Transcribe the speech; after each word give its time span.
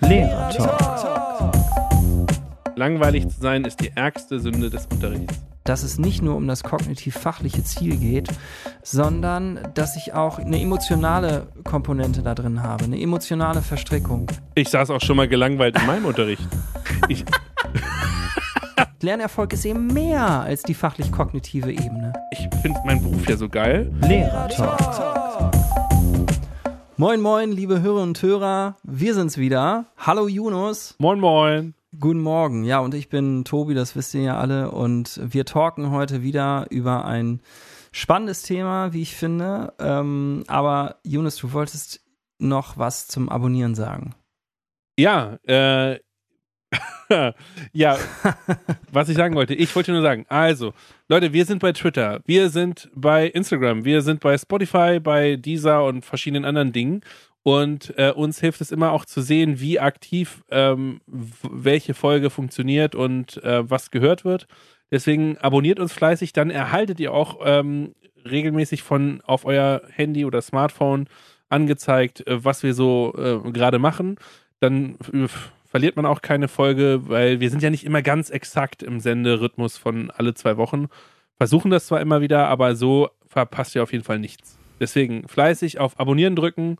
Lehrertalk. 0.00 1.52
Langweilig 2.76 3.28
zu 3.28 3.40
sein 3.40 3.64
ist 3.64 3.80
die 3.80 3.92
ärgste 3.94 4.40
Sünde 4.40 4.70
des 4.70 4.86
Unterrichts. 4.86 5.38
Dass 5.64 5.82
es 5.82 5.98
nicht 5.98 6.22
nur 6.22 6.36
um 6.36 6.48
das 6.48 6.62
kognitiv-fachliche 6.62 7.62
Ziel 7.62 7.98
geht, 7.98 8.28
sondern 8.82 9.58
dass 9.74 9.96
ich 9.96 10.14
auch 10.14 10.38
eine 10.38 10.60
emotionale 10.60 11.48
Komponente 11.64 12.22
da 12.22 12.34
drin 12.34 12.62
habe, 12.62 12.84
eine 12.84 13.00
emotionale 13.00 13.60
Verstrickung. 13.60 14.26
Ich 14.54 14.70
saß 14.70 14.90
auch 14.90 15.02
schon 15.02 15.16
mal 15.16 15.28
gelangweilt 15.28 15.78
in 15.78 15.86
meinem 15.86 16.06
Unterricht. 16.06 16.42
Ich, 17.08 17.24
Lernerfolg 19.02 19.52
ist 19.52 19.66
eben 19.66 19.86
mehr 19.88 20.40
als 20.40 20.62
die 20.62 20.74
fachlich-kognitive 20.74 21.70
Ebene. 21.70 22.14
ich 22.32 22.48
finde 22.62 22.80
meinen 22.84 23.02
Beruf 23.02 23.28
ja 23.28 23.36
so 23.36 23.48
geil. 23.48 23.92
Lehrertalk. 24.00 25.29
Moin, 27.00 27.22
moin, 27.22 27.50
liebe 27.50 27.80
Hörer 27.80 28.02
und 28.02 28.20
Hörer, 28.20 28.76
wir 28.82 29.14
sind's 29.14 29.38
wieder. 29.38 29.86
Hallo 29.96 30.28
Yunus. 30.28 30.96
Moin, 30.98 31.18
moin. 31.18 31.74
Guten 31.98 32.20
Morgen. 32.20 32.64
Ja, 32.64 32.80
und 32.80 32.92
ich 32.92 33.08
bin 33.08 33.42
Tobi, 33.46 33.72
das 33.72 33.96
wisst 33.96 34.12
ihr 34.12 34.20
ja 34.20 34.38
alle. 34.38 34.70
Und 34.70 35.18
wir 35.24 35.46
talken 35.46 35.92
heute 35.92 36.22
wieder 36.22 36.66
über 36.68 37.06
ein 37.06 37.40
spannendes 37.90 38.42
Thema, 38.42 38.92
wie 38.92 39.00
ich 39.00 39.16
finde. 39.16 39.72
Ähm, 39.78 40.44
aber 40.46 40.96
Yunus, 41.02 41.36
du 41.36 41.54
wolltest 41.54 42.04
noch 42.38 42.76
was 42.76 43.08
zum 43.08 43.30
Abonnieren 43.30 43.74
sagen. 43.74 44.14
Ja, 44.98 45.38
äh, 45.44 46.00
ja, 47.72 47.98
was 48.92 49.08
ich 49.08 49.16
sagen 49.16 49.34
wollte. 49.34 49.54
Ich 49.54 49.74
wollte 49.74 49.92
nur 49.92 50.02
sagen, 50.02 50.24
also, 50.28 50.72
Leute, 51.08 51.32
wir 51.32 51.44
sind 51.44 51.60
bei 51.60 51.72
Twitter, 51.72 52.20
wir 52.24 52.48
sind 52.50 52.88
bei 52.94 53.26
Instagram, 53.26 53.84
wir 53.84 54.02
sind 54.02 54.20
bei 54.20 54.38
Spotify, 54.38 55.00
bei 55.00 55.36
Deezer 55.36 55.84
und 55.84 56.04
verschiedenen 56.04 56.44
anderen 56.44 56.72
Dingen. 56.72 57.02
Und 57.42 57.94
äh, 57.96 58.10
uns 58.10 58.38
hilft 58.38 58.60
es 58.60 58.70
immer 58.70 58.92
auch 58.92 59.06
zu 59.06 59.22
sehen, 59.22 59.60
wie 59.60 59.80
aktiv 59.80 60.42
ähm, 60.50 61.00
welche 61.06 61.94
Folge 61.94 62.28
funktioniert 62.28 62.94
und 62.94 63.42
äh, 63.42 63.68
was 63.68 63.90
gehört 63.90 64.24
wird. 64.24 64.46
Deswegen 64.90 65.38
abonniert 65.38 65.80
uns 65.80 65.92
fleißig, 65.92 66.32
dann 66.32 66.50
erhaltet 66.50 67.00
ihr 67.00 67.12
auch 67.12 67.40
ähm, 67.44 67.94
regelmäßig 68.28 68.82
von 68.82 69.22
auf 69.24 69.46
euer 69.46 69.82
Handy 69.90 70.24
oder 70.24 70.42
Smartphone 70.42 71.08
angezeigt, 71.48 72.26
äh, 72.26 72.44
was 72.44 72.62
wir 72.62 72.74
so 72.74 73.14
äh, 73.16 73.50
gerade 73.52 73.78
machen. 73.78 74.16
Dann 74.60 74.96
äh, 75.12 75.26
verliert 75.70 75.96
man 75.96 76.04
auch 76.04 76.20
keine 76.20 76.48
Folge, 76.48 77.02
weil 77.08 77.40
wir 77.40 77.48
sind 77.48 77.62
ja 77.62 77.70
nicht 77.70 77.84
immer 77.84 78.02
ganz 78.02 78.28
exakt 78.28 78.82
im 78.82 79.00
Senderhythmus 79.00 79.78
von 79.78 80.10
alle 80.10 80.34
zwei 80.34 80.56
Wochen. 80.56 80.88
Versuchen 81.36 81.70
das 81.70 81.86
zwar 81.86 82.00
immer 82.00 82.20
wieder, 82.20 82.48
aber 82.48 82.74
so 82.74 83.08
verpasst 83.26 83.74
ihr 83.74 83.82
auf 83.82 83.92
jeden 83.92 84.04
Fall 84.04 84.18
nichts. 84.18 84.58
Deswegen 84.80 85.28
fleißig 85.28 85.78
auf 85.78 85.98
Abonnieren 86.00 86.34
drücken 86.36 86.76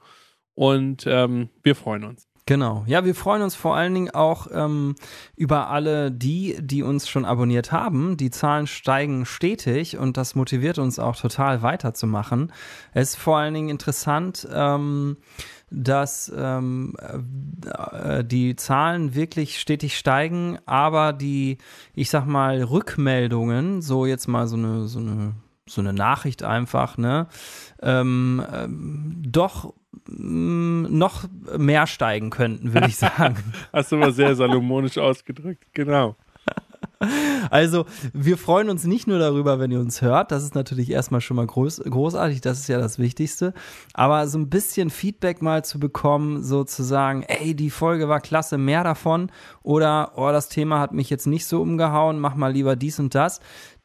und 0.55 1.05
ähm, 1.07 1.49
wir 1.63 1.77
freuen 1.77 2.05
uns. 2.05 2.27
Genau. 2.51 2.83
Ja, 2.89 3.05
wir 3.05 3.15
freuen 3.15 3.43
uns 3.43 3.55
vor 3.55 3.77
allen 3.77 3.95
Dingen 3.95 4.11
auch 4.11 4.49
ähm, 4.53 4.97
über 5.37 5.69
alle 5.69 6.11
die, 6.11 6.57
die 6.61 6.83
uns 6.83 7.09
schon 7.09 7.25
abonniert 7.25 7.71
haben. 7.71 8.17
Die 8.17 8.31
Zahlen 8.31 8.67
steigen 8.67 9.25
stetig 9.25 9.99
und 9.99 10.17
das 10.17 10.35
motiviert 10.35 10.79
uns 10.79 10.99
auch 10.99 11.15
total 11.15 11.63
weiterzumachen. 11.63 12.53
Es 12.93 13.11
ist 13.11 13.17
vor 13.19 13.39
allen 13.39 13.55
Dingen 13.55 13.69
interessant, 13.69 14.49
ähm, 14.53 15.19
dass 15.71 16.33
ähm, 16.37 16.97
äh, 17.65 18.25
die 18.25 18.57
Zahlen 18.57 19.15
wirklich 19.15 19.61
stetig 19.61 19.97
steigen, 19.97 20.59
aber 20.67 21.13
die, 21.13 21.59
ich 21.95 22.11
sag 22.11 22.27
mal, 22.27 22.63
Rückmeldungen, 22.63 23.81
so 23.81 24.07
jetzt 24.07 24.27
mal 24.27 24.47
so 24.47 24.57
eine, 24.57 24.87
so 24.89 24.99
eine, 24.99 25.35
so 25.67 25.81
eine 25.81 25.93
Nachricht 25.93 26.43
einfach, 26.43 26.99
ne, 26.99 27.29
ähm, 27.83 28.45
ähm, 28.53 29.23
doch 29.25 29.75
mm, 30.09 30.87
noch 30.91 31.25
mehr 31.57 31.87
steigen 31.87 32.31
könnten, 32.31 32.75
würde 32.75 32.89
ich 32.89 32.97
sagen. 32.99 33.37
Hast 33.73 33.93
du 33.93 33.97
mal 33.97 34.13
sehr 34.13 34.35
salomonisch 34.35 34.99
ausgedrückt. 34.99 35.65
Genau. 35.73 36.17
Also, 37.51 37.85
wir 38.15 38.39
freuen 38.39 38.71
uns 38.71 38.85
nicht 38.85 39.07
nur 39.07 39.19
darüber, 39.19 39.59
wenn 39.59 39.71
ihr 39.71 39.81
uns 39.81 40.01
hört. 40.01 40.31
Das 40.31 40.43
ist 40.43 40.55
natürlich 40.55 40.91
erstmal 40.91 41.21
schon 41.21 41.37
mal 41.37 41.47
groß, 41.47 41.83
großartig. 41.85 42.41
Das 42.41 42.61
ist 42.61 42.69
ja 42.69 42.79
das 42.79 42.99
Wichtigste. 42.99 43.53
Aber 43.93 44.27
so 44.29 44.39
ein 44.39 44.49
bisschen 44.49 44.89
Feedback 44.89 45.43
mal 45.43 45.65
zu 45.65 45.79
bekommen, 45.79 46.43
sozusagen, 46.43 47.25
ey, 47.25 47.55
die 47.55 47.71
Folge 47.71 48.09
war 48.09 48.21
klasse, 48.21 48.57
mehr 48.57 48.85
davon. 48.85 49.31
Oder, 49.63 50.13
oh, 50.17 50.31
das 50.31 50.49
Thema 50.49 50.79
hat 50.81 50.95
mich 50.95 51.11
jetzt 51.11 51.27
nicht 51.27 51.45
so 51.45 51.61
umgehauen, 51.61 52.21
mach 52.21 52.37
mal 52.37 52.53
lieber 52.53 52.77
dies 52.77 52.99
und 52.99 53.15
das. 53.15 53.41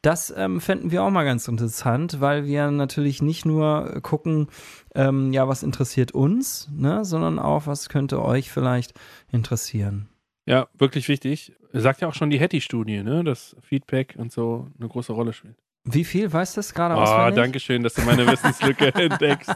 Das 0.06 0.32
ähm, 0.38 0.62
fänden 0.62 0.92
wir 0.92 1.02
auch 1.02 1.10
mal 1.10 1.26
ganz 1.26 1.48
interessant, 1.48 2.22
weil 2.22 2.46
wir 2.46 2.70
natürlich 2.70 3.24
nicht 3.24 3.44
nur 3.44 4.02
gucken, 4.04 4.50
ähm, 4.94 5.34
ja, 5.34 5.48
was 5.48 5.64
interessiert 5.64 6.12
uns, 6.12 6.70
ne, 6.72 7.04
sondern 7.04 7.40
auch, 7.40 7.66
was 7.66 7.90
könnte 7.90 8.24
euch 8.24 8.52
vielleicht 8.52 8.94
interessieren. 9.32 10.08
Ja, 10.46 10.68
wirklich 10.78 11.08
wichtig. 11.08 11.54
Sagt 11.82 12.02
ja 12.02 12.08
auch 12.08 12.14
schon 12.14 12.30
die 12.30 12.40
Hattie-Studie, 12.40 13.04
ne? 13.04 13.24
dass 13.24 13.56
Feedback 13.62 14.16
und 14.18 14.32
so 14.32 14.68
eine 14.80 14.88
große 14.88 15.14
Rolle 15.14 15.34
spielt. 15.34 15.56
Wie 15.88 16.04
viel 16.04 16.32
weiß 16.34 16.54
das 16.56 16.74
gerade 16.74 16.96
Oh, 16.96 17.00
auswendig? 17.00 17.36
danke 17.36 17.60
schön, 17.60 17.84
dass 17.84 17.94
du 17.94 18.02
meine 18.02 18.26
Wissenslücke 18.28 18.94
entdeckst. 18.96 19.52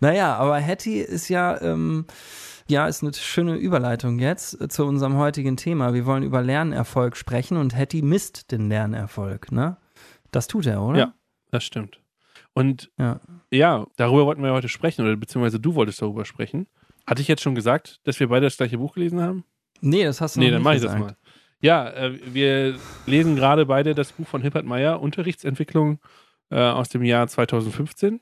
Naja, 0.00 0.34
aber 0.36 0.60
Hattie 0.60 0.98
ist 1.00 1.28
ja, 1.28 1.60
ähm, 1.60 2.06
ja, 2.68 2.86
ist 2.86 3.02
eine 3.02 3.12
schöne 3.14 3.56
Überleitung 3.56 4.18
jetzt 4.18 4.72
zu 4.72 4.84
unserem 4.84 5.16
heutigen 5.16 5.56
Thema. 5.56 5.92
Wir 5.94 6.06
wollen 6.06 6.22
über 6.22 6.42
Lernerfolg 6.42 7.16
sprechen 7.16 7.56
und 7.56 7.76
Hattie 7.76 8.02
misst 8.02 8.50
den 8.52 8.68
Lernerfolg, 8.68 9.52
ne? 9.52 9.76
Das 10.30 10.46
tut 10.48 10.66
er, 10.66 10.82
oder? 10.82 10.98
Ja. 10.98 11.14
Das 11.50 11.64
stimmt. 11.64 12.00
Und 12.54 12.90
Ja. 12.98 13.20
ja, 13.50 13.86
darüber 13.96 14.26
wollten 14.26 14.42
wir 14.42 14.52
heute 14.52 14.68
sprechen, 14.68 15.02
oder 15.04 15.16
beziehungsweise 15.16 15.60
du 15.60 15.74
wolltest 15.74 16.00
darüber 16.02 16.24
sprechen. 16.24 16.66
Hatte 17.06 17.22
ich 17.22 17.28
jetzt 17.28 17.42
schon 17.42 17.54
gesagt, 17.54 18.00
dass 18.04 18.18
wir 18.20 18.28
beide 18.28 18.46
das 18.46 18.56
gleiche 18.56 18.78
Buch 18.78 18.94
gelesen 18.94 19.20
haben? 19.20 19.44
Nee, 19.80 20.04
das 20.04 20.20
hast 20.20 20.36
du 20.36 20.40
Nee, 20.40 20.46
noch 20.46 20.52
dann 20.52 20.58
nicht 20.60 20.64
mache 20.64 20.76
ich 20.76 20.82
das 20.82 20.98
mal. 20.98 21.16
Ja, 21.60 21.88
äh, 21.90 22.18
wir 22.32 22.76
lesen 23.06 23.36
gerade 23.36 23.66
beide 23.66 23.94
das 23.94 24.12
Buch 24.12 24.26
von 24.26 24.42
Hippert 24.42 24.64
Meyer, 24.64 25.00
Unterrichtsentwicklung 25.00 25.98
äh, 26.50 26.58
aus 26.58 26.88
dem 26.88 27.02
Jahr 27.02 27.26
2015 27.26 28.20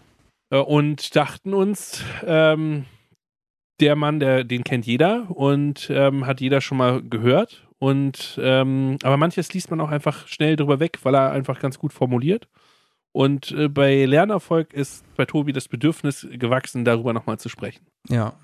äh, 0.51 0.59
und 0.59 1.15
dachten 1.17 1.55
uns, 1.55 2.05
ähm, 2.25 2.85
der 3.81 3.97
Mann, 3.97 4.21
der, 4.21 4.45
den 4.45 4.65
kennt 4.65 4.87
jeder 4.87 5.29
und 5.31 5.91
ähm, 5.91 6.27
hat 6.27 6.41
jeder 6.41 6.61
schon 6.61 6.79
mal 6.79 7.03
gehört. 7.03 7.67
Und 7.79 8.39
ähm, 8.41 8.97
aber 9.03 9.17
manches 9.17 9.53
liest 9.55 9.71
man 9.71 9.81
auch 9.81 9.91
einfach 9.91 10.29
schnell 10.29 10.55
drüber 10.55 10.79
weg, 10.79 11.01
weil 11.03 11.17
er 11.17 11.33
einfach 11.33 11.59
ganz 11.59 11.81
gut 11.81 11.93
formuliert. 11.93 12.49
Und 13.11 13.51
äh, 13.51 13.69
bei 13.69 14.05
Lernerfolg 14.05 14.73
ist 14.73 15.05
bei 15.17 15.25
Tobi 15.25 15.53
das 15.53 15.67
Bedürfnis 15.67 16.27
gewachsen, 16.31 16.85
darüber 16.85 17.13
nochmal 17.13 17.39
zu 17.39 17.49
sprechen. 17.49 17.85
Ja, 18.09 18.35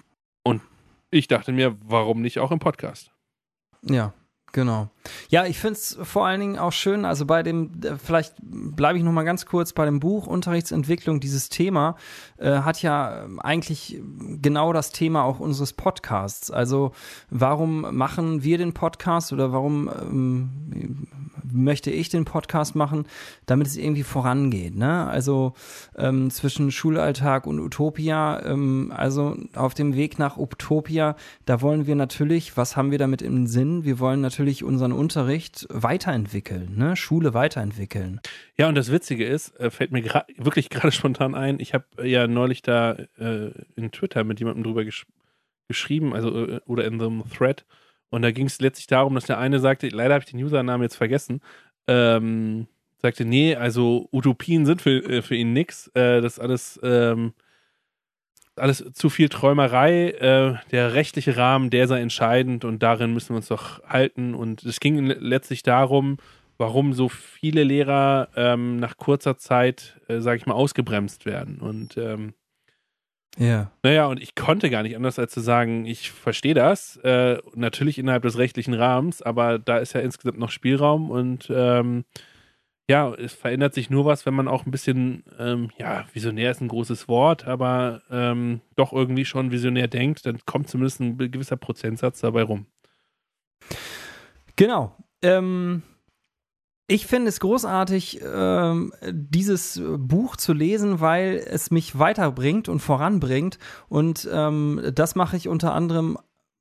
Ich 1.11 1.29
dachte 1.29 1.53
mir, 1.53 1.77
warum 1.85 2.21
nicht 2.21 2.39
auch 2.39 2.51
im 2.51 2.59
Podcast? 2.59 3.13
ja. 3.83 4.13
Genau. 4.53 4.89
Ja, 5.29 5.45
ich 5.45 5.59
finde 5.59 5.75
es 5.75 5.99
vor 6.03 6.27
allen 6.27 6.41
Dingen 6.41 6.59
auch 6.59 6.73
schön, 6.73 7.05
also 7.05 7.27
bei 7.27 7.43
dem, 7.43 7.71
äh, 7.85 7.97
vielleicht 7.97 8.35
bleibe 8.41 8.99
ich 8.99 9.05
noch 9.05 9.13
mal 9.13 9.25
ganz 9.25 9.45
kurz 9.47 9.73
bei 9.73 9.85
dem 9.85 10.01
Buch 10.01 10.27
Unterrichtsentwicklung, 10.27 11.21
dieses 11.21 11.49
Thema 11.49 11.97
äh, 12.39 12.61
hat 12.61 12.81
ja 12.83 13.25
ähm, 13.25 13.41
eigentlich 13.41 14.01
genau 14.41 14.73
das 14.73 14.91
Thema 14.91 15.25
auch 15.25 15.39
unseres 15.39 15.75
Podcasts. 15.75 16.51
Also 16.51 16.93
warum 17.29 17.95
machen 17.95 18.43
wir 18.43 18.57
den 18.57 18.73
Podcast 18.73 19.33
oder 19.33 19.53
warum 19.53 19.91
ähm, 20.01 21.07
möchte 21.53 21.91
ich 21.91 22.09
den 22.09 22.25
Podcast 22.25 22.75
machen, 22.75 23.07
damit 23.47 23.67
es 23.67 23.77
irgendwie 23.77 24.03
vorangeht. 24.03 24.77
Ne? 24.77 25.07
Also 25.07 25.55
ähm, 25.97 26.31
zwischen 26.31 26.71
Schulalltag 26.71 27.47
und 27.47 27.61
Utopia, 27.61 28.43
ähm, 28.45 28.93
also 28.95 29.37
auf 29.55 29.75
dem 29.75 29.95
Weg 29.95 30.19
nach 30.19 30.37
Utopia, 30.37 31.17
da 31.45 31.61
wollen 31.61 31.87
wir 31.87 31.95
natürlich, 31.95 32.57
was 32.57 32.77
haben 32.77 32.91
wir 32.91 32.99
damit 32.99 33.23
im 33.23 33.47
Sinn? 33.47 33.85
Wir 33.85 33.99
wollen 33.99 34.21
natürlich 34.21 34.65
unseren 34.65 34.93
Unterricht 34.93 35.67
weiterentwickeln, 35.71 36.77
ne? 36.77 36.97
Schule 36.97 37.35
weiterentwickeln. 37.35 38.21
Ja, 38.57 38.69
und 38.69 38.75
das 38.75 38.91
Witzige 38.91 39.27
ist, 39.27 39.59
äh, 39.61 39.71
fällt 39.71 39.93
mir 39.93 40.03
gra 40.03 40.25
wirklich 40.37 40.71
gerade 40.71 40.93
spontan 40.93 41.35
ein, 41.35 41.61
ich 41.61 41.75
habe 41.75 41.85
ja 42.03 42.27
neulich 42.27 42.63
da 42.63 42.93
äh, 43.19 43.51
in 43.77 43.91
Twitter 43.93 44.25
mit 44.25 44.41
jemandem 44.41 44.65
drüber 44.65 44.85
gesch 44.85 45.07
geschrieben, 45.69 46.15
also 46.15 46.47
äh, 46.47 46.61
oder 46.67 46.85
in 46.87 46.99
so 46.99 47.07
einem 47.07 47.25
Thread, 47.31 47.65
und 48.11 48.23
da 48.23 48.31
ging 48.31 48.47
es 48.47 48.61
letztlich 48.61 48.87
darum, 48.87 49.15
dass 49.15 49.27
der 49.27 49.39
eine 49.39 49.59
sagte, 49.61 49.89
leider 49.89 50.15
habe 50.15 50.25
ich 50.25 50.31
den 50.31 50.43
Usernamen 50.43 50.83
jetzt 50.83 50.97
vergessen, 50.97 51.41
ähm, 51.87 52.67
sagte, 53.01 53.25
nee, 53.25 53.55
also 53.55 54.09
Utopien 54.13 54.67
sind 54.67 54.83
für, 54.83 55.03
äh, 55.05 55.23
für 55.23 55.37
ihn 55.37 55.53
nix, 55.53 55.89
äh, 55.95 56.21
das 56.21 56.35
ist 56.35 56.41
alles, 56.41 56.81
ähm, 56.83 57.33
alles 58.57 58.85
zu 58.93 59.09
viel 59.09 59.29
Träumerei, 59.29 60.11
äh, 60.11 60.55
der 60.73 60.95
rechtliche 60.95 61.37
Rahmen, 61.37 61.71
der 61.71 61.87
sei 61.87 62.01
entscheidend 62.01 62.65
und 62.65 62.83
darin 62.83 63.13
müssen 63.13 63.31
wir 63.31 63.37
uns 63.37 63.49
doch 63.49 63.83
halten. 63.85 64.35
Und 64.35 64.65
es 64.65 64.81
ging 64.81 64.99
le- 65.07 65.19
letztlich 65.21 65.63
darum, 65.63 66.17
warum 66.57 66.93
so 66.93 67.09
viele 67.09 67.63
Lehrer 67.63 68.29
ähm, 68.35 68.79
nach 68.79 68.97
kurzer 68.97 69.37
Zeit, 69.37 70.01
äh, 70.09 70.21
sage 70.21 70.39
ich 70.39 70.47
mal, 70.47 70.55
ausgebremst 70.55 71.25
werden. 71.25 71.61
Und 71.61 71.97
ähm, 71.97 72.35
Ja. 73.37 73.71
naja, 73.85 74.07
und 74.07 74.21
ich 74.21 74.35
konnte 74.35 74.69
gar 74.69 74.83
nicht 74.83 74.97
anders 74.97 75.19
als 75.19 75.33
zu 75.33 75.41
sagen, 75.41 75.87
ich 75.87 76.11
verstehe 76.11 76.55
das, 76.55 76.97
äh, 77.05 77.39
natürlich 77.55 77.99
innerhalb 77.99 78.23
des 78.23 78.37
rechtlichen 78.37 78.75
Rahmens, 78.75 79.23
aber 79.23 79.59
da 79.59 79.79
ist 79.79 79.93
ja 79.93 80.01
insgesamt 80.01 80.39
noch 80.39 80.51
Spielraum 80.51 81.11
und 81.11 81.49
ähm, 81.51 82.05
ja, 82.91 83.13
es 83.13 83.35
verändert 83.35 83.75
sich 83.75 83.91
nur 83.91 84.07
was, 84.07 84.25
wenn 84.25 84.35
man 84.35 84.49
auch 84.49 84.65
ein 84.65 84.71
bisschen, 84.71 85.23
ähm, 85.39 85.71
ja, 85.77 86.07
visionär 86.15 86.51
ist 86.51 86.63
ein 86.63 86.69
großes 86.69 87.07
Wort, 87.07 87.47
aber 87.47 88.03
ähm, 88.11 88.61
doch 88.77 88.93
irgendwie 88.93 89.27
schon 89.27 89.51
visionär 89.51 89.89
denkt, 89.89 90.25
dann 90.25 90.41
kommt 90.47 90.69
zumindest 90.69 91.01
ein 91.01 91.19
gewisser 91.19 91.59
Prozentsatz 91.59 92.21
dabei 92.21 92.43
rum. 92.43 92.67
Genau. 94.57 94.97
Ähm, 95.23 95.83
ich 96.91 97.07
finde 97.07 97.29
es 97.29 97.39
großartig, 97.39 98.23
ähm, 98.25 98.93
dieses 99.13 99.81
Buch 99.99 100.37
zu 100.37 100.55
lesen, 100.55 101.01
weil 101.01 101.37
es 101.47 101.71
mich 101.71 101.99
weiterbringt 101.99 102.71
und 102.71 102.81
voranbringt. 102.81 103.59
Und 103.91 104.27
ähm, 104.33 104.81
das 104.95 105.15
mache 105.15 105.37
ich 105.37 105.49
unter 105.49 105.75
anderem 105.75 106.19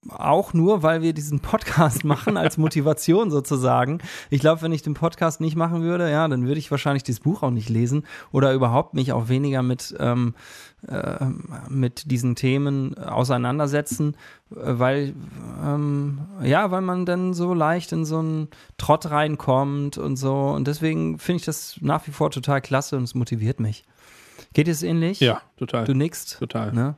auch 0.09 0.53
nur, 0.53 0.83
weil 0.83 1.01
wir 1.01 1.13
diesen 1.13 1.39
Podcast 1.39 2.03
machen 2.05 2.37
als 2.37 2.57
Motivation 2.57 3.31
sozusagen. 3.31 3.99
Ich 4.29 4.39
glaube, 4.39 4.61
wenn 4.61 4.71
ich 4.71 4.81
den 4.81 4.93
Podcast 4.93 5.41
nicht 5.41 5.55
machen 5.55 5.81
würde, 5.81 6.09
ja, 6.09 6.27
dann 6.27 6.45
würde 6.45 6.59
ich 6.59 6.71
wahrscheinlich 6.71 7.03
dieses 7.03 7.19
Buch 7.19 7.43
auch 7.43 7.51
nicht 7.51 7.69
lesen 7.69 8.05
oder 8.31 8.53
überhaupt 8.53 8.93
mich 8.93 9.13
auch 9.13 9.29
weniger 9.29 9.63
mit 9.63 9.95
ähm, 9.99 10.35
äh, 10.87 11.25
mit 11.69 12.11
diesen 12.11 12.35
Themen 12.35 12.97
auseinandersetzen, 12.97 14.15
weil 14.49 15.15
ähm, 15.63 16.19
ja, 16.43 16.69
weil 16.69 16.81
man 16.81 17.05
dann 17.05 17.33
so 17.33 17.53
leicht 17.53 17.91
in 17.91 18.05
so 18.05 18.19
einen 18.19 18.47
Trott 18.77 19.09
reinkommt 19.09 19.97
und 19.97 20.17
so. 20.17 20.35
Und 20.49 20.67
deswegen 20.67 21.17
finde 21.17 21.39
ich 21.39 21.45
das 21.45 21.77
nach 21.81 22.05
wie 22.05 22.11
vor 22.11 22.29
total 22.29 22.61
klasse 22.61 22.95
und 22.95 23.03
es 23.03 23.15
motiviert 23.15 23.59
mich. 23.59 23.85
Geht 24.53 24.67
es 24.67 24.83
ähnlich? 24.83 25.19
Ja, 25.19 25.41
total. 25.57 25.85
Du 25.85 25.93
nickst? 25.93 26.37
Total. 26.39 26.71
Ne? 26.71 26.95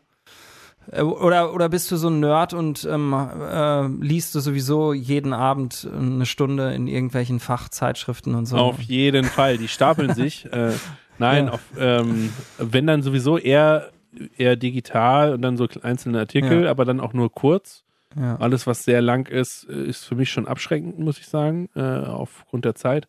Äh, 0.91 1.01
oder, 1.01 1.53
oder 1.53 1.69
bist 1.69 1.91
du 1.91 1.97
so 1.97 2.09
ein 2.09 2.19
Nerd 2.19 2.53
und 2.53 2.87
ähm, 2.89 3.13
äh, 3.13 3.87
liest 4.03 4.35
du 4.35 4.39
sowieso 4.39 4.93
jeden 4.93 5.33
Abend 5.33 5.87
eine 5.91 6.25
Stunde 6.25 6.73
in 6.73 6.87
irgendwelchen 6.87 7.39
Fachzeitschriften 7.39 8.35
und 8.35 8.45
so? 8.45 8.57
Auf 8.57 8.81
jeden 8.81 9.25
Fall, 9.25 9.57
die 9.57 9.67
stapeln 9.67 10.13
sich. 10.13 10.47
Äh, 10.59 10.71
nein, 11.19 11.45
ja. 11.45 11.51
auf, 11.51 11.61
ähm, 11.77 12.33
wenn 12.57 12.87
dann 12.87 13.03
sowieso 13.03 13.37
eher, 13.37 13.91
eher 14.35 14.55
digital 14.55 15.33
und 15.33 15.41
dann 15.41 15.57
so 15.57 15.67
einzelne 15.83 16.19
Artikel, 16.19 16.63
ja. 16.63 16.71
aber 16.71 16.85
dann 16.85 16.99
auch 16.99 17.13
nur 17.13 17.31
kurz. 17.31 17.83
Ja. 18.15 18.37
Alles, 18.37 18.65
was 18.65 18.83
sehr 18.83 19.01
lang 19.01 19.27
ist, 19.27 19.65
ist 19.65 20.05
für 20.05 20.15
mich 20.15 20.31
schon 20.31 20.47
abschränkend, 20.47 20.97
muss 20.97 21.19
ich 21.19 21.27
sagen, 21.27 21.69
äh, 21.75 21.81
aufgrund 21.81 22.65
der 22.65 22.73
Zeit. 22.73 23.07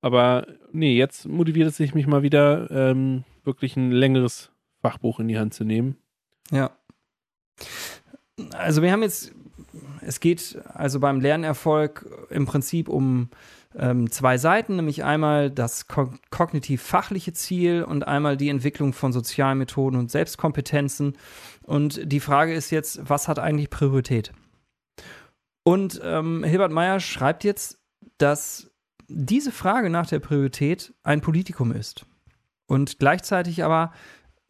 Aber 0.00 0.46
nee, 0.72 0.96
jetzt 0.96 1.28
motiviert 1.28 1.68
es 1.68 1.76
sich 1.76 1.94
mich 1.94 2.06
mal 2.06 2.22
wieder, 2.22 2.70
ähm, 2.70 3.24
wirklich 3.44 3.76
ein 3.76 3.92
längeres 3.92 4.50
Fachbuch 4.80 5.20
in 5.20 5.28
die 5.28 5.38
Hand 5.38 5.54
zu 5.54 5.64
nehmen. 5.64 5.96
Ja. 6.50 6.70
Also 8.52 8.82
wir 8.82 8.92
haben 8.92 9.02
jetzt, 9.02 9.32
es 10.00 10.20
geht 10.20 10.58
also 10.72 11.00
beim 11.00 11.20
Lernerfolg 11.20 12.06
im 12.30 12.46
Prinzip 12.46 12.88
um 12.88 13.28
ähm, 13.76 14.10
zwei 14.10 14.38
Seiten, 14.38 14.76
nämlich 14.76 15.04
einmal 15.04 15.50
das 15.50 15.86
ko 15.86 16.12
kognitiv-fachliche 16.30 17.32
Ziel 17.32 17.84
und 17.84 18.06
einmal 18.06 18.36
die 18.36 18.48
Entwicklung 18.48 18.92
von 18.92 19.12
Sozialmethoden 19.12 19.98
und 19.98 20.10
Selbstkompetenzen. 20.10 21.16
Und 21.62 22.00
die 22.04 22.20
Frage 22.20 22.52
ist 22.54 22.70
jetzt, 22.70 23.08
was 23.08 23.28
hat 23.28 23.38
eigentlich 23.38 23.70
Priorität? 23.70 24.32
Und 25.62 26.00
ähm, 26.02 26.42
Hilbert 26.42 26.72
Meyer 26.72 27.00
schreibt 27.00 27.44
jetzt, 27.44 27.78
dass 28.18 28.70
diese 29.08 29.52
Frage 29.52 29.90
nach 29.90 30.06
der 30.06 30.20
Priorität 30.20 30.94
ein 31.02 31.20
Politikum 31.20 31.72
ist 31.72 32.06
und 32.66 32.98
gleichzeitig 32.98 33.64
aber 33.64 33.92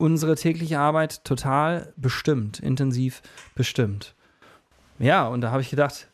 unsere 0.00 0.34
tägliche 0.34 0.78
Arbeit 0.78 1.24
total 1.24 1.92
bestimmt, 1.96 2.58
intensiv 2.58 3.22
bestimmt. 3.54 4.14
Ja, 4.98 5.26
und 5.26 5.42
da 5.42 5.50
habe 5.50 5.62
ich 5.62 5.70
gedacht, 5.70 6.08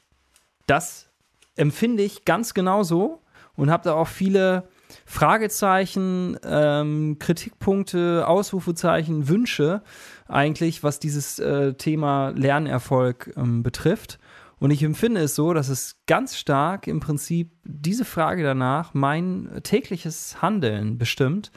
das 0.66 1.08
empfinde 1.54 2.02
ich 2.02 2.24
ganz 2.24 2.54
genau 2.54 2.82
so 2.82 3.22
und 3.54 3.70
habe 3.70 3.84
da 3.84 3.94
auch 3.94 4.08
viele 4.08 4.68
Fragezeichen, 5.04 6.36
ähm, 6.44 7.16
Kritikpunkte, 7.18 8.26
Ausrufezeichen, 8.26 9.28
Wünsche 9.28 9.82
eigentlich, 10.28 10.82
was 10.82 10.98
dieses 10.98 11.38
äh, 11.38 11.74
Thema 11.74 12.30
Lernerfolg 12.30 13.32
ähm, 13.36 13.62
betrifft. 13.62 14.18
Und 14.58 14.70
ich 14.70 14.82
empfinde 14.82 15.20
es 15.20 15.34
so, 15.34 15.52
dass 15.52 15.68
es 15.68 15.96
ganz 16.06 16.36
stark 16.36 16.86
im 16.86 17.00
Prinzip 17.00 17.52
diese 17.64 18.04
Frage 18.04 18.42
danach 18.42 18.94
mein 18.94 19.60
tägliches 19.62 20.40
Handeln 20.40 20.98
bestimmt 20.98 21.50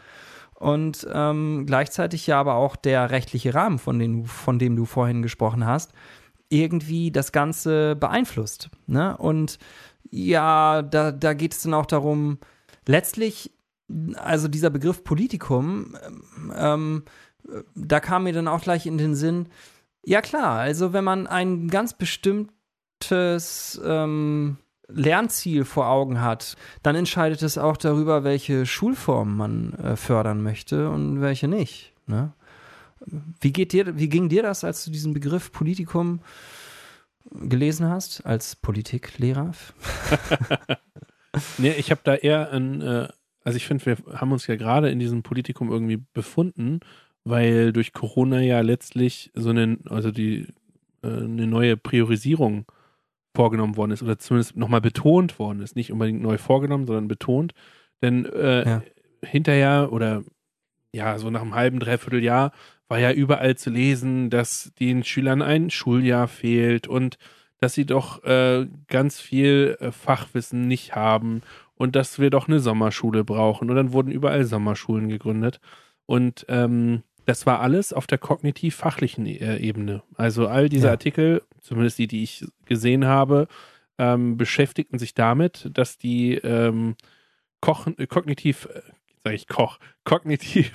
und 0.59 1.07
ähm, 1.11 1.65
gleichzeitig 1.65 2.27
ja 2.27 2.39
aber 2.39 2.56
auch 2.56 2.75
der 2.75 3.11
rechtliche 3.11 3.53
Rahmen, 3.53 3.79
von 3.79 3.97
dem, 3.97 4.25
von 4.25 4.59
dem 4.59 4.75
du 4.75 4.85
vorhin 4.85 5.21
gesprochen 5.21 5.65
hast, 5.65 5.94
irgendwie 6.50 7.11
das 7.11 7.31
Ganze 7.31 7.95
beeinflusst. 7.95 8.69
Ne? 8.88 9.15
Und 9.17 9.57
ja, 10.09 10.81
da, 10.81 11.11
da 11.11 11.33
geht 11.33 11.53
es 11.53 11.61
dann 11.61 11.73
auch 11.73 11.85
darum, 11.85 12.39
letztlich, 12.88 13.51
also 14.15 14.47
dieser 14.47 14.69
Begriff 14.69 15.03
Politikum, 15.03 15.95
ähm, 16.56 17.03
da 17.75 18.00
kam 18.00 18.23
mir 18.23 18.33
dann 18.33 18.47
auch 18.47 18.62
gleich 18.62 18.85
in 18.85 18.97
den 18.97 19.15
Sinn, 19.15 19.47
ja 20.03 20.21
klar, 20.21 20.59
also 20.59 20.94
wenn 20.94 21.03
man 21.03 21.27
ein 21.27 21.67
ganz 21.67 21.94
bestimmtes 21.94 23.79
ähm, 23.83 24.57
Lernziel 24.89 25.65
vor 25.65 25.88
Augen 25.88 26.21
hat, 26.21 26.57
dann 26.83 26.95
entscheidet 26.95 27.41
es 27.41 27.57
auch 27.57 27.77
darüber, 27.77 28.24
welche 28.24 28.65
Schulform 28.65 29.38
man 29.38 29.74
äh, 29.74 29.95
fördern 29.95 30.41
möchte 30.41 30.89
und 30.89 31.21
welche 31.21 31.47
nicht. 31.47 31.94
Ne? 32.07 32.33
Wie, 33.39 33.53
geht 33.53 33.71
dir, 33.71 33.97
wie 33.97 34.09
ging 34.09 34.30
dir 34.30 34.44
das, 34.44 34.63
als 34.63 34.83
du 34.86 34.91
diesen 34.91 35.13
Begriff 35.13 35.51
Politikum 35.51 36.21
gelesen 37.31 37.88
hast, 37.88 38.25
als 38.25 38.56
Politiklehrer? 38.56 39.51
nee, 41.57 41.74
ich 41.77 41.91
habe 41.91 42.01
da 42.03 42.15
eher 42.15 42.51
ein, 42.51 42.81
äh, 42.81 43.07
also 43.44 43.57
ich 43.57 43.68
finde, 43.68 43.86
wir 43.86 43.97
haben 44.19 44.31
uns 44.31 44.47
ja 44.47 44.56
gerade 44.56 44.89
in 44.89 45.00
diesem 45.00 45.24
Politikum 45.24 45.71
irgendwie 45.71 46.03
befunden, 46.13 46.80
weil 47.24 47.71
durch 47.74 47.94
Corona 47.94 48.41
ja 48.41 48.62
letztlich 48.62 49.31
so 49.36 49.50
eine, 49.50 49.77
also 49.89 50.12
die, 50.12 50.47
äh, 51.03 51.07
eine 51.07 51.47
neue 51.47 51.77
Priorisierung 51.77 52.65
vorgenommen 53.35 53.77
worden 53.77 53.91
ist 53.91 54.03
oder 54.03 54.17
zumindest 54.17 54.57
nochmal 54.57 54.81
betont 54.81 55.39
worden 55.39 55.61
ist. 55.61 55.75
Nicht 55.75 55.91
unbedingt 55.91 56.21
neu 56.21 56.37
vorgenommen, 56.37 56.87
sondern 56.87 57.07
betont. 57.07 57.53
Denn 58.01 58.25
äh, 58.25 58.67
ja. 58.67 58.83
hinterher 59.23 59.89
oder 59.91 60.23
ja, 60.91 61.17
so 61.19 61.29
nach 61.29 61.41
einem 61.41 61.55
halben, 61.55 61.79
dreiviertel 61.79 62.23
Jahr 62.23 62.51
war 62.87 62.99
ja 62.99 63.11
überall 63.11 63.55
zu 63.55 63.69
lesen, 63.69 64.29
dass 64.29 64.71
den 64.79 65.03
Schülern 65.03 65.41
ein 65.41 65.69
Schuljahr 65.69 66.27
fehlt 66.27 66.87
und 66.87 67.17
dass 67.59 67.73
sie 67.73 67.85
doch 67.85 68.23
äh, 68.23 68.67
ganz 68.87 69.19
viel 69.19 69.77
äh, 69.79 69.91
Fachwissen 69.91 70.67
nicht 70.67 70.95
haben 70.95 71.41
und 71.75 71.95
dass 71.95 72.19
wir 72.19 72.29
doch 72.29 72.47
eine 72.47 72.59
Sommerschule 72.59 73.23
brauchen. 73.23 73.69
Und 73.69 73.75
dann 73.75 73.93
wurden 73.93 74.11
überall 74.11 74.45
Sommerschulen 74.45 75.09
gegründet. 75.09 75.59
Und 76.05 76.45
ähm, 76.49 77.03
das 77.29 77.45
war 77.45 77.61
alles 77.61 77.93
auf 77.93 78.07
der 78.07 78.17
kognitiv-fachlichen 78.17 79.27
äh, 79.27 79.57
Ebene. 79.57 80.01
Also 80.15 80.47
all 80.47 80.67
diese 80.67 80.87
ja. 80.87 80.93
Artikel, 80.93 81.43
zumindest 81.62 82.00
die, 82.00 82.07
die 82.07 82.24
ich 82.24 82.43
gesehen 82.65 83.05
habe, 83.05 83.48
ähm, 84.00 84.36
beschäftigten 84.36 84.98
sich 84.98 85.13
damit, 85.13 85.69
dass 85.71 86.00
die 86.00 86.33
ähm, 86.33 86.95
Kochen, 87.62 87.95
äh, 88.00 88.07
kognitiv, 88.07 88.67
äh, 88.74 88.81
sage 89.24 89.36
ich 89.36 89.48
Koch, 89.48 89.77
kognitiv 90.05 90.71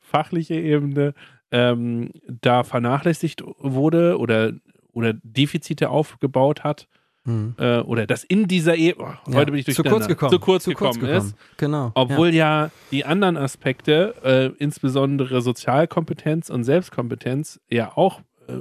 fachliche 0.00 0.54
Ebene 0.54 1.12
ähm, 1.50 2.12
da 2.28 2.62
vernachlässigt 2.62 3.42
wurde 3.58 4.16
oder, 4.18 4.52
oder 4.92 5.14
Defizite 5.24 5.90
aufgebaut 5.90 6.62
hat 6.62 6.86
Mhm. 7.24 7.54
Äh, 7.58 7.80
oder 7.80 8.06
das 8.06 8.24
in 8.24 8.48
dieser 8.48 8.76
Ehe, 8.76 8.94
oh, 8.98 9.06
heute 9.26 9.38
ja, 9.38 9.44
bin 9.44 9.54
ich 9.56 9.64
durch 9.66 9.76
zu 9.76 9.82
kurz 9.82 10.08
gekommen, 10.08 10.32
zu 10.32 10.38
kurz, 10.38 10.64
zu 10.64 10.70
gekommen, 10.70 10.92
kurz 10.92 11.00
gekommen 11.00 11.26
ist. 11.26 11.36
Genau. 11.58 11.92
Obwohl 11.94 12.34
ja, 12.34 12.64
ja 12.64 12.70
die 12.90 13.04
anderen 13.04 13.36
Aspekte, 13.36 14.14
äh, 14.22 14.62
insbesondere 14.62 15.42
Sozialkompetenz 15.42 16.48
und 16.48 16.64
Selbstkompetenz, 16.64 17.60
ja 17.68 17.96
auch 17.96 18.20
äh, 18.48 18.60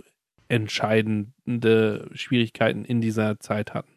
entscheidende 0.49 2.09
Schwierigkeiten 2.13 2.83
in 2.83 2.99
dieser 2.99 3.39
Zeit 3.39 3.73
hatten. 3.73 3.93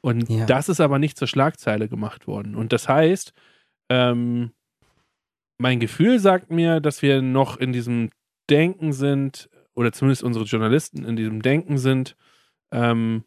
Und 0.00 0.28
ja. 0.28 0.46
das 0.46 0.68
ist 0.68 0.80
aber 0.80 0.98
nicht 0.98 1.16
zur 1.16 1.28
Schlagzeile 1.28 1.88
gemacht 1.88 2.26
worden. 2.26 2.56
Und 2.56 2.72
das 2.72 2.88
heißt, 2.88 3.32
ähm, 3.88 4.50
mein 5.58 5.78
Gefühl 5.78 6.18
sagt 6.18 6.50
mir, 6.50 6.80
dass 6.80 7.02
wir 7.02 7.22
noch 7.22 7.56
in 7.56 7.72
diesem 7.72 8.10
Denken 8.50 8.92
sind, 8.92 9.48
oder 9.74 9.92
zumindest 9.92 10.24
unsere 10.24 10.44
Journalisten 10.44 11.04
in 11.04 11.14
diesem 11.14 11.40
Denken 11.40 11.78
sind, 11.78 12.16
ähm, 12.72 13.22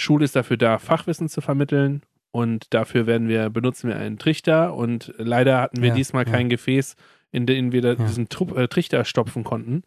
Schule 0.00 0.24
ist 0.24 0.36
dafür 0.36 0.56
da, 0.56 0.78
Fachwissen 0.78 1.28
zu 1.28 1.40
vermitteln 1.40 2.02
und 2.32 2.72
dafür 2.74 3.06
werden 3.06 3.28
wir, 3.28 3.50
benutzen 3.50 3.88
wir 3.88 3.96
einen 3.96 4.18
Trichter 4.18 4.74
und 4.74 5.12
leider 5.16 5.60
hatten 5.60 5.82
wir 5.82 5.90
ja, 5.90 5.94
diesmal 5.94 6.26
ja. 6.26 6.32
kein 6.32 6.48
Gefäß, 6.48 6.96
in 7.32 7.46
dem 7.46 7.72
wir 7.72 7.82
ja. 7.82 7.94
diesen 7.94 8.28
Trupp, 8.28 8.56
äh, 8.56 8.68
Trichter 8.68 9.04
stopfen 9.04 9.44
konnten, 9.44 9.82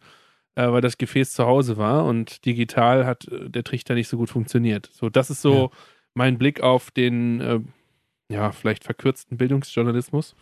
äh, 0.54 0.70
weil 0.70 0.80
das 0.80 0.98
Gefäß 0.98 1.32
zu 1.32 1.46
Hause 1.46 1.76
war 1.76 2.04
und 2.04 2.44
digital 2.44 3.06
hat 3.06 3.28
äh, 3.28 3.50
der 3.50 3.64
Trichter 3.64 3.94
nicht 3.94 4.08
so 4.08 4.16
gut 4.16 4.30
funktioniert. 4.30 4.88
So, 4.92 5.08
das 5.10 5.30
ist 5.30 5.42
so 5.42 5.70
mein 6.14 6.38
Blick 6.38 6.60
auf 6.60 6.90
den, 6.90 7.40
äh, 7.40 7.60
ja, 8.28 8.52
vielleicht 8.52 8.84
verkürzten 8.84 9.36
Bildungsjournalismus. 9.36 10.34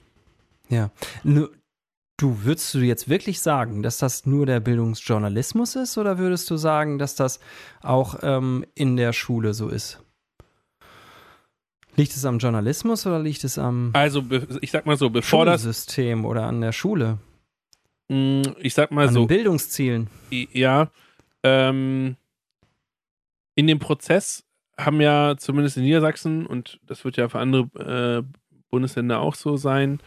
Ja, 0.69 0.91
nur 1.25 1.51
Du, 2.17 2.45
würdest 2.45 2.73
du 2.75 2.79
jetzt 2.79 3.09
wirklich 3.09 3.41
sagen, 3.41 3.83
dass 3.83 3.99
das 3.99 4.27
nur 4.27 4.47
der 4.47 4.61
Bildungsjournalismus 4.61 5.75
ist 5.77 5.99
oder 5.99 6.19
würdest 6.19 6.49
du 6.51 6.57
sagen, 6.57 6.99
dass 6.99 7.17
das 7.17 7.41
auch 7.83 8.17
ähm, 8.23 8.65
in 8.75 8.97
der 8.97 9.13
Schule 9.13 9.55
so 9.55 9.69
ist? 9.69 10.01
Liegt 11.97 12.13
es 12.13 12.25
am 12.25 12.39
Journalismus 12.39 13.07
oder 13.07 13.19
liegt 13.19 13.45
es 13.45 13.59
am 13.59 13.91
Also, 13.93 14.23
ich 14.61 14.71
sag 14.71 14.87
mal 14.87 14.97
so, 14.97 15.11
bevor 15.11 15.45
das, 15.45 15.63
Schulsystem 15.63 16.25
oder 16.25 16.45
an 16.47 16.61
der 16.61 16.73
Schule? 16.73 17.19
mh, 18.09 18.55
ich 18.61 18.75
sag 18.75 18.91
mal 18.93 19.09
An 19.09 19.15
so, 19.15 19.21
den 19.21 19.29
Bildungszielen? 19.29 20.09
Ja, 20.31 20.91
ähm, 21.43 22.17
in 23.55 23.67
dem 23.67 23.79
Prozess 23.79 24.45
haben 24.79 25.01
ja 25.01 25.35
zumindest 25.37 25.77
in 25.77 25.83
Niedersachsen, 25.83 26.47
und 26.47 26.79
das 26.87 27.05
wird 27.05 27.17
ja 27.17 27.29
für 27.29 27.41
andere 27.41 28.23
äh, 28.23 28.23
Bundesländer 28.71 29.21
auch 29.21 29.35
so 29.35 29.57
sein, 29.57 30.01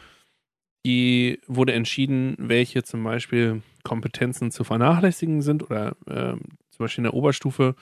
die 0.86 1.39
wurde 1.48 1.74
entschieden, 1.74 2.36
welche 2.38 2.84
zum 2.84 3.04
Beispiel 3.04 3.63
Kompetenzen 3.84 4.51
zu 4.51 4.63
vernachlässigen 4.63 5.42
sind 5.42 5.63
oder 5.63 5.96
ähm, 6.08 6.42
zum 6.70 6.84
Beispiel 6.84 7.04
in 7.04 7.12
der 7.12 7.15
Oberstufe 7.15 7.75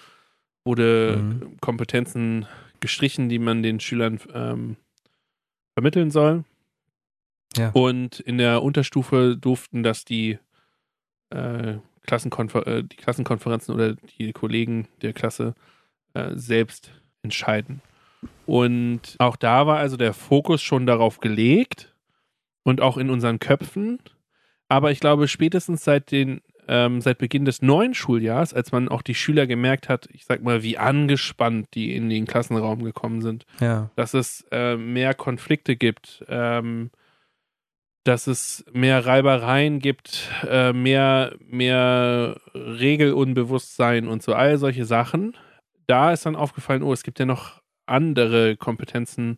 wurde 0.65 1.17
Mhm. 1.17 1.57
Kompetenzen 1.60 2.45
gestrichen, 2.79 3.27
die 3.27 3.39
man 3.39 3.62
den 3.62 3.81
Schülern 3.81 4.19
ähm, 4.33 4.77
vermitteln 5.74 6.12
soll. 6.12 6.45
Ja. 7.57 7.72
Und 7.72 8.22
in 8.22 8.38
der 8.38 8.63
Unterstufe 8.63 9.36
durften 9.36 9.83
das 9.83 10.05
die 10.05 10.39
äh, 11.29 11.75
Klassenkonfer 12.07 12.65
äh, 12.65 12.83
die 12.83 12.95
Klassenkonferenzen 12.95 13.75
oder 13.75 13.95
die 14.17 14.31
Kollegen 14.31 14.88
der 15.01 15.12
Klasse 15.12 15.55
äh, 16.13 16.31
selbst 16.36 16.91
entscheiden. 17.22 17.81
Und 18.45 19.15
auch 19.19 19.36
da 19.36 19.67
war 19.67 19.77
also 19.77 19.98
der 19.98 20.13
Fokus 20.13 20.62
schon 20.62 20.86
darauf 20.86 21.19
gelegt 21.19 21.92
und 22.63 22.82
auch 22.82 22.98
in 22.98 23.10
unseren 23.10 23.39
Köpfen. 23.39 24.00
Aber 24.70 24.91
ich 24.91 25.00
glaube, 25.00 25.27
spätestens 25.27 25.84
seit 25.84 26.12
den 26.12 26.41
ähm, 26.67 27.01
seit 27.01 27.17
Beginn 27.17 27.43
des 27.43 27.62
neuen 27.62 27.93
Schuljahres, 27.93 28.53
als 28.53 28.72
man 28.72 28.88
auch 28.88 29.01
die 29.01 29.15
Schüler 29.15 29.48
gemerkt 29.48 29.89
hat, 29.89 30.08
ich 30.13 30.24
sag 30.24 30.41
mal, 30.43 30.63
wie 30.63 30.77
angespannt 30.77 31.67
die 31.74 31.93
in 31.93 32.10
den 32.10 32.25
Klassenraum 32.25 32.84
gekommen 32.86 33.22
sind, 33.22 33.46
Ja. 33.60 33.91
dass 33.98 34.13
es 34.13 34.46
äh, 34.50 34.77
mehr 34.77 35.13
Konflikte 35.13 35.75
gibt, 35.75 36.24
ähm, 36.29 36.89
dass 38.05 38.27
es 38.27 38.63
mehr 38.72 39.05
Reibereien 39.05 39.79
gibt, 39.79 40.29
äh, 40.50 40.72
mehr, 40.72 41.36
mehr 41.46 42.38
Regelunbewusstsein 42.55 44.08
und 44.08 44.24
so, 44.24 44.34
all 44.34 44.58
solche 44.58 44.86
Sachen. 44.86 45.36
Da 45.88 46.13
ist 46.13 46.25
dann 46.25 46.36
aufgefallen, 46.36 46.84
oh, 46.84 46.93
es 46.93 47.03
gibt 47.03 47.20
ja 47.20 47.25
noch 47.25 47.62
andere 47.86 48.55
Kompetenzen, 48.55 49.38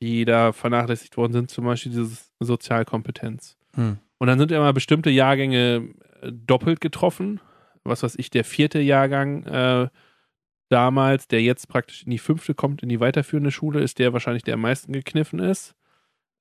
die 0.00 0.24
da 0.24 0.52
vernachlässigt 0.52 1.16
worden 1.16 1.32
sind, 1.32 1.50
zum 1.50 1.64
Beispiel 1.64 1.92
diese 1.92 2.24
Sozialkompetenz. 2.40 3.56
Hm. 3.74 3.98
Und 4.18 4.26
dann 4.26 4.38
sind 4.38 4.52
immer 4.52 4.72
bestimmte 4.72 5.10
Jahrgänge 5.10 5.90
äh, 6.22 6.32
doppelt 6.32 6.80
getroffen. 6.80 7.40
Was 7.84 8.02
weiß 8.02 8.16
ich, 8.16 8.30
der 8.30 8.44
vierte 8.44 8.80
Jahrgang 8.80 9.44
äh, 9.44 9.88
damals, 10.68 11.28
der 11.28 11.42
jetzt 11.42 11.68
praktisch 11.68 12.04
in 12.04 12.10
die 12.10 12.18
fünfte 12.18 12.54
kommt, 12.54 12.82
in 12.82 12.88
die 12.88 13.00
weiterführende 13.00 13.50
Schule, 13.50 13.80
ist 13.80 13.98
der 13.98 14.12
wahrscheinlich, 14.12 14.42
der 14.42 14.54
am 14.54 14.62
meisten 14.62 14.92
gekniffen 14.92 15.38
ist, 15.38 15.74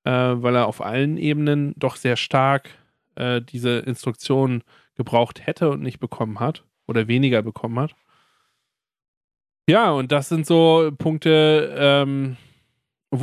äh, 0.05 0.11
weil 0.11 0.55
er 0.55 0.67
auf 0.67 0.81
allen 0.81 1.17
Ebenen 1.17 1.73
doch 1.75 1.97
sehr 1.97 2.15
stark 2.15 2.69
äh, 3.15 3.41
diese 3.41 3.79
Instruktionen 3.79 4.63
gebraucht 4.95 5.45
hätte 5.45 5.69
und 5.69 5.81
nicht 5.81 5.99
bekommen 5.99 6.39
hat 6.39 6.63
oder 6.87 7.07
weniger 7.07 7.41
bekommen 7.41 7.79
hat. 7.79 7.95
Ja, 9.67 9.91
und 9.91 10.11
das 10.11 10.29
sind 10.29 10.45
so 10.45 10.91
Punkte, 10.97 11.73
ähm, 11.77 12.37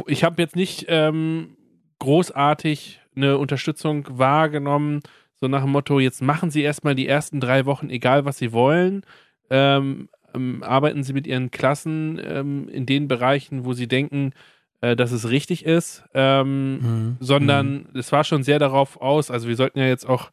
ich 0.06 0.24
habe 0.24 0.40
jetzt 0.40 0.56
nicht 0.56 0.86
ähm, 0.88 1.56
großartig 1.98 3.00
eine 3.16 3.38
Unterstützung 3.38 4.06
wahrgenommen, 4.10 5.00
so 5.34 5.48
nach 5.48 5.62
dem 5.62 5.72
Motto, 5.72 6.00
jetzt 6.00 6.22
machen 6.22 6.50
Sie 6.50 6.62
erstmal 6.62 6.94
die 6.94 7.06
ersten 7.06 7.40
drei 7.40 7.64
Wochen, 7.66 7.90
egal 7.90 8.24
was 8.24 8.38
Sie 8.38 8.52
wollen, 8.52 9.04
ähm, 9.48 10.08
ähm, 10.34 10.62
arbeiten 10.62 11.02
Sie 11.02 11.12
mit 11.12 11.26
Ihren 11.26 11.50
Klassen 11.50 12.20
ähm, 12.22 12.68
in 12.68 12.86
den 12.86 13.08
Bereichen, 13.08 13.64
wo 13.64 13.72
Sie 13.72 13.88
denken, 13.88 14.32
äh, 14.80 14.96
dass 14.96 15.12
es 15.12 15.28
richtig 15.28 15.64
ist, 15.64 16.04
ähm, 16.14 16.78
Hm. 16.82 17.16
sondern 17.20 17.88
es 17.94 18.12
war 18.12 18.24
schon 18.24 18.42
sehr 18.42 18.58
darauf 18.58 19.00
aus, 19.00 19.30
also 19.30 19.48
wir 19.48 19.56
sollten 19.56 19.78
ja 19.78 19.86
jetzt 19.86 20.08
auch 20.08 20.30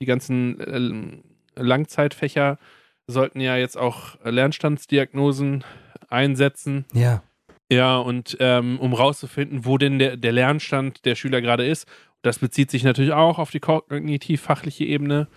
die 0.00 0.06
ganzen 0.06 0.60
äh, 0.60 1.62
Langzeitfächer 1.62 2.58
sollten 3.06 3.40
ja 3.40 3.56
jetzt 3.56 3.76
auch 3.76 4.16
Lernstandsdiagnosen 4.24 5.64
einsetzen. 6.08 6.84
Ja. 6.92 7.22
Ja, 7.70 7.98
und 7.98 8.36
ähm, 8.40 8.78
um 8.80 8.92
rauszufinden, 8.94 9.64
wo 9.64 9.78
denn 9.78 9.98
der, 9.98 10.16
der 10.16 10.32
Lernstand 10.32 11.04
der 11.04 11.14
Schüler 11.14 11.40
gerade 11.40 11.64
ist. 11.66 11.86
Das 12.22 12.38
bezieht 12.40 12.70
sich 12.70 12.82
natürlich 12.84 13.12
auch 13.12 13.38
auf 13.38 13.50
die 13.50 13.60
kognitiv-fachliche 13.60 14.84
Ebene. 14.84 15.28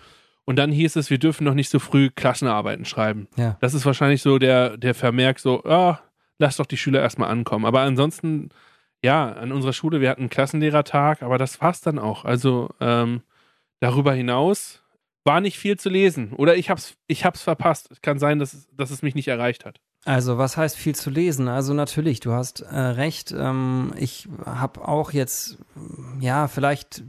Und 0.44 0.56
dann 0.56 0.70
hieß 0.72 0.96
es, 0.96 1.08
wir 1.10 1.18
dürfen 1.18 1.44
noch 1.44 1.54
nicht 1.54 1.70
so 1.70 1.78
früh 1.78 2.10
Klassenarbeiten 2.10 2.84
schreiben. 2.84 3.28
Ja. 3.36 3.56
Das 3.60 3.72
ist 3.72 3.86
wahrscheinlich 3.86 4.20
so 4.20 4.38
der, 4.38 4.76
der 4.76 4.94
Vermerk, 4.94 5.38
so, 5.38 5.64
ah, 5.64 6.00
lass 6.38 6.56
doch 6.56 6.66
die 6.66 6.76
Schüler 6.76 7.00
erstmal 7.00 7.30
ankommen. 7.30 7.64
Aber 7.64 7.80
ansonsten, 7.80 8.50
ja, 9.02 9.32
an 9.32 9.52
unserer 9.52 9.72
Schule, 9.72 10.00
wir 10.02 10.10
hatten 10.10 10.22
einen 10.22 10.30
Klassenlehrertag, 10.30 11.22
aber 11.22 11.38
das 11.38 11.60
war's 11.62 11.80
dann 11.80 11.98
auch. 11.98 12.24
Also 12.26 12.70
ähm, 12.80 13.22
darüber 13.80 14.12
hinaus 14.12 14.82
war 15.24 15.40
nicht 15.40 15.58
viel 15.58 15.78
zu 15.78 15.88
lesen. 15.88 16.32
Oder 16.34 16.56
ich 16.56 16.68
hab's, 16.68 16.96
ich 17.06 17.24
hab's 17.24 17.42
verpasst. 17.42 17.90
Es 17.90 18.02
kann 18.02 18.18
sein, 18.18 18.38
dass, 18.38 18.52
es- 18.52 18.68
dass 18.76 18.90
es 18.90 19.00
mich 19.00 19.14
nicht 19.14 19.28
erreicht 19.28 19.64
hat. 19.64 19.80
Also 20.06 20.36
was 20.36 20.58
heißt 20.58 20.76
viel 20.76 20.94
zu 20.94 21.08
lesen? 21.08 21.48
Also 21.48 21.72
natürlich, 21.72 22.20
du 22.20 22.32
hast 22.32 22.60
äh, 22.60 22.78
recht. 22.78 23.34
Ähm, 23.36 23.94
ich 23.96 24.28
habe 24.44 24.86
auch 24.86 25.12
jetzt, 25.12 25.56
ja, 26.20 26.46
vielleicht, 26.46 27.02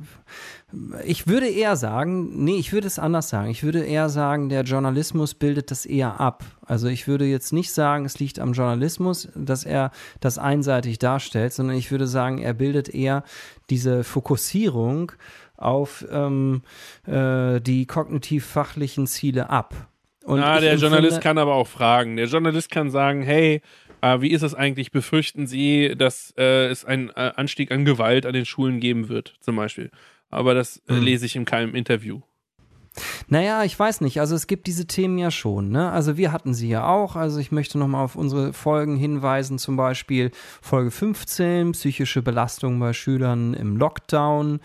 ich 1.04 1.28
würde 1.28 1.50
eher 1.50 1.76
sagen, 1.76 2.46
nee, 2.46 2.56
ich 2.56 2.72
würde 2.72 2.88
es 2.88 2.98
anders 2.98 3.28
sagen. 3.28 3.50
Ich 3.50 3.64
würde 3.64 3.84
eher 3.84 4.08
sagen, 4.08 4.48
der 4.48 4.62
Journalismus 4.62 5.34
bildet 5.34 5.72
das 5.72 5.86
eher 5.86 6.22
ab. 6.22 6.46
Also 6.66 6.88
ich 6.88 7.06
würde 7.06 7.26
jetzt 7.26 7.52
nicht 7.52 7.74
sagen, 7.74 8.06
es 8.06 8.20
liegt 8.20 8.40
am 8.40 8.54
Journalismus, 8.54 9.28
dass 9.36 9.66
er 9.66 9.92
das 10.22 10.38
einseitig 10.38 10.98
darstellt, 10.98 11.52
sondern 11.52 11.76
ich 11.76 11.92
würde 11.92 12.08
sagen, 12.08 12.38
er 12.38 12.54
bildet 12.54 12.88
eher 12.88 13.24
diese 13.70 14.06
Fokussierung 14.06 15.12
auf 15.58 16.06
ähm, 16.10 16.62
äh, 17.06 17.60
die 17.60 17.88
kognitiv-fachlichen 17.88 19.06
Ziele 19.06 19.50
ab. 19.50 19.90
Und 20.26 20.40
ich 20.40 20.46
der 20.60 20.76
Journalist 20.76 21.18
empfinde- 21.18 21.22
kann 21.22 21.38
aber 21.38 21.54
auch 21.56 21.68
fragen. 21.68 22.18
Der 22.18 22.26
Journalist 22.28 22.72
kann 22.72 22.90
sagen, 22.90 23.22
hey, 23.22 23.62
äh, 24.02 24.22
wie 24.22 24.32
ist 24.32 24.42
es 24.42 24.54
eigentlich? 24.56 24.92
Befürchten 24.92 25.48
Sie, 25.48 25.94
dass 25.98 26.34
äh, 26.38 26.68
es 26.68 26.84
einen 26.84 27.10
äh, 27.10 27.32
Anstieg 27.36 27.72
an 27.72 27.86
Gewalt 27.86 28.26
an 28.26 28.34
den 28.34 28.46
Schulen 28.46 28.80
geben 28.80 29.08
wird, 29.10 29.36
zum 29.40 29.56
Beispiel? 29.56 29.92
Aber 30.30 30.54
das 30.54 30.78
äh, 30.88 30.94
Hm. 30.94 31.04
lese 31.04 31.26
ich 31.28 31.36
in 31.36 31.46
keinem 31.46 31.76
Interview. 31.76 32.22
Naja, 33.28 33.64
ich 33.64 33.78
weiß 33.78 34.02
nicht. 34.02 34.20
Also 34.20 34.36
es 34.36 34.48
gibt 34.48 34.68
diese 34.68 34.86
Themen 34.86 35.18
ja 35.18 35.32
schon. 35.32 35.70
Ne? 35.70 35.92
Also 35.92 36.18
wir 36.18 36.32
hatten 36.32 36.54
sie 36.54 36.70
ja 36.70 36.88
auch. 36.88 37.16
Also 37.16 37.40
ich 37.40 37.52
möchte 37.52 37.78
nochmal 37.78 38.04
auf 38.04 38.16
unsere 38.16 38.54
Folgen 38.54 38.96
hinweisen. 38.96 39.58
Zum 39.58 39.78
Beispiel 39.78 40.32
Folge 40.62 40.92
15, 40.92 41.74
psychische 41.74 42.22
Belastung 42.22 42.80
bei 42.80 42.94
Schülern 42.94 43.54
im 43.54 43.78
Lockdown. 43.78 44.60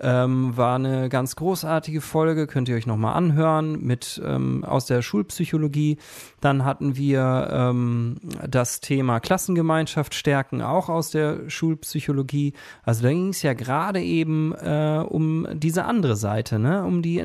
Ähm, 0.00 0.56
war 0.56 0.76
eine 0.76 1.08
ganz 1.08 1.36
großartige 1.36 2.00
Folge. 2.00 2.46
Könnt 2.46 2.68
ihr 2.68 2.76
euch 2.76 2.86
nochmal 2.86 3.14
anhören 3.14 3.80
mit 3.82 4.20
ähm, 4.24 4.64
aus 4.64 4.86
der 4.86 5.02
Schulpsychologie. 5.02 5.98
Dann 6.40 6.64
hatten 6.64 6.96
wir 6.96 7.48
ähm, 7.50 8.16
das 8.48 8.80
Thema 8.80 9.20
Klassengemeinschaft 9.20 10.14
stärken, 10.14 10.62
auch 10.62 10.88
aus 10.88 11.10
der 11.10 11.48
Schulpsychologie. 11.48 12.52
Also 12.82 13.02
da 13.02 13.08
ging 13.10 13.30
es 13.30 13.42
ja 13.42 13.54
gerade 13.54 14.02
eben 14.02 14.52
äh, 14.54 15.02
um 15.06 15.46
diese 15.52 15.84
andere 15.84 16.16
Seite, 16.16 16.58
ne? 16.58 16.84
um 16.84 17.02
die 17.02 17.18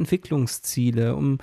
Entwicklungsziele, 0.52 1.16
um 1.16 1.38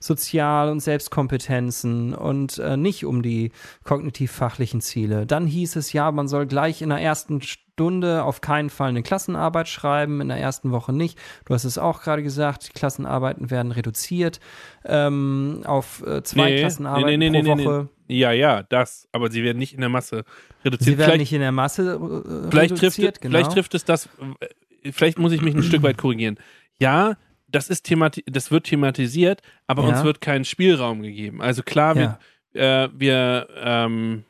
Sozial- 0.00 0.70
und 0.70 0.80
Selbstkompetenzen 0.80 2.14
und 2.14 2.58
äh, 2.58 2.76
nicht 2.76 3.04
um 3.04 3.22
die 3.22 3.52
kognitiv-fachlichen 3.84 4.80
Ziele. 4.80 5.26
Dann 5.26 5.46
hieß 5.46 5.76
es 5.76 5.92
ja, 5.92 6.10
man 6.10 6.28
soll 6.28 6.46
gleich 6.46 6.82
in 6.82 6.88
der 6.88 6.98
ersten 6.98 7.40
Stunde 7.40 8.22
auf 8.22 8.40
keinen 8.40 8.70
Fall 8.70 8.90
eine 8.90 9.02
Klassenarbeit 9.02 9.68
schreiben, 9.68 10.20
in 10.20 10.28
der 10.28 10.38
ersten 10.38 10.70
Woche 10.70 10.92
nicht. 10.92 11.18
Du 11.44 11.54
hast 11.54 11.64
es 11.64 11.78
auch 11.78 12.02
gerade 12.02 12.22
gesagt, 12.22 12.68
die 12.68 12.72
Klassenarbeiten 12.72 13.50
werden 13.50 13.72
reduziert 13.72 14.40
ähm, 14.84 15.62
auf 15.64 16.02
äh, 16.06 16.22
zwei 16.22 16.50
Nee, 16.50 16.60
Klassenarbeiten 16.60 17.18
nee, 17.18 17.30
nee, 17.30 17.42
pro 17.42 17.48
nee, 17.48 17.54
nee, 17.54 17.64
Woche. 17.64 17.88
Ja, 18.06 18.32
ja, 18.32 18.62
das. 18.62 19.08
Aber 19.12 19.30
sie 19.30 19.42
werden 19.42 19.58
nicht 19.58 19.74
in 19.74 19.80
der 19.80 19.88
Masse 19.88 20.24
reduziert. 20.64 20.84
Sie 20.84 20.98
werden 20.98 21.06
vielleicht, 21.06 21.20
nicht 21.20 21.32
in 21.32 21.40
der 21.40 21.52
Masse 21.52 21.94
äh, 21.94 22.50
vielleicht, 22.50 22.76
trifft, 22.76 22.98
reduziert, 22.98 23.20
genau. 23.20 23.32
vielleicht 23.32 23.52
trifft 23.52 23.74
es 23.74 23.84
das, 23.84 24.08
äh, 24.40 24.92
vielleicht 24.92 25.18
muss 25.18 25.32
ich 25.32 25.40
mich 25.40 25.54
ein 25.54 25.62
Stück 25.62 25.82
weit 25.82 25.96
korrigieren. 25.96 26.38
Ja, 26.78 27.16
das 27.54 27.68
ist 27.70 27.84
themati 27.84 28.22
das 28.26 28.50
wird 28.50 28.64
thematisiert, 28.64 29.40
aber 29.66 29.82
Ja. 29.84 29.88
uns 29.90 30.04
wird 30.04 30.20
kein 30.20 30.44
Spielraum 30.44 31.02
gegeben. 31.02 31.40
Also 31.40 31.62
klar, 31.62 31.96
ja. 31.96 32.18
wir, 32.52 32.62
äh, 32.62 32.88
wir, 32.94 33.48
ähm, 33.62 34.24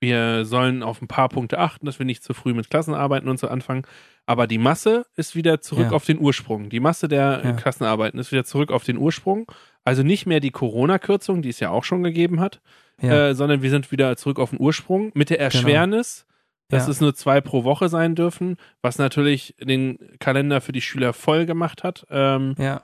wir 0.00 0.44
sollen 0.44 0.82
auf 0.82 1.02
ein 1.02 1.08
paar 1.08 1.28
Punkte 1.28 1.58
achten, 1.58 1.84
dass 1.86 1.98
wir 1.98 2.06
nicht 2.06 2.22
zu 2.22 2.32
früh 2.34 2.54
mit 2.54 2.70
Klassenarbeiten 2.70 3.28
und 3.28 3.38
so 3.40 3.48
anfangen. 3.48 3.82
Aber 4.26 4.46
die 4.46 4.58
Masse 4.58 5.06
ist 5.16 5.34
wieder 5.34 5.60
zurück 5.60 5.86
Ja. 5.90 5.92
auf 5.92 6.04
den 6.04 6.18
Ursprung. 6.20 6.68
Die 6.68 6.80
Masse 6.80 7.08
der 7.08 7.40
Ja. 7.44 7.52
Klassenarbeiten 7.52 8.20
ist 8.20 8.30
wieder 8.30 8.44
zurück 8.44 8.70
auf 8.70 8.84
den 8.84 8.98
Ursprung. 8.98 9.50
Also 9.84 10.02
nicht 10.02 10.26
mehr 10.26 10.40
die 10.40 10.50
Corona-Kürzung, 10.50 11.42
die 11.42 11.48
es 11.48 11.58
ja 11.60 11.70
auch 11.70 11.82
schon 11.84 12.02
gegeben 12.04 12.38
hat, 12.40 12.60
Ja. 13.00 13.08
Genau. 13.08 13.14
äh, 13.30 13.34
sondern 13.34 13.62
wir 13.62 13.70
sind 13.70 13.90
wieder 13.90 14.16
zurück 14.16 14.38
auf 14.38 14.50
den 14.50 14.60
Ursprung 14.60 15.10
mit 15.14 15.30
der 15.30 15.40
Erschwernis, 15.40 16.26
dass 16.68 16.84
Ja. 16.86 16.90
es 16.90 17.00
nur 17.00 17.14
zwei 17.14 17.40
pro 17.40 17.64
Woche 17.64 17.88
sein 17.88 18.14
dürfen, 18.14 18.56
was 18.82 18.98
natürlich 18.98 19.54
den 19.60 19.98
Kalender 20.20 20.60
für 20.60 20.72
die 20.72 20.80
Schüler 20.82 21.12
voll 21.12 21.46
gemacht 21.46 21.82
hat. 21.84 22.06
Ähm, 22.10 22.54
ja. 22.58 22.82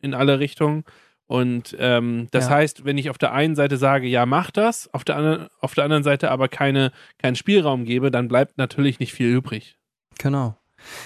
in 0.00 0.14
alle 0.14 0.38
Richtungen. 0.38 0.84
Und 1.26 1.76
ähm, 1.80 2.28
das 2.30 2.44
Ja. 2.48 2.50
heißt, 2.56 2.84
wenn 2.84 2.96
ich 2.98 3.10
auf 3.10 3.18
der 3.18 3.32
einen 3.32 3.54
Seite 3.56 3.76
sage, 3.76 4.06
ja, 4.06 4.24
mach 4.26 4.50
das, 4.50 4.92
auf 4.94 5.02
der, 5.04 5.16
anderen, 5.16 5.48
auf 5.60 5.74
der 5.74 5.84
anderen 5.84 6.02
Seite 6.04 6.30
aber 6.30 6.48
keine, 6.48 6.92
keinen 7.18 7.34
Spielraum 7.36 7.84
gebe, 7.84 8.10
dann 8.10 8.28
bleibt 8.28 8.58
natürlich 8.58 9.00
nicht 9.00 9.12
viel 9.12 9.26
übrig. 9.28 9.76
Genau. 10.18 10.56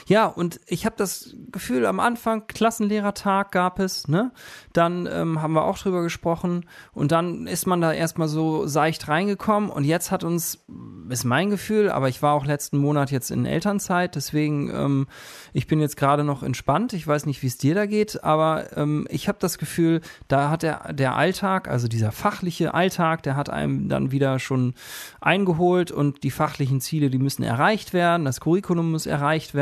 Ja, 0.06 0.26
und 0.26 0.60
ich 0.66 0.84
habe 0.84 0.96
das 0.96 1.34
Gefühl, 1.50 1.86
am 1.86 2.00
Anfang, 2.00 2.46
Klassenlehrertag 2.46 3.52
gab 3.52 3.78
es, 3.78 4.08
ne? 4.08 4.32
Dann 4.72 5.08
ähm, 5.10 5.40
haben 5.40 5.54
wir 5.54 5.64
auch 5.64 5.78
drüber 5.78 6.02
gesprochen 6.02 6.66
und 6.92 7.12
dann 7.12 7.46
ist 7.46 7.66
man 7.66 7.80
da 7.80 7.92
erstmal 7.92 8.28
so 8.28 8.66
seicht 8.66 9.08
reingekommen 9.08 9.70
und 9.70 9.84
jetzt 9.84 10.10
hat 10.10 10.24
uns, 10.24 10.64
ist 11.08 11.24
mein 11.24 11.50
Gefühl, 11.50 11.90
aber 11.90 12.08
ich 12.08 12.22
war 12.22 12.34
auch 12.34 12.44
letzten 12.44 12.78
Monat 12.78 13.10
jetzt 13.10 13.30
in 13.30 13.46
Elternzeit, 13.46 14.14
deswegen, 14.14 14.70
ähm, 14.70 15.06
ich 15.52 15.66
bin 15.66 15.80
jetzt 15.80 15.96
gerade 15.96 16.24
noch 16.24 16.42
entspannt. 16.42 16.92
Ich 16.92 17.06
weiß 17.06 17.26
nicht, 17.26 17.42
wie 17.42 17.46
es 17.46 17.58
dir 17.58 17.74
da 17.74 17.86
geht, 17.86 18.22
aber 18.24 18.76
ähm, 18.76 19.06
ich 19.10 19.28
habe 19.28 19.38
das 19.40 19.58
Gefühl, 19.58 20.00
da 20.28 20.50
hat 20.50 20.62
der, 20.62 20.92
der 20.92 21.16
Alltag, 21.16 21.68
also 21.68 21.88
dieser 21.88 22.12
fachliche 22.12 22.74
Alltag, 22.74 23.22
der 23.22 23.36
hat 23.36 23.50
einem 23.50 23.88
dann 23.88 24.10
wieder 24.10 24.38
schon 24.38 24.74
eingeholt 25.20 25.90
und 25.90 26.22
die 26.22 26.30
fachlichen 26.30 26.80
Ziele, 26.80 27.10
die 27.10 27.18
müssen 27.18 27.42
erreicht 27.42 27.92
werden, 27.92 28.24
das 28.24 28.40
Curriculum 28.40 28.90
muss 28.90 29.06
erreicht 29.06 29.54
werden. 29.54 29.61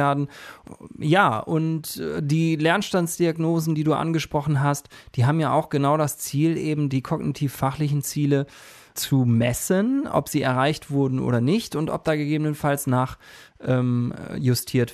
Ja, 0.98 1.38
und 1.38 1.96
äh, 1.98 2.22
die 2.22 2.56
Lernstandsdiagnosen, 2.56 3.74
die 3.74 3.84
du 3.84 3.94
angesprochen 3.94 4.60
hast, 4.60 4.88
die 5.14 5.26
haben 5.26 5.40
ja 5.40 5.52
auch 5.52 5.68
genau 5.68 5.96
das 5.96 6.18
Ziel, 6.18 6.56
eben 6.56 6.88
die 6.88 7.02
kognitiv-fachlichen 7.02 8.02
Ziele 8.02 8.46
zu 8.94 9.24
messen, 9.24 10.06
ob 10.06 10.28
sie 10.28 10.42
erreicht 10.42 10.90
wurden 10.90 11.20
oder 11.20 11.40
nicht 11.40 11.76
und 11.76 11.90
ob 11.90 12.04
da 12.04 12.16
gegebenenfalls 12.16 12.86
nach 12.86 13.18
ähm, 13.60 14.12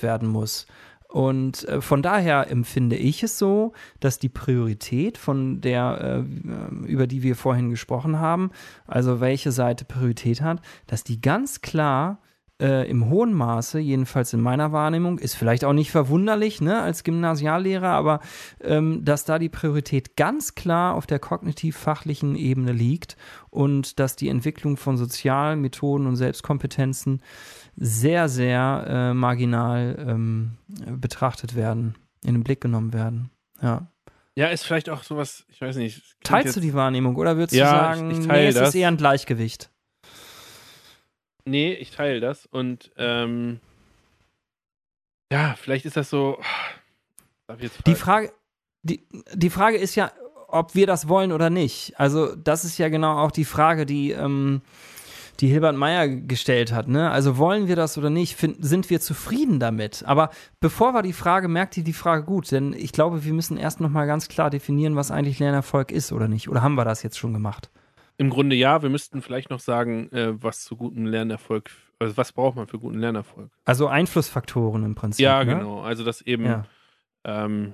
werden 0.03 0.27
muss. 0.29 0.67
Und 1.07 1.67
äh, 1.67 1.81
von 1.81 2.01
daher 2.01 2.51
empfinde 2.51 2.97
ich 2.97 3.23
es 3.23 3.37
so, 3.37 3.73
dass 3.99 4.19
die 4.19 4.29
Priorität 4.29 5.17
von 5.17 5.61
der, 5.61 6.25
äh, 6.25 6.85
über 6.85 7.07
die 7.07 7.23
wir 7.23 7.35
vorhin 7.35 7.69
gesprochen 7.69 8.19
haben, 8.19 8.51
also 8.85 9.21
welche 9.21 9.51
Seite 9.51 9.85
Priorität 9.85 10.41
hat, 10.41 10.61
dass 10.85 11.03
die 11.03 11.21
ganz 11.21 11.61
klar 11.61 12.19
äh, 12.61 12.89
im 12.89 13.09
hohen 13.09 13.33
Maße, 13.33 13.77
jedenfalls 13.79 14.33
in 14.33 14.41
meiner 14.41 14.71
Wahrnehmung, 14.71 15.19
ist 15.19 15.35
vielleicht 15.35 15.63
auch 15.63 15.73
nicht 15.73 15.91
verwunderlich, 15.91 16.59
ne, 16.61 16.81
als 16.81 17.03
Gymnasiallehrer, 17.03 17.89
aber 17.89 18.19
ähm, 18.63 19.05
dass 19.05 19.25
da 19.25 19.37
die 19.37 19.49
Priorität 19.49 20.15
ganz 20.15 20.55
klar 20.55 20.95
auf 20.95 21.05
der 21.05 21.19
kognitiv-fachlichen 21.19 22.35
Ebene 22.35 22.71
liegt 22.71 23.15
und 23.51 23.99
dass 23.99 24.15
die 24.15 24.29
Entwicklung 24.29 24.77
von 24.77 24.97
sozialen 24.97 25.61
Methoden 25.61 26.07
und 26.07 26.15
Selbstkompetenzen 26.15 27.21
sehr, 27.75 28.27
sehr 28.27 28.85
äh, 28.87 29.13
marginal 29.13 30.03
ähm, 30.07 30.57
betrachtet 30.99 31.55
werden, 31.55 31.95
in 32.25 32.33
den 32.33 32.43
Blick 32.43 32.61
genommen 32.61 32.91
werden. 32.93 33.29
Ja. 33.61 33.91
Ja, 34.35 34.47
ist 34.47 34.65
vielleicht 34.65 34.89
auch 34.89 35.01
sowas, 35.03 35.45
ich 35.49 35.61
weiß 35.61 35.77
nicht. 35.77 36.15
Teilst 36.23 36.55
du 36.55 36.59
die 36.59 36.73
Wahrnehmung 36.75 37.15
oder 37.15 37.37
würdest 37.37 37.55
Ja, 37.55 37.71
du 37.91 37.97
sagen, 37.97 38.11
ich- 38.11 38.19
ich 38.19 38.27
teile 38.27 38.41
nee, 38.43 38.47
es 38.49 38.55
das. 38.55 38.69
ist 38.69 38.75
eher 38.75 38.87
ein 38.87 38.97
Gleichgewicht? 38.97 39.71
Nee, 41.47 41.73
ich 41.73 41.91
teile 41.91 42.19
das 42.19 42.45
und 42.45 42.91
ähm, 42.97 43.59
ja, 45.31 45.55
vielleicht 45.57 45.85
ist 45.85 45.97
das 45.97 46.09
so. 46.09 46.39
Die? 47.85 47.95
Frage, 47.95 48.31
die, 48.83 49.07
die 49.33 49.49
Frage 49.49 49.77
ist 49.77 49.95
ja, 49.95 50.11
ob 50.47 50.75
wir 50.75 50.87
das 50.87 51.07
wollen 51.07 51.31
oder 51.31 51.49
nicht. 51.49 51.97
Also, 51.97 52.35
das 52.35 52.65
ist 52.65 52.77
ja 52.77 52.89
genau 52.89 53.17
auch 53.17 53.31
die 53.31 53.45
Frage, 53.45 53.85
die, 53.85 54.11
ähm, 54.11 54.61
die 55.39 55.47
Hilbert 55.47 55.75
Meyer 55.75 56.07
gestellt 56.07 56.73
hat. 56.73 56.89
Ne? 56.89 57.09
Also, 57.09 57.37
wollen 57.37 57.67
wir 57.67 57.77
das 57.77 57.97
oder 57.97 58.09
nicht? 58.09 58.35
Find, 58.35 58.57
sind 58.59 58.89
wir 58.89 58.99
zufrieden 58.99 59.59
damit? 59.59 60.03
Aber 60.05 60.29
bevor 60.59 60.93
wir 60.93 61.01
die 61.01 61.13
Frage, 61.13 61.47
merkt 61.47 61.77
ihr 61.77 61.83
die 61.83 61.93
Frage 61.93 62.23
gut, 62.23 62.51
denn 62.51 62.73
ich 62.73 62.91
glaube, 62.91 63.23
wir 63.23 63.33
müssen 63.33 63.57
erst 63.57 63.79
nochmal 63.79 64.07
ganz 64.07 64.27
klar 64.27 64.49
definieren, 64.49 64.97
was 64.97 65.11
eigentlich 65.11 65.39
Lernerfolg 65.39 65.91
ist 65.91 66.11
oder 66.11 66.27
nicht. 66.27 66.49
Oder 66.49 66.61
haben 66.61 66.75
wir 66.75 66.85
das 66.85 67.03
jetzt 67.03 67.17
schon 67.17 67.33
gemacht? 67.33 67.69
Im 68.17 68.29
Grunde 68.29 68.55
ja, 68.55 68.81
wir 68.81 68.89
müssten 68.89 69.21
vielleicht 69.21 69.49
noch 69.49 69.59
sagen, 69.59 70.11
äh, 70.11 70.41
was 70.41 70.63
zu 70.63 70.75
gutem 70.75 71.05
Lernerfolg, 71.05 71.69
also 71.99 72.17
was 72.17 72.31
braucht 72.31 72.55
man 72.55 72.67
für 72.67 72.79
guten 72.79 72.99
Lernerfolg? 72.99 73.51
Also 73.65 73.87
Einflussfaktoren 73.87 74.83
im 74.83 74.95
Prinzip. 74.95 75.23
ja, 75.23 75.43
ne? 75.43 75.55
genau. 75.55 75.81
Also, 75.81 76.03
dass 76.03 76.21
eben 76.21 76.45
Ja. 76.45 76.65
ähm, 77.23 77.73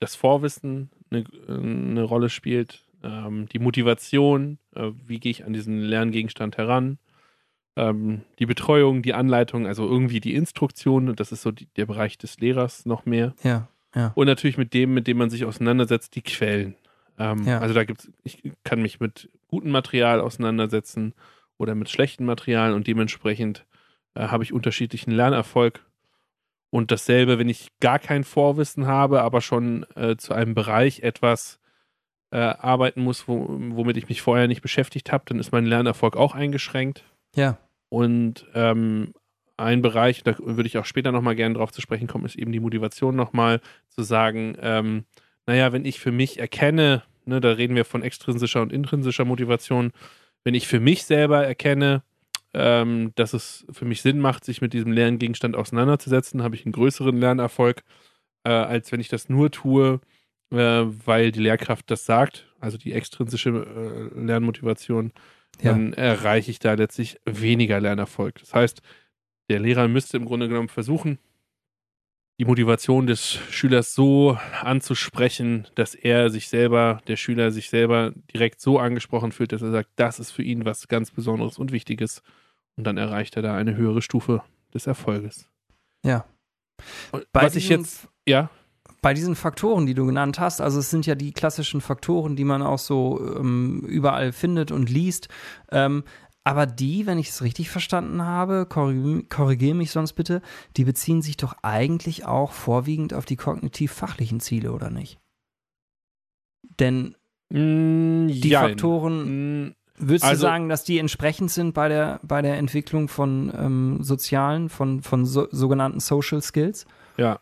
das 0.00 0.16
Vorwissen 0.16 0.90
eine, 1.10 1.24
eine 1.48 2.02
Rolle 2.02 2.28
spielt, 2.28 2.84
ähm, 3.04 3.46
die 3.52 3.58
Motivation, 3.60 4.58
äh, 4.74 4.90
wie 5.06 5.20
gehe 5.20 5.30
ich 5.30 5.44
an 5.44 5.52
diesen 5.52 5.80
Lerngegenstand 5.80 6.56
heran, 6.58 6.98
ähm, 7.76 8.22
die 8.38 8.46
Betreuung, 8.46 9.02
die 9.02 9.14
Anleitung, 9.14 9.66
also 9.66 9.86
irgendwie 9.88 10.20
die 10.20 10.34
Instruktion, 10.34 11.14
das 11.16 11.32
ist 11.32 11.42
so 11.42 11.50
die, 11.52 11.66
der 11.76 11.86
Bereich 11.86 12.18
des 12.18 12.38
Lehrers 12.40 12.86
noch 12.86 13.04
mehr. 13.06 13.34
ja, 13.42 13.68
ja. 13.94 14.10
Und 14.16 14.26
natürlich 14.26 14.58
mit 14.58 14.74
dem, 14.74 14.92
mit 14.92 15.06
dem 15.06 15.18
man 15.18 15.30
sich 15.30 15.44
auseinandersetzt, 15.44 16.16
die 16.16 16.22
Quellen. 16.22 16.74
Ähm, 17.18 17.44
Ja. 17.46 17.58
Also 17.58 17.74
da 17.74 17.84
gibt's, 17.84 18.10
ich 18.22 18.42
kann 18.64 18.82
mich 18.82 19.00
mit 19.00 19.30
gutem 19.48 19.70
Material 19.70 20.20
auseinandersetzen 20.20 21.14
oder 21.58 21.74
mit 21.74 21.88
schlechtem 21.88 22.26
Material 22.26 22.72
und 22.72 22.86
dementsprechend 22.86 23.64
äh, 24.14 24.28
habe 24.28 24.44
ich 24.44 24.52
unterschiedlichen 24.52 25.10
Lernerfolg. 25.10 25.84
Und 26.70 26.90
dasselbe, 26.90 27.38
wenn 27.38 27.48
ich 27.48 27.68
gar 27.80 28.00
kein 28.00 28.24
Vorwissen 28.24 28.86
habe, 28.86 29.22
aber 29.22 29.40
schon 29.40 29.86
äh, 29.94 30.16
zu 30.16 30.34
einem 30.34 30.54
Bereich 30.54 31.00
etwas 31.00 31.60
äh, 32.32 32.38
arbeiten 32.38 33.00
muss, 33.00 33.28
wo, 33.28 33.46
womit 33.48 33.96
ich 33.96 34.08
mich 34.08 34.22
vorher 34.22 34.48
nicht 34.48 34.60
beschäftigt 34.62 35.12
habe, 35.12 35.22
dann 35.28 35.38
ist 35.38 35.52
mein 35.52 35.66
Lernerfolg 35.66 36.16
auch 36.16 36.34
eingeschränkt. 36.34 37.04
Ja, 37.36 37.58
Und 37.90 38.46
ähm, 38.54 39.14
ein 39.56 39.82
Bereich, 39.82 40.24
da 40.24 40.34
würde 40.40 40.66
ich 40.66 40.78
auch 40.78 40.84
später 40.84 41.12
nochmal 41.12 41.36
gerne 41.36 41.54
drauf 41.54 41.70
zu 41.70 41.80
sprechen 41.80 42.08
kommen, 42.08 42.24
ist 42.24 42.34
eben 42.34 42.50
die 42.50 42.58
Motivation 42.58 43.14
nochmal 43.14 43.60
zu 43.88 44.02
sagen, 44.02 44.56
ähm, 44.60 45.04
naja, 45.46 45.72
wenn 45.72 45.84
ich 45.84 46.00
für 46.00 46.12
mich 46.12 46.38
erkenne, 46.38 47.02
ne, 47.24 47.40
da 47.40 47.52
reden 47.52 47.76
wir 47.76 47.84
von 47.84 48.02
extrinsischer 48.02 48.62
und 48.62 48.72
intrinsischer 48.72 49.24
Motivation, 49.24 49.92
wenn 50.44 50.54
ich 50.54 50.66
für 50.66 50.80
mich 50.80 51.04
selber 51.04 51.44
erkenne, 51.44 52.02
ähm, 52.52 53.12
dass 53.14 53.32
es 53.32 53.66
für 53.70 53.84
mich 53.84 54.02
Sinn 54.02 54.20
macht, 54.20 54.44
sich 54.44 54.60
mit 54.60 54.72
diesem 54.72 54.92
Lerngegenstand 54.92 55.56
auseinanderzusetzen, 55.56 56.42
habe 56.42 56.54
ich 56.54 56.64
einen 56.64 56.72
größeren 56.72 57.16
Lernerfolg, 57.16 57.82
äh, 58.44 58.50
als 58.50 58.92
wenn 58.92 59.00
ich 59.00 59.08
das 59.08 59.28
nur 59.28 59.50
tue, 59.50 60.00
äh, 60.50 60.56
weil 60.56 61.32
die 61.32 61.40
Lehrkraft 61.40 61.90
das 61.90 62.04
sagt, 62.04 62.46
also 62.60 62.78
die 62.78 62.92
extrinsische 62.92 63.50
äh, 63.50 64.20
Lernmotivation 64.20 65.12
ja. 65.62 65.72
dann 65.72 65.92
erreiche 65.92 66.50
ich 66.50 66.58
da 66.58 66.74
letztlich 66.74 67.18
weniger 67.24 67.80
Lernerfolg. 67.80 68.38
Das 68.40 68.54
heißt, 68.54 68.82
der 69.48 69.60
Lehrer 69.60 69.88
müsste 69.88 70.16
im 70.16 70.24
Grunde 70.24 70.48
genommen 70.48 70.68
versuchen, 70.68 71.18
die 72.38 72.44
Motivation 72.44 73.06
des 73.06 73.24
Schülers 73.50 73.94
so 73.94 74.36
anzusprechen, 74.60 75.66
dass 75.76 75.94
er 75.94 76.30
sich 76.30 76.48
selber, 76.48 77.00
der 77.06 77.16
Schüler 77.16 77.50
sich 77.52 77.70
selber 77.70 78.12
direkt 78.32 78.60
so 78.60 78.78
angesprochen 78.78 79.32
fühlt, 79.32 79.52
dass 79.52 79.62
er 79.62 79.70
sagt, 79.70 79.90
das 79.96 80.18
ist 80.18 80.32
für 80.32 80.42
ihn 80.42 80.64
was 80.64 80.88
ganz 80.88 81.10
Besonderes 81.10 81.58
und 81.58 81.70
Wichtiges. 81.72 82.22
Und 82.76 82.84
dann 82.84 82.96
erreicht 82.96 83.36
er 83.36 83.42
da 83.42 83.54
eine 83.56 83.76
höhere 83.76 84.02
Stufe 84.02 84.42
des 84.72 84.86
Erfolges. 84.86 85.46
ja. 86.04 86.24
Und 87.12 87.24
Bei 87.32 87.42
was 87.44 87.54
ich 87.54 87.68
diesen- 87.68 87.82
jetzt, 87.82 88.08
ja, 88.26 88.50
bei 89.00 89.14
diesen 89.14 89.36
Faktoren, 89.36 89.86
die 89.86 89.94
du 89.94 90.06
genannt 90.06 90.40
hast, 90.40 90.60
also 90.60 90.80
es 90.80 90.90
sind 90.90 91.06
ja 91.06 91.14
die 91.14 91.32
klassischen 91.32 91.80
Faktoren, 91.80 92.34
die 92.36 92.42
man 92.44 92.62
auch 92.62 92.78
so 92.80 93.20
ähm, 93.38 93.80
überall 93.86 94.32
findet 94.32 94.72
und 94.72 94.90
liest. 94.90 95.28
Ähm, 95.70 96.02
aber 96.44 96.66
die, 96.66 97.06
wenn 97.06 97.18
ich 97.18 97.30
es 97.30 97.42
richtig 97.42 97.70
verstanden 97.70 98.22
habe, 98.22 98.66
korrigiere 98.66 99.22
korrigier 99.24 99.74
mich 99.74 99.90
sonst 99.90 100.12
bitte, 100.12 100.42
die 100.76 100.84
beziehen 100.84 101.22
sich 101.22 101.36
doch 101.38 101.56
eigentlich 101.62 102.26
auch 102.26 102.52
vorwiegend 102.52 103.14
auf 103.14 103.24
die 103.24 103.36
kognitiv-fachlichen 103.36 104.40
Ziele, 104.40 104.72
oder 104.72 104.90
nicht? 104.90 105.18
Denn 106.78 107.16
mh, 107.50 108.32
die 108.32 108.48
jein. 108.48 108.70
Faktoren, 108.70 109.66
Mh, 109.66 109.74
würdest 109.96 110.24
Also- 110.24 110.40
du 110.40 110.42
sagen, 110.42 110.68
dass 110.68 110.84
die 110.84 110.98
entsprechend 110.98 111.50
sind 111.50 111.72
bei 111.72 111.88
der, 111.88 112.20
bei 112.22 112.42
der 112.42 112.58
Entwicklung 112.58 113.08
von 113.08 113.52
ähm, 113.56 114.02
sozialen, 114.02 114.68
von, 114.68 115.02
von 115.02 115.24
so, 115.24 115.48
sogenannten 115.50 116.00
Social 116.00 116.42
Skills? 116.42 116.84
Ja. 117.16 117.40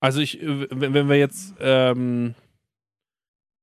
Also 0.00 0.20
ich, 0.20 0.38
wenn, 0.42 0.94
wenn 0.94 1.08
wir 1.08 1.16
jetzt, 1.18 1.54
ähm, 1.60 2.34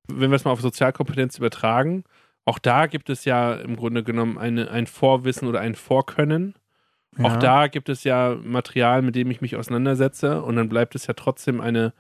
wenn 0.08 0.30
wir 0.30 0.36
es 0.36 0.46
mal 0.46 0.52
auf 0.52 0.62
Sozialkompetenz 0.62 1.38
übertragen, 1.38 2.04
auch 2.50 2.58
da 2.58 2.88
gibt 2.88 3.12
es 3.12 3.26
ja 3.26 3.54
im 3.54 3.76
Grunde 3.76 4.04
genommen 4.04 4.40
eine, 4.40 4.72
ein 4.72 4.88
Vorwissen 4.88 5.48
oder 5.48 5.60
ein 5.62 5.76
Vorkönnen. 5.76 6.56
Auch 7.20 7.34
Ja. 7.34 7.38
da 7.38 7.68
gibt 7.68 7.90
es 7.90 8.04
ja 8.04 8.38
Material, 8.44 9.04
mit 9.04 9.14
dem 9.14 9.30
ich 9.30 9.40
mich 9.40 9.56
auseinandersetze 9.56 10.42
und 10.42 10.56
dann 10.56 10.68
bleibt 10.68 10.96
es 10.96 11.06
ja 11.06 11.14
trotzdem 11.14 11.62
eine, 11.62 11.94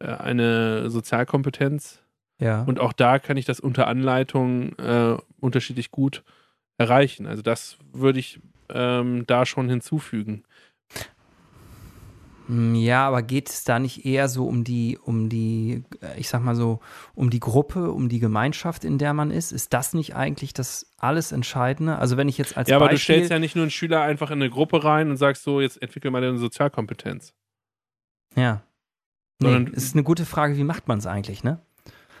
äh, 0.00 0.08
eine 0.08 0.90
Sozialkompetenz. 0.90 2.02
Ja. 2.40 2.64
Und 2.64 2.80
auch 2.80 2.92
da 2.92 3.20
kann 3.20 3.36
ich 3.36 3.44
das 3.44 3.60
unter 3.60 3.86
Anleitung 3.86 4.76
äh, 4.78 5.16
unterschiedlich 5.38 5.92
gut 5.92 6.24
erreichen. 6.76 7.26
Also 7.26 7.42
das 7.42 7.78
würde 7.92 8.18
ich 8.18 8.40
ähm, 8.70 9.24
da 9.28 9.46
schon 9.46 9.68
hinzufügen. 9.68 10.42
Mm, 12.48 12.74
Ja, 12.74 13.06
aber 13.08 13.22
geht 13.22 13.48
es 13.50 13.64
da 13.64 13.78
nicht 13.78 14.04
eher 14.04 14.28
so 14.28 14.46
um 14.46 14.64
die, 14.64 14.98
um 14.98 15.28
die, 15.28 15.84
äh, 16.02 16.18
ich 16.18 16.28
sag 16.28 16.42
mal 16.42 16.54
so, 16.54 16.80
um 17.14 17.30
die 17.30 17.40
Gruppe, 17.40 17.90
um 17.90 18.08
die 18.08 18.18
Gemeinschaft, 18.18 18.84
in 18.84 18.98
der 18.98 19.14
man 19.14 19.30
ist? 19.30 19.52
Ist 19.52 19.72
das 19.72 19.94
nicht 19.94 20.14
eigentlich 20.14 20.52
das 20.52 20.86
alles 20.98 21.32
Entscheidende? 21.32 21.96
Also 21.98 22.16
wenn 22.16 22.28
ich 22.28 22.36
jetzt 22.38 22.56
als 22.56 22.68
Ja, 22.68 22.76
aber 22.76 22.86
du 22.88 22.92
Beispiel, 22.94 23.14
stellst 23.16 23.30
ja 23.30 23.38
nicht 23.38 23.56
nur 23.56 23.62
einen 23.64 23.70
Schüler 23.70 24.02
einfach 24.02 24.30
in 24.30 24.40
eine 24.42 24.50
Gruppe 24.50 24.84
rein 24.84 25.10
und 25.10 25.16
sagst 25.16 25.42
so, 25.42 25.60
jetzt 25.60 25.80
entwickel 25.82 26.10
mal 26.10 26.20
deine 26.20 26.38
Sozialkompetenz. 26.38 27.32
ja. 28.36 28.62
Nee, 29.40 29.50
Sondern- 29.52 29.74
es 29.74 29.84
ist 29.84 29.94
eine 29.96 30.04
gute 30.04 30.24
Frage, 30.26 30.56
wie 30.56 30.62
macht 30.64 30.86
man 30.86 30.98
es 30.98 31.06
eigentlich, 31.06 31.42
ne? 31.42 31.60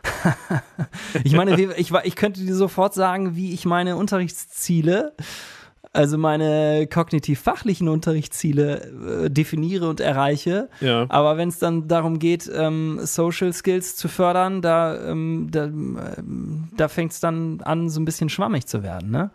ich 1.24 1.32
meine, 1.34 1.58
ich, 1.76 1.92
ich 1.92 2.16
könnte 2.16 2.40
dir 2.40 2.54
sofort 2.56 2.92
sagen, 2.92 3.36
wie 3.36 3.52
ich 3.52 3.64
meine 3.66 3.96
Unterrichtsziele 3.96 5.14
also 5.94 6.18
meine 6.18 6.86
kognitiv-fachlichen 6.92 7.88
Unterrichtsziele 7.88 9.24
äh, 9.24 9.30
definiere 9.30 9.88
und 9.88 10.00
erreiche. 10.00 10.68
Ja. 10.80 11.06
Aber 11.08 11.36
wenn 11.36 11.48
es 11.48 11.58
dann 11.58 11.88
darum 11.88 12.18
geht, 12.18 12.50
ähm, 12.52 12.98
Social 13.02 13.52
Skills 13.52 13.96
zu 13.96 14.08
fördern, 14.08 14.60
da, 14.60 15.10
ähm, 15.10 15.48
da, 15.50 15.64
ähm, 15.64 16.68
da 16.76 16.88
fängt 16.88 17.12
es 17.12 17.20
dann 17.20 17.60
an, 17.62 17.88
so 17.88 18.00
ein 18.00 18.04
bisschen 18.04 18.28
schwammig 18.28 18.66
zu 18.66 18.82
werden, 18.82 19.10
ne? 19.10 19.30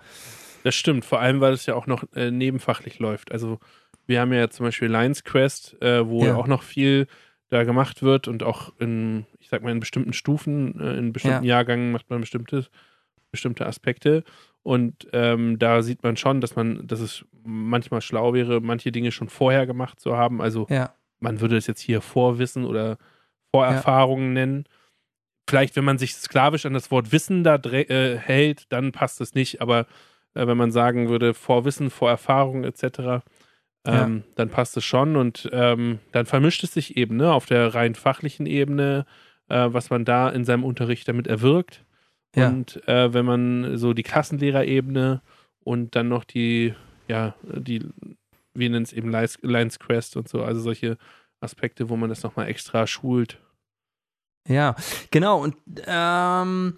Das 0.63 0.75
stimmt, 0.75 1.05
vor 1.05 1.21
allem, 1.21 1.39
weil 1.39 1.53
es 1.53 1.65
ja 1.65 1.75
auch 1.75 1.87
noch 1.87 2.03
äh, 2.13 2.31
nebenfachlich 2.31 2.99
läuft. 2.99 3.31
Also 3.31 3.59
wir 4.05 4.19
haben 4.19 4.33
ja 4.33 4.49
zum 4.49 4.65
Beispiel 4.65 4.89
Lions 4.89 5.23
Quest, 5.23 5.81
äh, 5.81 6.05
wo 6.05 6.25
ja. 6.25 6.35
auch 6.35 6.47
noch 6.47 6.63
viel 6.63 7.07
da 7.49 7.63
gemacht 7.63 8.03
wird 8.03 8.27
und 8.27 8.43
auch 8.43 8.73
in, 8.79 9.25
ich 9.39 9.47
sag 9.47 9.63
mal, 9.63 9.71
in 9.71 9.79
bestimmten 9.79 10.11
Stufen, 10.11 10.77
äh, 10.79 10.97
in 10.97 11.13
bestimmten 11.13 11.45
ja. 11.45 11.55
Jahrgängen 11.55 11.93
macht 11.93 12.09
man 12.09 12.19
bestimmte, 12.19 12.67
bestimmte 13.31 13.65
Aspekte. 13.65 14.23
Und 14.63 15.07
ähm, 15.13 15.57
da 15.57 15.81
sieht 15.81 16.03
man 16.03 16.17
schon, 16.17 16.41
dass 16.41 16.55
man, 16.55 16.85
dass 16.85 16.99
es 16.99 17.25
manchmal 17.43 18.01
schlau 18.01 18.33
wäre, 18.33 18.61
manche 18.61 18.91
Dinge 18.91 19.11
schon 19.11 19.29
vorher 19.29 19.65
gemacht 19.65 19.99
zu 19.99 20.17
haben. 20.17 20.41
Also 20.41 20.67
ja. 20.69 20.93
man 21.19 21.41
würde 21.41 21.57
es 21.57 21.67
jetzt 21.67 21.81
hier 21.81 22.01
Vorwissen 22.01 22.65
oder 22.65 22.97
Vorerfahrungen 23.51 24.35
ja. 24.35 24.45
nennen. 24.45 24.65
Vielleicht, 25.49 25.75
wenn 25.75 25.85
man 25.85 25.97
sich 25.97 26.13
sklavisch 26.15 26.65
an 26.65 26.73
das 26.73 26.91
Wort 26.91 27.11
Wissen 27.11 27.43
da 27.43 27.55
äh, 27.55 28.17
hält, 28.17 28.71
dann 28.71 28.91
passt 28.91 29.21
es 29.21 29.33
nicht. 29.33 29.61
Aber 29.61 29.87
äh, 30.35 30.45
wenn 30.45 30.57
man 30.57 30.71
sagen 30.71 31.09
würde, 31.09 31.33
Vorwissen, 31.33 31.89
Vorerfahrung 31.89 32.63
etc., 32.63 33.23
ähm, 33.85 34.23
ja. 34.25 34.33
dann 34.35 34.49
passt 34.49 34.77
es 34.77 34.85
schon. 34.85 35.15
Und 35.15 35.49
ähm, 35.51 35.99
dann 36.11 36.25
vermischt 36.25 36.63
es 36.63 36.73
sich 36.73 36.97
eben 36.97 37.17
ne, 37.17 37.33
auf 37.33 37.45
der 37.45 37.73
rein 37.73 37.95
fachlichen 37.95 38.45
Ebene, 38.45 39.05
äh, 39.47 39.67
was 39.69 39.89
man 39.89 40.05
da 40.05 40.29
in 40.29 40.45
seinem 40.45 40.63
Unterricht 40.63 41.07
damit 41.07 41.27
erwirkt. 41.27 41.83
Ja. 42.35 42.49
Und 42.49 42.87
äh, 42.87 43.13
wenn 43.13 43.25
man 43.25 43.77
so 43.77 43.93
die 43.93 44.03
Klassenlehrerebene 44.03 45.21
und 45.63 45.95
dann 45.95 46.07
noch 46.07 46.23
die, 46.23 46.75
ja, 47.07 47.35
die, 47.43 47.85
wir 48.53 48.69
nennen 48.69 48.83
es 48.83 48.93
eben 48.93 49.11
Lions 49.11 49.79
Quest 49.79 50.15
und 50.15 50.27
so, 50.29 50.43
also 50.43 50.61
solche 50.61 50.97
Aspekte, 51.41 51.89
wo 51.89 51.95
man 51.95 52.09
das 52.09 52.23
nochmal 52.23 52.47
extra 52.47 52.85
schult. 52.87 53.41
Ja, 54.47 54.75
genau. 55.11 55.43
Und 55.43 55.55
ähm, 55.85 56.77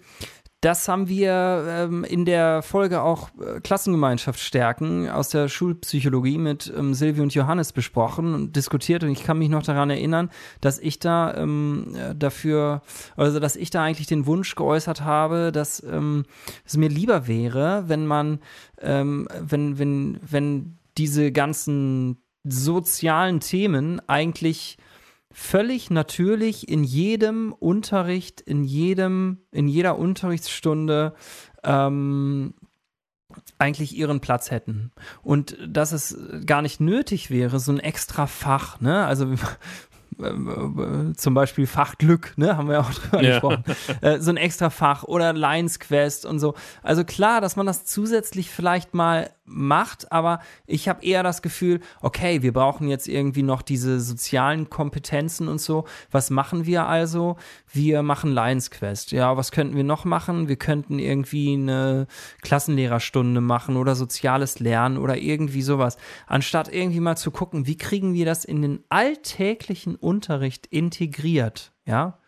das 0.62 0.86
haben 0.86 1.08
wir 1.08 1.64
ähm, 1.66 2.04
in 2.04 2.24
der 2.24 2.62
Folge 2.62 3.02
auch 3.02 3.30
äh, 3.40 3.60
Klassengemeinschaft 3.60 4.38
stärken 4.38 5.10
aus 5.10 5.28
der 5.28 5.48
Schulpsychologie 5.48 6.38
mit 6.38 6.72
ähm, 6.74 6.94
Silvi 6.94 7.20
und 7.20 7.34
Johannes 7.34 7.72
besprochen 7.72 8.32
und 8.32 8.54
diskutiert. 8.54 9.02
Und 9.02 9.10
ich 9.10 9.24
kann 9.24 9.38
mich 9.38 9.48
noch 9.48 9.64
daran 9.64 9.90
erinnern, 9.90 10.30
dass 10.60 10.78
ich 10.78 11.00
da 11.00 11.34
ähm, 11.34 11.96
äh, 11.96 12.14
dafür, 12.14 12.82
also 13.16 13.40
dass 13.40 13.56
ich 13.56 13.70
da 13.70 13.82
eigentlich 13.82 14.06
den 14.06 14.24
Wunsch 14.26 14.54
geäußert 14.54 15.00
habe, 15.00 15.50
dass 15.50 15.82
ähm, 15.82 16.26
es 16.64 16.76
mir 16.76 16.88
lieber 16.88 17.26
wäre, 17.26 17.88
wenn 17.88 18.06
man, 18.06 18.38
ähm, 18.80 19.26
wenn, 19.40 19.80
wenn, 19.80 20.20
wenn 20.22 20.78
diese 20.96 21.32
ganzen 21.32 22.22
sozialen 22.44 23.40
Themen 23.40 24.00
eigentlich 24.08 24.78
völlig 25.32 25.90
natürlich 25.90 26.68
in 26.68 26.84
jedem 26.84 27.52
Unterricht, 27.52 28.40
in 28.40 28.64
jedem, 28.64 29.38
in 29.50 29.68
jeder 29.68 29.98
Unterrichtsstunde 29.98 31.14
ähm, 31.64 32.54
eigentlich 33.58 33.96
ihren 33.96 34.20
Platz 34.20 34.50
hätten. 34.50 34.92
Und 35.22 35.56
dass 35.66 35.92
es 35.92 36.16
gar 36.44 36.62
nicht 36.62 36.80
nötig 36.80 37.30
wäre, 37.30 37.60
so 37.60 37.72
ein 37.72 37.80
extra 37.80 38.26
Fach, 38.26 38.80
ne? 38.80 39.06
Also 39.06 39.34
zum 41.16 41.34
Beispiel 41.34 41.66
Fach 41.66 41.96
Glück, 41.98 42.34
ne, 42.36 42.56
haben 42.56 42.68
wir 42.68 42.80
auch 42.80 42.92
drüber 42.92 43.22
ja. 43.22 43.30
gesprochen. 43.30 43.64
Äh, 44.00 44.20
so 44.20 44.30
ein 44.30 44.36
extra 44.36 44.70
Fach 44.70 45.04
oder 45.04 45.32
Lions 45.32 45.78
Quest 45.78 46.26
und 46.26 46.38
so. 46.38 46.54
Also 46.82 47.04
klar, 47.04 47.40
dass 47.40 47.56
man 47.56 47.66
das 47.66 47.84
zusätzlich 47.84 48.50
vielleicht 48.50 48.94
mal 48.94 49.30
macht, 49.44 50.12
aber 50.12 50.40
ich 50.66 50.88
habe 50.88 51.04
eher 51.04 51.22
das 51.22 51.42
Gefühl, 51.42 51.80
okay, 52.00 52.42
wir 52.42 52.52
brauchen 52.52 52.88
jetzt 52.88 53.08
irgendwie 53.08 53.42
noch 53.42 53.62
diese 53.62 54.00
sozialen 54.00 54.70
Kompetenzen 54.70 55.48
und 55.48 55.60
so. 55.60 55.84
Was 56.10 56.30
machen 56.30 56.64
wir 56.64 56.86
also? 56.86 57.36
Wir 57.70 58.02
machen 58.02 58.32
Lions 58.32 58.70
Quest. 58.70 59.12
Ja, 59.12 59.36
was 59.36 59.50
könnten 59.50 59.76
wir 59.76 59.84
noch 59.84 60.04
machen? 60.04 60.48
Wir 60.48 60.56
könnten 60.56 60.98
irgendwie 60.98 61.54
eine 61.54 62.06
Klassenlehrerstunde 62.42 63.40
machen 63.40 63.76
oder 63.76 63.94
soziales 63.94 64.60
Lernen 64.60 64.96
oder 64.96 65.16
irgendwie 65.16 65.62
sowas. 65.62 65.96
Anstatt 66.26 66.72
irgendwie 66.72 67.00
mal 67.00 67.16
zu 67.16 67.30
gucken, 67.30 67.66
wie 67.66 67.76
kriegen 67.76 68.14
wir 68.14 68.24
das 68.24 68.44
in 68.44 68.62
den 68.62 68.84
alltäglichen 68.88 69.96
Unterricht 69.96 70.11
integriert, 70.70 71.72
ja? 71.86 72.18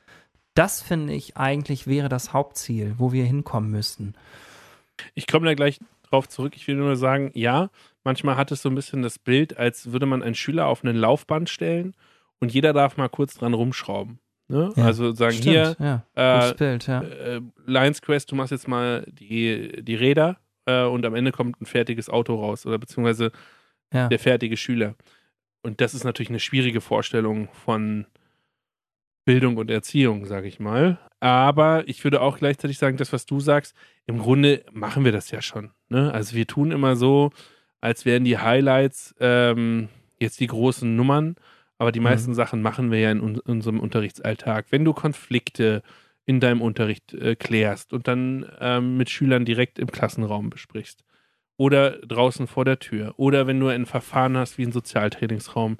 Das 0.55 0.83
finde 0.83 1.13
ich 1.15 1.37
eigentlich 1.37 1.87
wäre 1.89 2.09
das 2.09 2.33
Hauptziel, 2.33 2.95
wo 2.97 3.13
wir 3.13 3.25
hinkommen 3.25 3.71
müssten. 3.71 4.15
Ich 5.15 5.27
komme 5.27 5.47
da 5.47 5.55
gleich 5.55 5.81
drauf 6.05 6.29
zurück. 6.29 6.55
Ich 6.55 6.69
will 6.69 6.77
nur 6.77 6.95
sagen, 6.97 7.33
ja, 7.35 7.71
manchmal 8.05 8.37
hat 8.37 8.53
es 8.53 8.63
so 8.63 8.69
ein 8.69 8.75
bisschen 8.77 9.03
das 9.03 9.19
Bild, 9.19 9.59
als 9.59 9.91
würde 9.91 10.07
man 10.07 10.23
einen 10.23 10.37
Schüler 10.37 10.67
auf 10.67 10.85
einen 10.85 10.97
Laufband 10.97 11.51
stellen 11.51 11.95
und 12.39 12.53
jeder 12.53 12.73
darf 12.73 12.97
mal 12.97 13.09
kurz 13.09 13.35
dran 13.35 13.53
rumschrauben. 13.53 14.21
Ne? 14.47 14.73
Ja, 14.77 14.85
also 14.85 15.13
sagen 15.13 15.33
stimmt, 15.33 15.77
hier, 15.79 16.03
ja, 16.15 16.51
äh, 16.51 16.55
Bild, 16.55 16.87
ja. 16.87 17.03
äh, 17.03 17.41
Lions 17.67 18.03
Quest, 18.03 18.31
du 18.31 18.37
machst 18.37 18.53
jetzt 18.53 18.69
mal 18.69 19.05
die, 19.11 19.83
die 19.83 19.95
Räder 19.95 20.37
äh, 20.67 20.85
und 20.85 21.05
am 21.07 21.15
Ende 21.15 21.33
kommt 21.33 21.61
ein 21.61 21.67
fertiges 21.67 22.09
Auto 22.11 22.37
raus 22.37 22.67
oder 22.67 22.79
beziehungsweise 22.79 23.33
der 23.93 24.19
fertige 24.19 24.57
Schüler. 24.57 24.97
Und 25.65 25.81
das 25.81 25.95
ist 25.95 26.05
natürlich 26.05 26.29
eine 26.29 26.41
schwierige 26.41 26.83
Vorstellung 26.83 27.49
von 27.65 28.05
Bildung 29.25 29.57
und 29.57 29.71
Erziehung, 29.71 30.27
sage 30.27 30.47
ich 30.47 30.61
mal. 30.61 30.99
Aber 31.21 31.89
ich 31.89 32.05
würde 32.05 32.21
auch 32.21 32.37
gleichzeitig 32.37 32.77
sagen, 32.77 32.99
das, 32.99 33.15
was 33.15 33.25
du 33.25 33.41
sagst, 33.41 33.75
im 34.05 34.19
Grunde 34.19 34.63
machen 34.73 35.07
wir 35.07 35.13
das 35.13 35.31
ja 35.31 35.41
schon. 35.41 35.71
Ne? 35.89 36.13
Also 36.13 36.37
wir 36.37 36.47
tun 36.47 36.71
immer 36.71 36.97
so, 36.97 37.31
als 37.81 38.05
wären 38.05 38.25
die 38.25 38.37
Highlights 38.37 39.15
ähm, 39.21 39.89
jetzt 40.21 40.39
die 40.41 40.49
großen 40.49 40.95
Nummern, 40.95 41.37
aber 41.79 41.93
die 41.93 42.01
meisten 42.01 42.33
mhm. 42.33 42.35
Sachen 42.35 42.61
machen 42.61 42.91
wir 42.91 42.99
ja 42.99 43.11
in 43.11 43.23
un 43.23 43.39
unserem 43.39 43.81
Unterrichtsalltag. 43.81 44.67
Wenn 44.69 44.85
du 44.85 44.93
Konflikte 44.93 45.83
in 46.27 46.41
deinem 46.41 46.61
Unterricht 46.61 47.15
äh, 47.15 47.37
klärst 47.37 47.95
und 47.95 48.07
dann 48.07 48.47
ähm, 48.61 48.99
mit 48.99 49.09
Schülern 49.09 49.47
direkt 49.47 49.79
im 49.79 49.91
Klassenraum 49.91 50.51
besprichst 50.51 51.05
oder 51.57 51.99
draußen 51.99 52.47
vor 52.47 52.65
der 52.65 52.79
Tür 52.79 53.15
oder 53.17 53.47
wenn 53.47 53.61
du 53.61 53.69
ein 53.69 53.87
Verfahren 53.87 54.37
hast 54.37 54.59
wie 54.59 54.65
ein 54.65 54.73
Sozialtrainingsraum, 54.73 55.79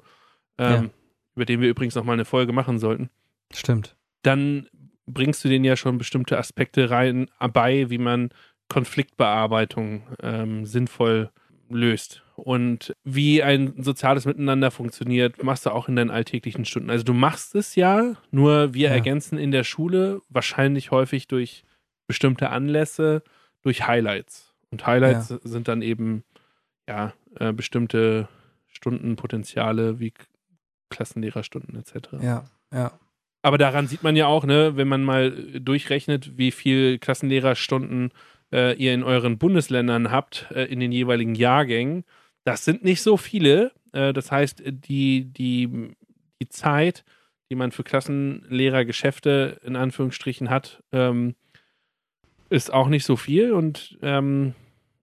ähm, 0.57 0.73
ja. 0.73 0.89
über 1.35 1.45
den 1.45 1.61
wir 1.61 1.69
übrigens 1.69 1.95
nochmal 1.95 2.13
eine 2.13 2.25
Folge 2.25 2.53
machen 2.53 2.79
sollten. 2.79 3.09
Stimmt. 3.53 3.95
Dann 4.21 4.67
bringst 5.05 5.43
du 5.43 5.49
denen 5.49 5.65
ja 5.65 5.75
schon 5.75 5.97
bestimmte 5.97 6.37
Aspekte 6.37 6.89
rein 6.89 7.27
bei, 7.53 7.89
wie 7.89 7.97
man 7.97 8.29
Konfliktbearbeitung 8.69 10.03
ähm, 10.21 10.65
sinnvoll 10.65 11.29
löst. 11.69 12.23
Und 12.35 12.93
wie 13.03 13.43
ein 13.43 13.81
soziales 13.81 14.25
Miteinander 14.25 14.71
funktioniert, 14.71 15.41
machst 15.43 15.65
du 15.65 15.69
auch 15.69 15.87
in 15.87 15.95
deinen 15.95 16.11
alltäglichen 16.11 16.65
Stunden. 16.65 16.89
Also 16.89 17.03
du 17.03 17.13
machst 17.13 17.55
es 17.55 17.75
ja, 17.75 18.15
nur 18.31 18.73
wir 18.73 18.89
ja. 18.89 18.93
ergänzen 18.93 19.37
in 19.37 19.51
der 19.51 19.63
Schule 19.63 20.21
wahrscheinlich 20.29 20.91
häufig 20.91 21.27
durch 21.27 21.63
bestimmte 22.07 22.49
Anlässe, 22.49 23.23
durch 23.61 23.87
Highlights. 23.87 24.53
Und 24.75 24.85
Highlights 24.85 25.29
ja. 25.29 25.39
sind 25.41 25.69
dann 25.69 25.81
eben 25.81 26.25
ja 26.85 27.13
äh, 27.39 27.53
bestimmte 27.53 28.27
Stundenpotenziale 28.67 30.01
wie 30.01 30.11
Klassenlehrerstunden 30.89 31.79
etc. 31.79 32.09
Ja, 32.21 32.43
ja. 32.73 32.91
Aber 33.41 33.57
daran 33.57 33.87
sieht 33.87 34.03
man 34.03 34.17
ja 34.17 34.27
auch, 34.27 34.43
ne, 34.43 34.75
wenn 34.75 34.89
man 34.89 35.05
mal 35.05 35.31
durchrechnet, 35.31 36.37
wie 36.37 36.51
viel 36.51 36.99
Klassenlehrerstunden 36.99 38.11
äh, 38.51 38.75
ihr 38.75 38.93
in 38.93 39.03
euren 39.03 39.37
Bundesländern 39.37 40.11
habt, 40.11 40.47
äh, 40.51 40.65
in 40.65 40.81
den 40.81 40.91
jeweiligen 40.91 41.35
Jahrgängen. 41.35 42.03
Das 42.43 42.65
sind 42.65 42.83
nicht 42.83 43.01
so 43.01 43.15
viele. 43.15 43.71
Äh, 43.93 44.11
das 44.11 44.29
heißt, 44.29 44.61
die, 44.65 45.23
die, 45.31 45.95
die 46.41 46.49
Zeit, 46.49 47.05
die 47.49 47.55
man 47.55 47.71
für 47.71 47.85
Klassenlehrergeschäfte 47.85 49.61
in 49.63 49.77
Anführungsstrichen 49.77 50.49
hat, 50.49 50.83
ähm, 50.91 51.35
ist 52.49 52.73
auch 52.73 52.89
nicht 52.89 53.05
so 53.05 53.15
viel. 53.15 53.53
Und 53.53 53.97
ähm, 54.01 54.53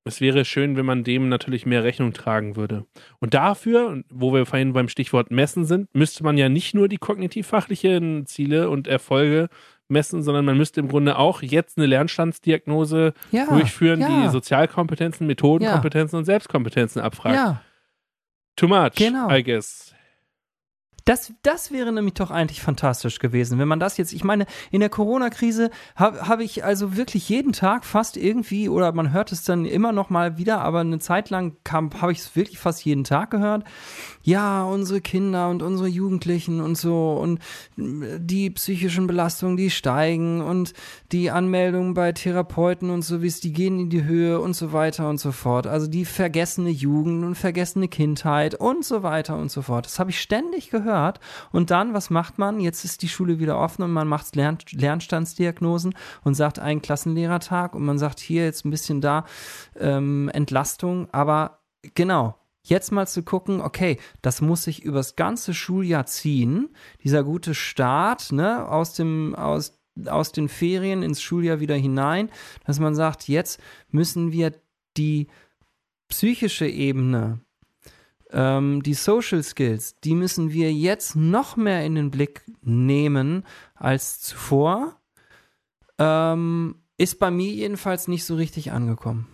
es 0.04 0.20
wäre 0.20 0.44
schön, 0.44 0.76
wenn 0.76 0.86
man 0.86 1.04
dem 1.04 1.28
natürlich 1.28 1.66
mehr 1.66 1.84
Rechnung 1.84 2.12
tragen 2.12 2.56
würde. 2.56 2.84
Und 3.20 3.34
dafür, 3.34 4.02
wo 4.10 4.32
wir 4.34 4.46
vorhin 4.46 4.72
beim 4.72 4.88
Stichwort 4.88 5.30
Messen 5.30 5.64
sind, 5.64 5.94
müsste 5.94 6.24
man 6.24 6.36
ja 6.36 6.48
nicht 6.48 6.74
nur 6.74 6.88
die 6.88 6.98
kognitiv-fachlichen 6.98 8.26
Ziele 8.26 8.68
und 8.68 8.88
Erfolge 8.88 9.48
messen, 9.88 10.22
sondern 10.22 10.44
man 10.44 10.56
müsste 10.56 10.80
im 10.80 10.88
Grunde 10.88 11.18
auch 11.18 11.42
jetzt 11.42 11.78
eine 11.78 11.86
Lernstandsdiagnose 11.86 13.14
ja, 13.30 13.46
durchführen, 13.46 14.00
ja. 14.00 14.08
die 14.08 14.28
Sozialkompetenzen, 14.30 15.26
Methodenkompetenzen 15.26 16.16
ja. 16.16 16.18
und 16.18 16.24
Selbstkompetenzen 16.24 17.00
abfragt. 17.00 17.36
Ja. 17.36 17.62
Too 18.56 18.68
much, 18.68 18.94
genau. 18.96 19.30
I 19.30 19.42
guess. 19.42 19.94
Das, 21.04 21.32
das 21.42 21.72
wäre 21.72 21.92
nämlich 21.92 22.14
doch 22.14 22.30
eigentlich 22.30 22.62
fantastisch 22.62 23.18
gewesen, 23.18 23.58
wenn 23.58 23.66
man 23.66 23.80
das 23.80 23.96
jetzt, 23.96 24.12
ich 24.12 24.22
meine, 24.22 24.46
in 24.70 24.80
der 24.80 24.88
Corona-Krise 24.88 25.70
habe 25.96 26.28
hab 26.28 26.40
ich 26.40 26.64
also 26.64 26.96
wirklich 26.96 27.28
jeden 27.28 27.52
Tag 27.52 27.84
fast 27.84 28.16
irgendwie, 28.16 28.68
oder 28.68 28.92
man 28.92 29.12
hört 29.12 29.32
es 29.32 29.42
dann 29.42 29.64
immer 29.64 29.92
noch 29.92 30.10
mal 30.10 30.38
wieder, 30.38 30.60
aber 30.60 30.80
eine 30.80 31.00
Zeit 31.00 31.30
lang 31.30 31.56
habe 31.68 32.12
ich 32.12 32.18
es 32.18 32.36
wirklich 32.36 32.58
fast 32.58 32.84
jeden 32.84 33.04
Tag 33.04 33.30
gehört. 33.30 33.64
Ja, 34.22 34.62
unsere 34.62 35.00
Kinder 35.00 35.48
und 35.48 35.62
unsere 35.62 35.88
Jugendlichen 35.88 36.60
und 36.60 36.76
so 36.76 37.14
und 37.14 37.40
die 37.76 38.50
psychischen 38.50 39.08
Belastungen, 39.08 39.56
die 39.56 39.70
steigen 39.70 40.40
und 40.40 40.72
die 41.10 41.30
Anmeldungen 41.30 41.94
bei 41.94 42.12
Therapeuten 42.12 42.90
und 42.90 43.02
so, 43.02 43.22
wie 43.22 43.26
es, 43.26 43.40
die 43.40 43.52
gehen 43.52 43.80
in 43.80 43.90
die 43.90 44.04
Höhe 44.04 44.40
und 44.40 44.54
so 44.54 44.72
weiter 44.72 45.08
und 45.08 45.18
so 45.18 45.32
fort. 45.32 45.66
Also 45.66 45.88
die 45.88 46.04
vergessene 46.04 46.70
Jugend 46.70 47.24
und 47.24 47.34
vergessene 47.34 47.88
Kindheit 47.88 48.54
und 48.54 48.84
so 48.84 49.02
weiter 49.02 49.36
und 49.36 49.50
so 49.50 49.62
fort. 49.62 49.86
Das 49.86 49.98
habe 49.98 50.10
ich 50.10 50.20
ständig 50.20 50.70
gehört 50.70 50.91
gehört. 50.92 51.20
Und 51.50 51.70
dann, 51.70 51.94
was 51.94 52.10
macht 52.10 52.38
man? 52.38 52.60
Jetzt 52.60 52.84
ist 52.84 53.02
die 53.02 53.08
Schule 53.08 53.38
wieder 53.38 53.58
offen 53.58 53.82
und 53.82 53.92
man 53.92 54.08
macht 54.08 54.36
Lern 54.36 54.58
Lernstandsdiagnosen 54.70 55.94
und 56.24 56.34
sagt 56.34 56.58
einen 56.58 56.82
Klassenlehrertag 56.82 57.74
und 57.74 57.84
man 57.84 57.98
sagt 57.98 58.20
hier 58.20 58.44
jetzt 58.44 58.64
ein 58.64 58.70
bisschen 58.70 59.00
da 59.00 59.24
ähm, 59.78 60.30
Entlastung. 60.32 61.08
Aber 61.12 61.60
genau, 61.94 62.36
jetzt 62.62 62.92
mal 62.92 63.06
zu 63.06 63.22
gucken, 63.22 63.60
okay, 63.60 63.98
das 64.20 64.40
muss 64.40 64.64
sich 64.64 64.82
übers 64.84 65.16
ganze 65.16 65.54
Schuljahr 65.54 66.06
ziehen, 66.06 66.68
dieser 67.02 67.24
gute 67.24 67.54
Start, 67.54 68.32
ne, 68.32 68.68
aus 68.68 68.94
dem, 68.94 69.34
aus, 69.34 69.78
aus 70.06 70.32
den 70.32 70.48
Ferien 70.48 71.02
ins 71.02 71.20
Schuljahr 71.20 71.60
wieder 71.60 71.76
hinein, 71.76 72.30
dass 72.66 72.78
man 72.78 72.94
sagt, 72.94 73.28
jetzt 73.28 73.60
müssen 73.90 74.32
wir 74.32 74.52
die 74.96 75.28
psychische 76.08 76.66
Ebene 76.66 77.40
ähm, 78.32 78.82
die 78.82 78.94
Social 78.94 79.42
Skills, 79.42 79.98
die 80.00 80.14
müssen 80.14 80.52
wir 80.52 80.72
jetzt 80.72 81.16
noch 81.16 81.56
mehr 81.56 81.84
in 81.84 81.94
den 81.94 82.10
Blick 82.10 82.42
nehmen 82.62 83.44
als 83.74 84.20
zuvor. 84.20 85.00
Ähm, 85.98 86.76
ist 86.96 87.18
bei 87.18 87.30
mir 87.30 87.50
jedenfalls 87.50 88.08
nicht 88.08 88.24
so 88.24 88.34
richtig 88.34 88.72
angekommen. 88.72 89.28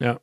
Ja. 0.00 0.20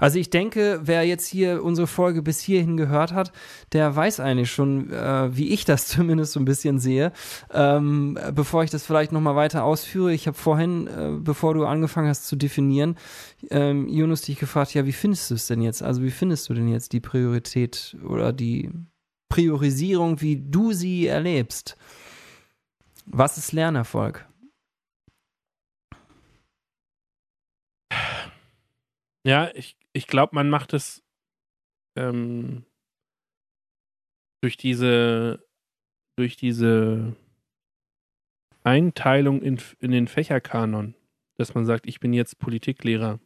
Also 0.00 0.18
ich 0.18 0.28
denke, 0.28 0.80
wer 0.84 1.04
jetzt 1.04 1.26
hier 1.26 1.64
unsere 1.64 1.86
Folge 1.86 2.22
bis 2.22 2.40
hierhin 2.40 2.76
gehört 2.76 3.12
hat, 3.12 3.32
der 3.72 3.94
weiß 3.94 4.20
eigentlich 4.20 4.50
schon, 4.50 4.92
äh, 4.92 5.34
wie 5.34 5.48
ich 5.48 5.64
das 5.64 5.86
zumindest 5.88 6.32
so 6.32 6.40
ein 6.40 6.44
bisschen 6.44 6.78
sehe. 6.78 7.12
Ähm, 7.52 8.18
bevor 8.34 8.64
ich 8.64 8.70
das 8.70 8.84
vielleicht 8.84 9.12
nochmal 9.12 9.36
weiter 9.36 9.64
ausführe, 9.64 10.12
ich 10.12 10.26
habe 10.26 10.36
vorhin, 10.36 10.86
äh, 10.86 11.12
bevor 11.18 11.54
du 11.54 11.64
angefangen 11.64 12.08
hast 12.08 12.26
zu 12.26 12.36
definieren, 12.36 12.96
ähm, 13.50 13.88
Jonas 13.88 14.22
dich 14.22 14.38
gefragt, 14.38 14.74
ja, 14.74 14.84
wie 14.84 14.92
findest 14.92 15.30
du 15.30 15.34
es 15.34 15.46
denn 15.46 15.62
jetzt? 15.62 15.82
Also 15.82 16.02
wie 16.02 16.10
findest 16.10 16.48
du 16.48 16.54
denn 16.54 16.68
jetzt 16.68 16.92
die 16.92 17.00
Priorität 17.00 17.96
oder 18.06 18.32
die 18.32 18.70
Priorisierung, 19.30 20.20
wie 20.20 20.36
du 20.36 20.72
sie 20.72 21.06
erlebst? 21.06 21.76
Was 23.06 23.38
ist 23.38 23.52
Lernerfolg? 23.52 24.26
Ja, 29.24 29.50
ich, 29.54 29.76
ich 29.92 30.06
glaube, 30.06 30.34
man 30.34 30.50
macht 30.50 30.72
es 30.72 31.02
ähm, 31.96 32.64
durch 34.40 34.56
diese 34.56 35.44
durch 36.16 36.36
diese 36.36 37.16
Einteilung 38.64 39.42
in, 39.42 39.58
in 39.80 39.90
den 39.90 40.08
Fächerkanon, 40.08 40.94
dass 41.36 41.54
man 41.54 41.64
sagt, 41.64 41.86
ich 41.86 42.00
bin 42.00 42.12
jetzt 42.12 42.38
Politiklehrer 42.38 43.18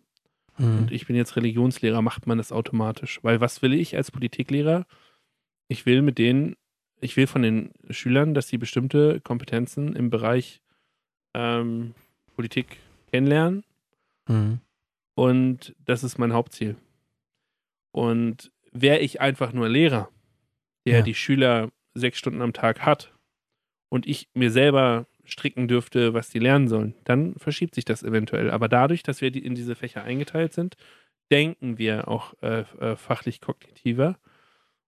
mhm. 0.57 0.79
und 0.79 0.93
ich 0.93 1.07
bin 1.07 1.17
jetzt 1.17 1.37
Religionslehrer, 1.37 2.01
macht 2.03 2.27
man 2.27 2.39
das 2.39 2.53
automatisch. 2.53 3.21
Weil 3.23 3.41
was 3.41 3.63
will 3.63 3.75
ich 3.75 3.97
als 3.97 4.11
Politiklehrer? 4.11 4.87
Ich 5.69 5.85
will 5.85 6.03
mit 6.03 6.19
denen, 6.19 6.57
ich 7.01 7.17
will 7.17 7.27
von 7.27 7.43
den 7.43 7.73
Schülern, 7.91 8.35
dass 8.35 8.49
sie 8.49 8.59
bestimmte 8.59 9.21
Kompetenzen 9.21 9.97
im 9.97 10.11
Bereich 10.11 10.63
ähm, 11.35 11.95
Politik 12.35 12.79
kennenlernen. 13.11 13.65
Mhm. 14.29 14.61
Und 15.17 15.75
das 15.85 16.05
ist 16.05 16.19
mein 16.19 16.35
Hauptziel. 16.35 16.77
Und 17.91 18.53
wäre 18.71 18.99
ich 18.99 19.21
einfach 19.21 19.53
nur 19.53 19.69
Lehrer, 19.69 20.11
der 20.85 20.99
ja. 20.99 21.03
die 21.03 21.15
Schüler 21.15 21.73
sechs 21.95 22.19
Stunden 22.19 22.43
am 22.43 22.53
Tag 22.53 22.81
hat 22.81 23.15
und 23.89 24.07
ich 24.07 24.29
mir 24.35 24.51
selber 24.51 25.07
stricken 25.25 25.69
dürfte, 25.69 26.13
was 26.13 26.29
die 26.29 26.39
lernen 26.39 26.69
sollen, 26.69 26.95
dann 27.05 27.35
verschiebt 27.37 27.75
sich 27.75 27.87
das 27.87 28.03
eventuell. 28.03 28.51
Aber 28.51 28.69
dadurch, 28.69 29.03
dass 29.03 29.23
wir 29.23 29.35
in 29.35 29.55
diese 29.55 29.75
Fächer 29.75 30.05
eingeteilt 30.05 30.53
sind, 30.53 30.77
denken 31.31 31.79
wir 31.79 32.09
auch 32.09 32.35
äh, 32.43 32.65
äh, 32.79 32.97
fachlich 32.97 33.41
kognitiver. 33.41 34.19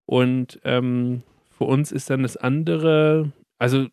Und 0.04 0.60
ähm, 0.64 1.22
für 1.50 1.64
uns 1.64 1.90
ist 1.90 2.10
dann 2.10 2.22
das 2.22 2.36
andere, 2.36 3.32
also 3.58 3.88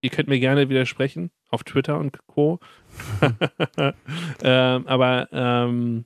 ihr 0.00 0.10
könnt 0.10 0.28
mir 0.28 0.40
gerne 0.40 0.68
widersprechen 0.68 1.32
auf 1.50 1.64
Twitter 1.64 1.98
und 1.98 2.24
Co. 2.26 2.60
ähm, 4.42 4.86
aber 4.86 5.28
ähm, 5.32 6.04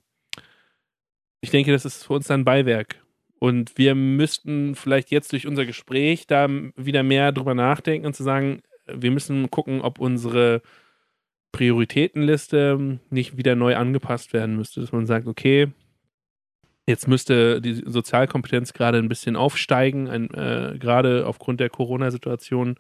ich 1.41 1.51
denke, 1.51 1.73
das 1.73 1.85
ist 1.85 2.05
für 2.05 2.15
uns 2.15 2.27
dann 2.27 2.45
Beiwerk. 2.45 2.97
Und 3.39 3.79
wir 3.79 3.95
müssten 3.95 4.75
vielleicht 4.75 5.11
jetzt 5.11 5.33
durch 5.33 5.47
unser 5.47 5.65
Gespräch 5.65 6.27
da 6.27 6.49
wieder 6.77 7.03
mehr 7.03 7.33
drüber 7.33 7.55
nachdenken 7.55 8.07
und 8.07 8.15
zu 8.15 8.25
sagen, 8.25 8.63
wir 8.87 9.11
müssen 9.11 9.51
gucken, 9.51 9.81
ob 9.81 10.01
unsere 10.01 10.63
Prioritätenliste 11.53 12.99
nicht 13.11 13.37
wieder 13.37 13.55
neu 13.55 13.77
angepasst 13.77 14.33
werden 14.33 14.57
müsste. 14.57 14.81
Dass 14.81 14.93
man 14.93 15.07
sagt, 15.07 15.27
okay, 15.27 15.69
jetzt 16.87 17.07
müsste 17.07 17.61
die 17.61 17.75
Sozialkompetenz 17.75 18.73
gerade 18.73 18.99
ein 18.99 19.09
bisschen 19.09 19.37
aufsteigen, 19.37 20.09
ein, 20.09 20.31
äh, 20.35 20.77
gerade 20.79 21.27
aufgrund 21.27 21.61
der 21.61 21.71
Corona-Situation 21.71 22.77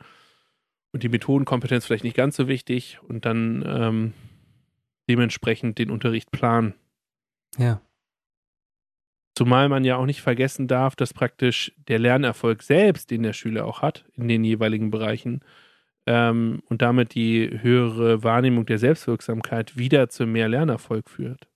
und 0.92 1.03
die 1.03 1.09
Methodenkompetenz 1.09 1.87
vielleicht 1.87 2.05
nicht 2.05 2.16
ganz 2.16 2.37
so 2.37 2.48
wichtig 2.48 2.98
und 3.07 3.24
dann 3.24 3.64
ähm, 3.66 4.12
dementsprechend 5.09 5.79
den 5.79 5.90
Unterricht 5.90 6.31
planen. 6.31 6.74
Ja. 7.57 7.81
Zumal 9.35 9.68
man 9.68 9.85
ja 9.85 9.96
auch 9.96 10.07
nicht 10.07 10.20
vergessen 10.20 10.66
darf, 10.66 10.96
dass 10.96 11.14
praktisch 11.14 11.72
der 11.88 11.98
Lernerfolg 11.98 12.62
selbst, 12.62 13.11
den 13.11 13.22
der 13.22 13.33
Schüler 13.33 13.66
auch 13.66 13.83
hat, 13.83 14.05
in 14.16 14.29
den 14.29 14.42
jeweiligen 14.42 14.90
Bereichen, 14.90 15.40
ähm, 16.07 16.62
und 16.68 16.83
damit 16.83 17.14
die 17.14 17.51
höhere 17.61 18.24
Wahrnehmung 18.24 18.66
der 18.66 18.79
Selbstwirksamkeit 18.79 19.77
wieder 19.77 20.09
zu 20.09 20.27
mehr 20.27 20.48
Lernerfolg 20.48 21.09
führt. 21.09 21.48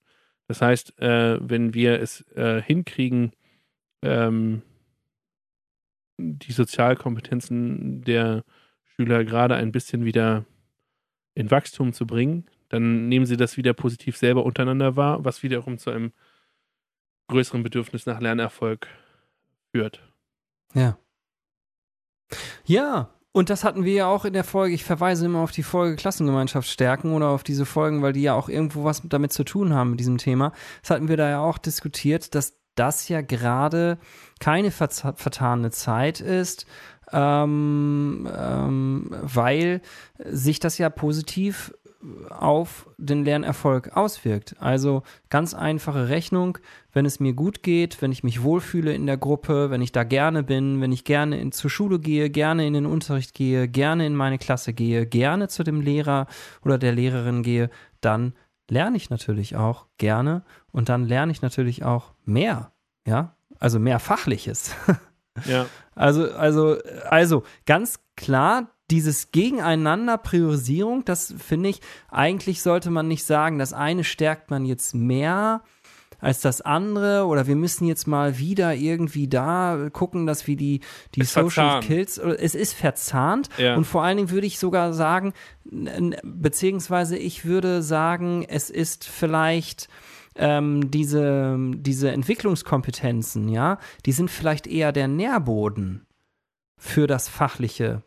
Das 0.47 0.61
heißt, 0.61 1.01
äh, 1.01 1.39
wenn 1.41 1.75
wir 1.75 2.01
es 2.01 2.21
äh, 2.37 2.61
hinkriegen, 2.61 3.33
ähm, 4.03 4.63
die 6.19 6.53
Sozialkompetenzen 6.53 8.03
der 8.03 8.45
Schüler 8.97 9.25
gerade 9.25 9.55
ein 9.55 9.73
bisschen 9.73 10.05
wieder 10.05 10.45
in 11.35 11.51
Wachstum 11.51 11.93
zu 11.93 12.07
bringen, 12.07 12.47
dann 12.69 13.09
nehmen 13.09 13.27
sie 13.27 13.37
das 13.37 13.57
wieder 13.57 13.73
positiv 13.75 14.17
selber 14.17 14.45
untereinander 14.45 14.97
wahr, 14.97 15.25
was 15.25 15.43
wiederum 15.43 15.79
zu 15.79 15.91
einem 15.91 16.13
größeren 17.29 17.63
Bedürfnis 17.63 18.07
nach 18.07 18.21
Lernerfolg 18.21 18.89
führt. 19.73 20.03
Ja. 20.75 20.99
Ja, 22.65 23.11
und 23.33 23.49
das 23.49 23.65
hatten 23.65 23.85
wir 23.85 23.95
ja 23.95 24.07
auch 24.07 24.27
in 24.27 24.35
der 24.35 24.45
Folge. 24.45 24.75
Ich 24.75 24.85
verweise 24.85 25.25
immer 25.25 25.41
auf 25.41 25.53
die 25.53 25.63
Folge 25.63 25.97
Klassengemeinschaft 25.97 26.69
stärken 26.69 27.13
oder 27.13 27.29
auf 27.29 27.43
diese 27.43 27.65
Folgen, 27.65 28.03
weil 28.03 28.13
die 28.13 28.23
ja 28.23 28.35
auch 28.35 28.49
irgendwo 28.51 28.85
was 28.85 29.03
damit 29.05 29.33
zu 29.33 29.45
tun 29.45 29.73
haben 29.73 29.91
mit 29.91 30.01
diesem 30.01 30.19
Thema. 30.19 30.53
Das 30.83 30.91
hatten 30.91 31.09
wir 31.09 31.17
da 31.17 31.29
ja 31.29 31.41
auch 31.41 31.59
diskutiert, 31.59 32.35
dass 32.35 32.59
das 32.75 33.09
ja 33.09 33.21
gerade 33.21 33.99
keine 34.41 34.71
vertane 34.71 35.71
Zeit 35.71 36.21
ist, 36.21 36.67
ähm, 37.13 38.29
ähm, 38.37 39.11
weil 39.23 39.81
sich 40.25 40.61
das 40.61 40.79
ja 40.79 40.91
positiv 40.91 41.73
auf 42.31 42.89
den 42.99 43.25
Lernerfolg 43.25 43.97
auswirkt. 43.97 44.57
Also 44.59 45.03
ganz 45.31 45.55
einfache 45.55 46.09
Rechnung, 46.09 46.59
wenn 46.93 47.07
es 47.07 47.21
mir 47.21 47.33
gut 47.33 47.63
geht, 47.63 48.03
wenn 48.03 48.11
ich 48.11 48.25
mich 48.25 48.43
wohlfühle 48.43 48.93
in 48.93 49.07
der 49.07 49.17
Gruppe, 49.17 49.71
wenn 49.71 49.83
ich 49.83 49.93
da 49.93 50.03
gerne 50.03 50.43
bin, 50.43 50.81
wenn 50.81 50.93
ich 50.93 51.05
gerne 51.05 51.41
in, 51.41 51.53
zur 51.53 51.71
Schule 51.71 52.01
gehe, 52.01 52.29
gerne 52.29 52.67
in 52.67 52.73
den 52.73 52.87
Unterricht 52.87 53.35
gehe, 53.35 53.69
gerne 53.69 54.07
in 54.07 54.17
meine 54.17 54.39
Klasse 54.39 54.73
gehe, 54.73 55.07
gerne 55.07 55.49
zu 55.49 55.63
dem 55.63 55.81
Lehrer 55.81 56.27
oder 56.65 56.77
der 56.77 56.93
Lehrerin 56.93 57.43
gehe, 57.43 57.71
dann 58.01 58.35
lerne 58.69 58.97
ich 58.97 59.11
natürlich 59.11 59.57
auch 59.57 59.87
gerne 59.99 60.45
und 60.73 60.89
dann 60.89 61.07
lerne 61.07 61.31
ich 61.31 61.43
natürlich 61.43 61.85
auch 61.85 62.15
mehr, 62.25 62.73
ja, 63.07 63.37
also 63.59 63.79
mehr 63.79 64.01
Fachliches. 64.01 64.75
Ja. 65.47 65.67
Also, 65.95 66.33
also, 66.33 66.79
also 67.11 67.43
ganz 67.67 68.01
klar, 68.17 68.71
dieses 68.91 69.31
Gegeneinander 69.31 70.17
Priorisierung, 70.17 71.05
das 71.05 71.35
finde 71.37 71.69
ich, 71.69 71.83
eigentlich 72.11 72.63
sollte 72.63 72.89
man 72.89 73.09
nicht 73.09 73.25
sagen, 73.25 73.59
das 73.59 73.75
eine 73.75 74.03
stärkt 74.03 74.51
man 74.51 74.65
jetzt 74.65 74.95
mehr 74.95 75.63
als 76.23 76.41
das 76.41 76.61
andere 76.61 77.27
oder 77.27 77.47
wir 77.47 77.57
müssen 77.57 77.87
jetzt 77.87 78.07
mal 78.07 78.39
wieder 78.39 78.75
irgendwie 78.75 79.29
da 79.29 79.89
gucken, 79.93 80.27
dass 80.27 80.47
wir 80.47 80.57
die, 80.57 80.81
die 81.17 81.25
Social 81.25 81.51
verzahnt. 81.51 81.85
Kills, 81.85 82.17
es 82.19 82.55
ist 82.55 82.75
verzahnt 82.75 83.49
ja. 83.59 83.75
und 83.75 83.85
vor 83.85 84.05
allen 84.05 84.17
Dingen 84.17 84.31
würde 84.31 84.47
ich 84.47 84.59
sogar 84.59 84.95
sagen, 84.95 85.35
beziehungsweise 86.23 87.19
ich 87.19 87.45
würde 87.45 87.83
sagen, 87.83 88.45
es 88.49 88.71
ist 88.71 89.05
vielleicht 89.05 89.89
ähm, 90.37 90.91
diese, 90.91 91.57
diese 91.75 92.11
Entwicklungskompetenzen, 92.11 93.49
ja, 93.49 93.79
die 94.07 94.13
sind 94.13 94.31
vielleicht 94.31 94.67
eher 94.67 94.93
der 94.93 95.09
Nährboden 95.09 96.07
für 96.79 97.07
das 97.07 97.29
fachliche. 97.29 98.03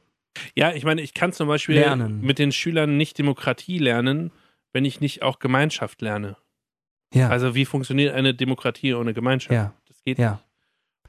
Ja, 0.55 0.73
ich 0.73 0.83
meine, 0.83 1.01
ich 1.01 1.13
kann 1.13 1.31
zum 1.31 1.47
Beispiel 1.47 1.75
lernen. 1.75 2.21
mit 2.21 2.39
den 2.39 2.51
Schülern 2.51 2.97
nicht 2.97 3.17
Demokratie 3.17 3.77
lernen, 3.77 4.31
wenn 4.73 4.85
ich 4.85 4.99
nicht 4.99 5.23
auch 5.23 5.39
Gemeinschaft 5.39 6.01
lerne. 6.01 6.35
Ja. 7.13 7.29
Also 7.29 7.55
wie 7.55 7.65
funktioniert 7.65 8.13
eine 8.13 8.33
Demokratie 8.33 8.93
ohne 8.93 9.13
Gemeinschaft? 9.13 9.53
Ja. 9.53 9.73
Das 9.87 10.03
geht 10.03 10.19
ja. 10.19 10.31
nicht. 10.33 10.44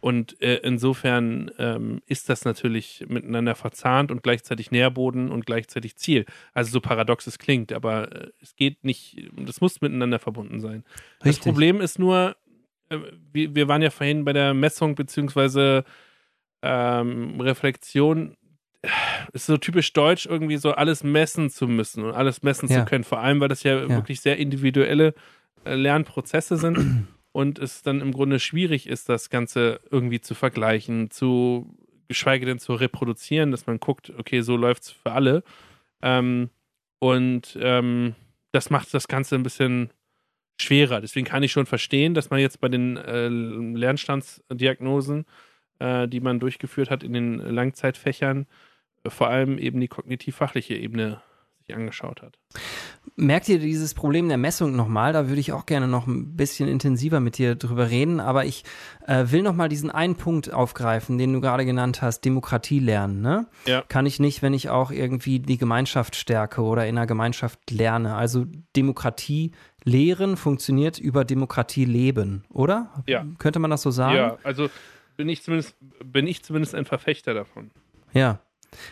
Und 0.00 0.40
äh, 0.42 0.56
insofern 0.62 1.50
ähm, 1.58 2.02
ist 2.06 2.28
das 2.28 2.44
natürlich 2.44 3.04
miteinander 3.08 3.54
verzahnt 3.54 4.10
und 4.10 4.22
gleichzeitig 4.22 4.70
Nährboden 4.70 5.30
und 5.30 5.46
gleichzeitig 5.46 5.96
Ziel. 5.96 6.26
Also 6.54 6.70
so 6.70 6.80
paradox 6.80 7.26
es 7.26 7.38
klingt, 7.38 7.72
aber 7.72 8.12
äh, 8.12 8.30
es 8.42 8.56
geht 8.56 8.84
nicht, 8.84 9.30
das 9.36 9.60
muss 9.60 9.80
miteinander 9.80 10.18
verbunden 10.18 10.60
sein. 10.60 10.84
Richtig. 11.24 11.36
Das 11.36 11.38
Problem 11.40 11.80
ist 11.80 11.98
nur, 11.98 12.36
äh, 12.90 12.98
wir, 13.32 13.54
wir, 13.54 13.68
waren 13.68 13.82
ja 13.82 13.90
vorhin 13.90 14.24
bei 14.24 14.32
der 14.32 14.54
Messung 14.54 14.94
beziehungsweise 14.94 15.84
ähm, 16.62 17.40
Reflexion. 17.40 18.36
Es 19.32 19.42
ist 19.42 19.46
so 19.46 19.56
typisch 19.56 19.92
deutsch, 19.92 20.26
irgendwie 20.26 20.58
so 20.58 20.72
alles 20.72 21.02
messen 21.02 21.50
zu 21.50 21.66
müssen 21.66 22.04
und 22.04 22.14
alles 22.14 22.42
messen 22.42 22.68
ja. 22.68 22.80
zu 22.80 22.84
können. 22.84 23.04
Vor 23.04 23.20
allem, 23.20 23.40
weil 23.40 23.48
das 23.48 23.62
ja, 23.62 23.80
ja. 23.80 23.88
wirklich 23.88 24.20
sehr 24.20 24.36
individuelle 24.36 25.14
äh, 25.64 25.74
Lernprozesse 25.74 26.56
sind 26.56 27.08
und 27.36 27.58
es 27.58 27.82
dann 27.82 28.00
im 28.00 28.12
Grunde 28.12 28.40
schwierig 28.40 28.86
ist, 28.86 29.10
das 29.10 29.28
Ganze 29.28 29.80
irgendwie 29.90 30.22
zu 30.22 30.34
vergleichen, 30.34 31.10
zu 31.10 31.76
geschweige 32.08 32.46
denn 32.46 32.58
zu 32.58 32.72
reproduzieren, 32.72 33.50
dass 33.50 33.66
man 33.66 33.78
guckt, 33.78 34.10
okay, 34.16 34.40
so 34.40 34.56
läuft 34.56 34.84
es 34.84 34.90
für 34.92 35.12
alle. 35.12 35.44
Ähm, 36.00 36.48
und 36.98 37.58
ähm, 37.60 38.14
das 38.52 38.70
macht 38.70 38.94
das 38.94 39.06
Ganze 39.06 39.34
ein 39.34 39.42
bisschen 39.42 39.90
schwerer. 40.58 41.02
Deswegen 41.02 41.26
kann 41.26 41.42
ich 41.42 41.52
schon 41.52 41.66
verstehen, 41.66 42.14
dass 42.14 42.30
man 42.30 42.40
jetzt 42.40 42.58
bei 42.58 42.70
den 42.70 42.96
äh, 42.96 43.28
Lernstandsdiagnosen, 43.28 45.26
äh, 45.78 46.08
die 46.08 46.20
man 46.20 46.40
durchgeführt 46.40 46.88
hat 46.88 47.02
in 47.02 47.12
den 47.12 47.36
Langzeitfächern, 47.36 48.46
vor 49.06 49.28
allem 49.28 49.58
eben 49.58 49.78
die 49.78 49.88
kognitiv-fachliche 49.88 50.74
Ebene 50.74 51.20
sich 51.66 51.76
angeschaut 51.76 52.22
hat. 52.22 52.38
Merkt 53.16 53.48
ihr 53.48 53.58
dieses 53.58 53.94
Problem 53.94 54.28
der 54.28 54.36
Messung 54.36 54.76
nochmal? 54.76 55.12
Da 55.12 55.28
würde 55.28 55.40
ich 55.40 55.52
auch 55.52 55.66
gerne 55.66 55.88
noch 55.88 56.06
ein 56.06 56.36
bisschen 56.36 56.68
intensiver 56.68 57.20
mit 57.20 57.38
dir 57.38 57.54
drüber 57.54 57.90
reden. 57.90 58.20
Aber 58.20 58.44
ich 58.44 58.64
äh, 59.06 59.24
will 59.28 59.42
nochmal 59.42 59.68
diesen 59.68 59.90
einen 59.90 60.16
Punkt 60.16 60.52
aufgreifen, 60.52 61.18
den 61.18 61.32
du 61.32 61.40
gerade 61.40 61.64
genannt 61.64 62.02
hast, 62.02 62.24
Demokratie 62.24 62.78
lernen. 62.78 63.20
Ne? 63.20 63.46
Ja. 63.66 63.82
Kann 63.88 64.06
ich 64.06 64.20
nicht, 64.20 64.42
wenn 64.42 64.54
ich 64.54 64.68
auch 64.68 64.90
irgendwie 64.90 65.40
die 65.40 65.58
Gemeinschaft 65.58 66.16
stärke 66.16 66.62
oder 66.62 66.86
in 66.86 66.96
einer 66.96 67.06
Gemeinschaft 67.06 67.70
lerne. 67.70 68.14
Also 68.14 68.46
Demokratie 68.76 69.52
lehren 69.84 70.36
funktioniert 70.36 70.98
über 70.98 71.24
Demokratie 71.24 71.84
leben, 71.84 72.44
oder? 72.50 73.04
Ja. 73.06 73.24
Könnte 73.38 73.58
man 73.60 73.70
das 73.70 73.82
so 73.82 73.90
sagen? 73.90 74.16
Ja, 74.16 74.38
also 74.42 74.68
bin 75.16 75.28
ich 75.28 75.42
zumindest, 75.42 75.76
bin 76.04 76.26
ich 76.26 76.42
zumindest 76.42 76.74
ein 76.74 76.84
Verfechter 76.84 77.34
davon. 77.34 77.70
Ja. 78.12 78.40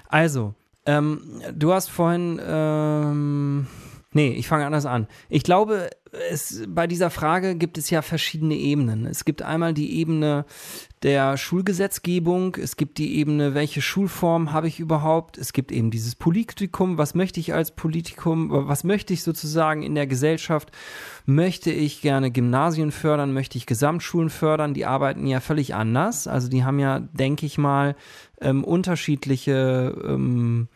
Also, 0.08 0.54
ähm, 0.86 1.42
du 1.52 1.72
hast 1.72 1.90
vorhin, 1.90 2.40
ähm, 2.44 3.66
nee, 4.12 4.32
ich 4.32 4.48
fange 4.48 4.66
anders 4.66 4.86
an. 4.86 5.06
Ich 5.28 5.42
glaube, 5.42 5.90
es, 6.30 6.62
bei 6.68 6.86
dieser 6.86 7.10
Frage 7.10 7.56
gibt 7.56 7.78
es 7.78 7.90
ja 7.90 8.02
verschiedene 8.02 8.54
Ebenen. 8.54 9.06
Es 9.06 9.24
gibt 9.24 9.42
einmal 9.42 9.74
die 9.74 9.98
Ebene 9.98 10.44
der 11.02 11.36
Schulgesetzgebung, 11.36 12.56
es 12.56 12.76
gibt 12.76 12.98
die 12.98 13.16
Ebene, 13.16 13.54
welche 13.54 13.82
Schulform 13.82 14.52
habe 14.52 14.68
ich 14.68 14.80
überhaupt, 14.80 15.36
es 15.36 15.52
gibt 15.52 15.70
eben 15.70 15.90
dieses 15.90 16.14
Politikum, 16.14 16.96
was 16.96 17.14
möchte 17.14 17.40
ich 17.40 17.52
als 17.52 17.72
Politikum, 17.72 18.48
was 18.50 18.84
möchte 18.84 19.12
ich 19.12 19.22
sozusagen 19.22 19.82
in 19.82 19.94
der 19.94 20.06
Gesellschaft, 20.06 20.70
möchte 21.26 21.70
ich 21.70 22.00
gerne 22.00 22.30
Gymnasien 22.30 22.90
fördern, 22.90 23.34
möchte 23.34 23.58
ich 23.58 23.66
Gesamtschulen 23.66 24.30
fördern, 24.30 24.72
die 24.72 24.86
arbeiten 24.86 25.26
ja 25.26 25.40
völlig 25.40 25.74
anders, 25.74 26.26
also 26.26 26.48
die 26.48 26.64
haben 26.64 26.78
ja, 26.78 27.00
denke 27.00 27.44
ich 27.44 27.58
mal, 27.58 27.96
ähm, 28.40 28.64
unterschiedliche 28.64 29.94
ähm, 30.06 30.68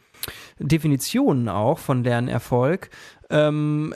Definitionen 0.58 1.48
auch 1.48 1.78
von 1.78 2.04
Lernerfolg. 2.04 2.90
Ähm, 3.30 3.94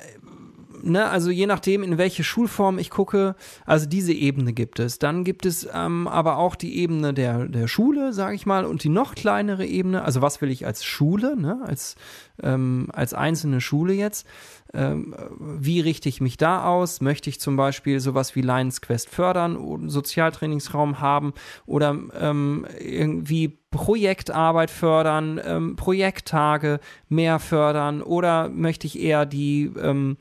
ne, 0.83 1.09
also 1.09 1.31
je 1.31 1.47
nachdem, 1.47 1.83
in 1.83 1.99
welche 1.99 2.25
Schulform 2.25 2.79
ich 2.79 2.91
gucke, 2.91 3.35
also 3.65 3.87
diese 3.87 4.13
Ebene 4.13 4.53
gibt 4.53 4.79
es. 4.79 4.99
Dann 4.99 5.25
gibt 5.25 5.47
es 5.47 5.69
ähm, 5.73 6.09
aber 6.09 6.39
auch 6.39 6.55
die 6.55 6.79
Ebene 6.79 7.15
der, 7.15 7.47
der 7.47 7.69
Schule, 7.69 8.13
sage 8.13 8.35
ich 8.35 8.47
mal, 8.47 8.65
und 8.65 8.85
die 8.85 8.89
noch 8.89 9.15
kleinere 9.15 9.67
Ebene, 9.67 10.03
also 10.03 10.23
was 10.23 10.41
will 10.41 10.51
ich 10.51 10.67
als 10.67 10.85
Schule, 10.85 11.37
ne, 11.37 11.61
als, 11.65 11.97
ähm, 12.43 12.89
als 12.93 13.15
einzelne 13.15 13.61
Schule 13.61 13.93
jetzt. 13.93 14.27
Ähm, 14.75 15.15
wie 15.39 15.81
richte 15.81 16.09
ich 16.09 16.21
mich 16.21 16.37
da 16.37 16.65
aus? 16.65 17.01
Möchte 17.01 17.29
ich 17.29 17.41
zum 17.41 17.57
Beispiel 17.57 18.01
sowas 18.01 18.35
wie 18.35 18.41
Lions 18.41 18.81
Quest 18.81 19.11
fördern 19.11 19.57
oder 19.57 19.89
Sozialtrainingsraum 19.89 21.01
haben 21.01 21.35
oder 21.67 21.97
ähm, 22.19 22.67
irgendwie 22.79 23.59
Projektarbeit 23.71 24.71
fördern, 24.71 25.41
ähm, 25.45 25.77
Projekttage 25.77 26.81
mehr 27.09 27.39
fördern 27.39 28.03
oder 28.03 28.49
möchte 28.49 28.87
ich 28.87 29.01
eher 29.01 29.27
die 29.27 29.71
ähm, 29.81 30.17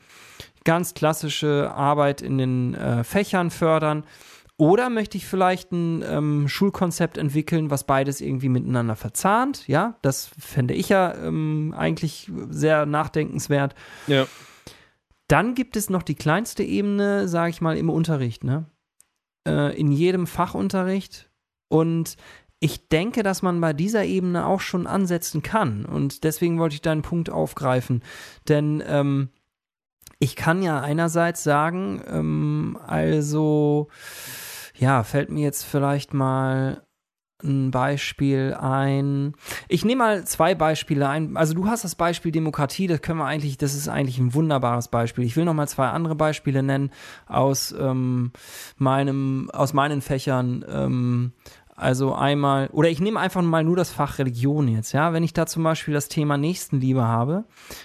ganz 0.64 0.94
klassische 0.94 1.72
Arbeit 1.74 2.22
in 2.22 2.38
den 2.38 2.74
äh, 2.74 3.04
Fächern 3.04 3.50
fördern? 3.50 4.04
Oder 4.62 4.90
möchte 4.90 5.16
ich 5.16 5.26
vielleicht 5.26 5.72
ein 5.72 6.04
ähm, 6.06 6.46
Schulkonzept 6.46 7.18
entwickeln, 7.18 7.68
was 7.72 7.82
beides 7.82 8.20
irgendwie 8.20 8.48
miteinander 8.48 8.94
verzahnt? 8.94 9.66
Ja, 9.66 9.96
das 10.02 10.30
fände 10.38 10.72
ich 10.72 10.88
ja 10.88 11.16
ähm, 11.16 11.74
eigentlich 11.76 12.30
sehr 12.48 12.86
nachdenkenswert. 12.86 13.74
Ja. 14.06 14.28
Dann 15.26 15.56
gibt 15.56 15.74
es 15.74 15.90
noch 15.90 16.04
die 16.04 16.14
kleinste 16.14 16.62
Ebene, 16.62 17.26
sage 17.26 17.50
ich 17.50 17.60
mal, 17.60 17.76
im 17.76 17.90
Unterricht, 17.90 18.44
ne? 18.44 18.66
Äh, 19.48 19.76
in 19.76 19.90
jedem 19.90 20.28
Fachunterricht. 20.28 21.28
Und 21.66 22.16
ich 22.60 22.88
denke, 22.88 23.24
dass 23.24 23.42
man 23.42 23.60
bei 23.60 23.72
dieser 23.72 24.04
Ebene 24.04 24.46
auch 24.46 24.60
schon 24.60 24.86
ansetzen 24.86 25.42
kann. 25.42 25.84
Und 25.84 26.22
deswegen 26.22 26.60
wollte 26.60 26.76
ich 26.76 26.82
deinen 26.82 27.02
Punkt 27.02 27.30
aufgreifen. 27.30 28.04
Denn 28.46 28.80
ähm, 28.86 29.30
ich 30.20 30.36
kann 30.36 30.62
ja 30.62 30.80
einerseits 30.80 31.42
sagen, 31.42 32.00
ähm, 32.06 32.78
also, 32.86 33.88
ja, 34.82 35.04
fällt 35.04 35.30
mir 35.30 35.44
jetzt 35.44 35.62
vielleicht 35.62 36.12
mal 36.12 36.82
ein 37.44 37.70
Beispiel 37.70 38.54
ein. 38.54 39.34
Ich 39.68 39.84
nehme 39.84 40.00
mal 40.00 40.24
zwei 40.24 40.56
Beispiele 40.56 41.08
ein. 41.08 41.36
Also 41.36 41.54
du 41.54 41.66
hast 41.66 41.84
das 41.84 41.94
Beispiel 41.94 42.32
Demokratie, 42.32 42.88
das 42.88 43.00
können 43.00 43.18
wir 43.18 43.26
eigentlich, 43.26 43.58
das 43.58 43.74
ist 43.74 43.88
eigentlich 43.88 44.18
ein 44.18 44.34
wunderbares 44.34 44.88
Beispiel. 44.88 45.24
Ich 45.24 45.36
will 45.36 45.44
noch 45.44 45.54
mal 45.54 45.68
zwei 45.68 45.88
andere 45.88 46.16
Beispiele 46.16 46.64
nennen 46.64 46.90
aus 47.26 47.72
ähm, 47.78 48.32
meinem, 48.76 49.50
aus 49.52 49.72
meinen 49.72 50.02
Fächern. 50.02 50.64
Ähm, 50.68 51.32
also 51.82 52.14
einmal, 52.14 52.68
oder 52.72 52.88
ich 52.88 53.00
nehme 53.00 53.20
einfach 53.20 53.42
mal 53.42 53.64
nur 53.64 53.76
das 53.76 53.90
Fach 53.90 54.18
Religion 54.18 54.68
jetzt, 54.68 54.92
ja. 54.92 55.12
Wenn 55.12 55.22
ich 55.22 55.32
da 55.32 55.46
zum 55.46 55.62
Beispiel 55.62 55.92
das 55.92 56.08
Thema 56.08 56.38
Nächstenliebe 56.38 57.02
habe, 57.02 57.44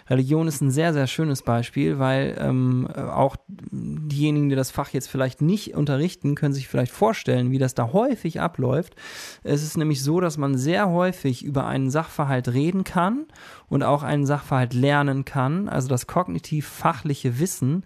Religion 0.10 0.47
ist 0.47 0.62
ein 0.62 0.71
sehr, 0.71 0.93
sehr 0.93 1.07
schönes 1.07 1.41
Beispiel, 1.41 1.99
weil 1.99 2.38
ähm, 2.39 2.88
auch 2.88 3.36
diejenigen, 3.49 4.49
die 4.49 4.55
das 4.55 4.71
Fach 4.71 4.89
jetzt 4.89 5.10
vielleicht 5.10 5.41
nicht 5.41 5.75
unterrichten, 5.75 6.36
können 6.36 6.53
sich 6.53 6.67
vielleicht 6.67 6.91
vorstellen, 6.91 7.51
wie 7.51 7.57
das 7.57 7.73
da 7.73 7.91
häufig 7.91 8.39
abläuft. 8.39 8.95
Es 9.43 9.63
ist 9.63 9.77
nämlich 9.77 10.03
so, 10.03 10.21
dass 10.21 10.38
man 10.38 10.57
sehr 10.57 10.89
häufig 10.89 11.43
über 11.43 11.65
einen 11.65 11.89
Sachverhalt 11.89 12.49
reden 12.49 12.83
kann 12.83 13.25
und 13.67 13.83
auch 13.83 14.03
einen 14.03 14.25
Sachverhalt 14.25 14.73
lernen 14.73 15.25
kann, 15.25 15.67
also 15.67 15.88
das 15.88 16.07
kognitiv-fachliche 16.07 17.39
Wissen 17.39 17.83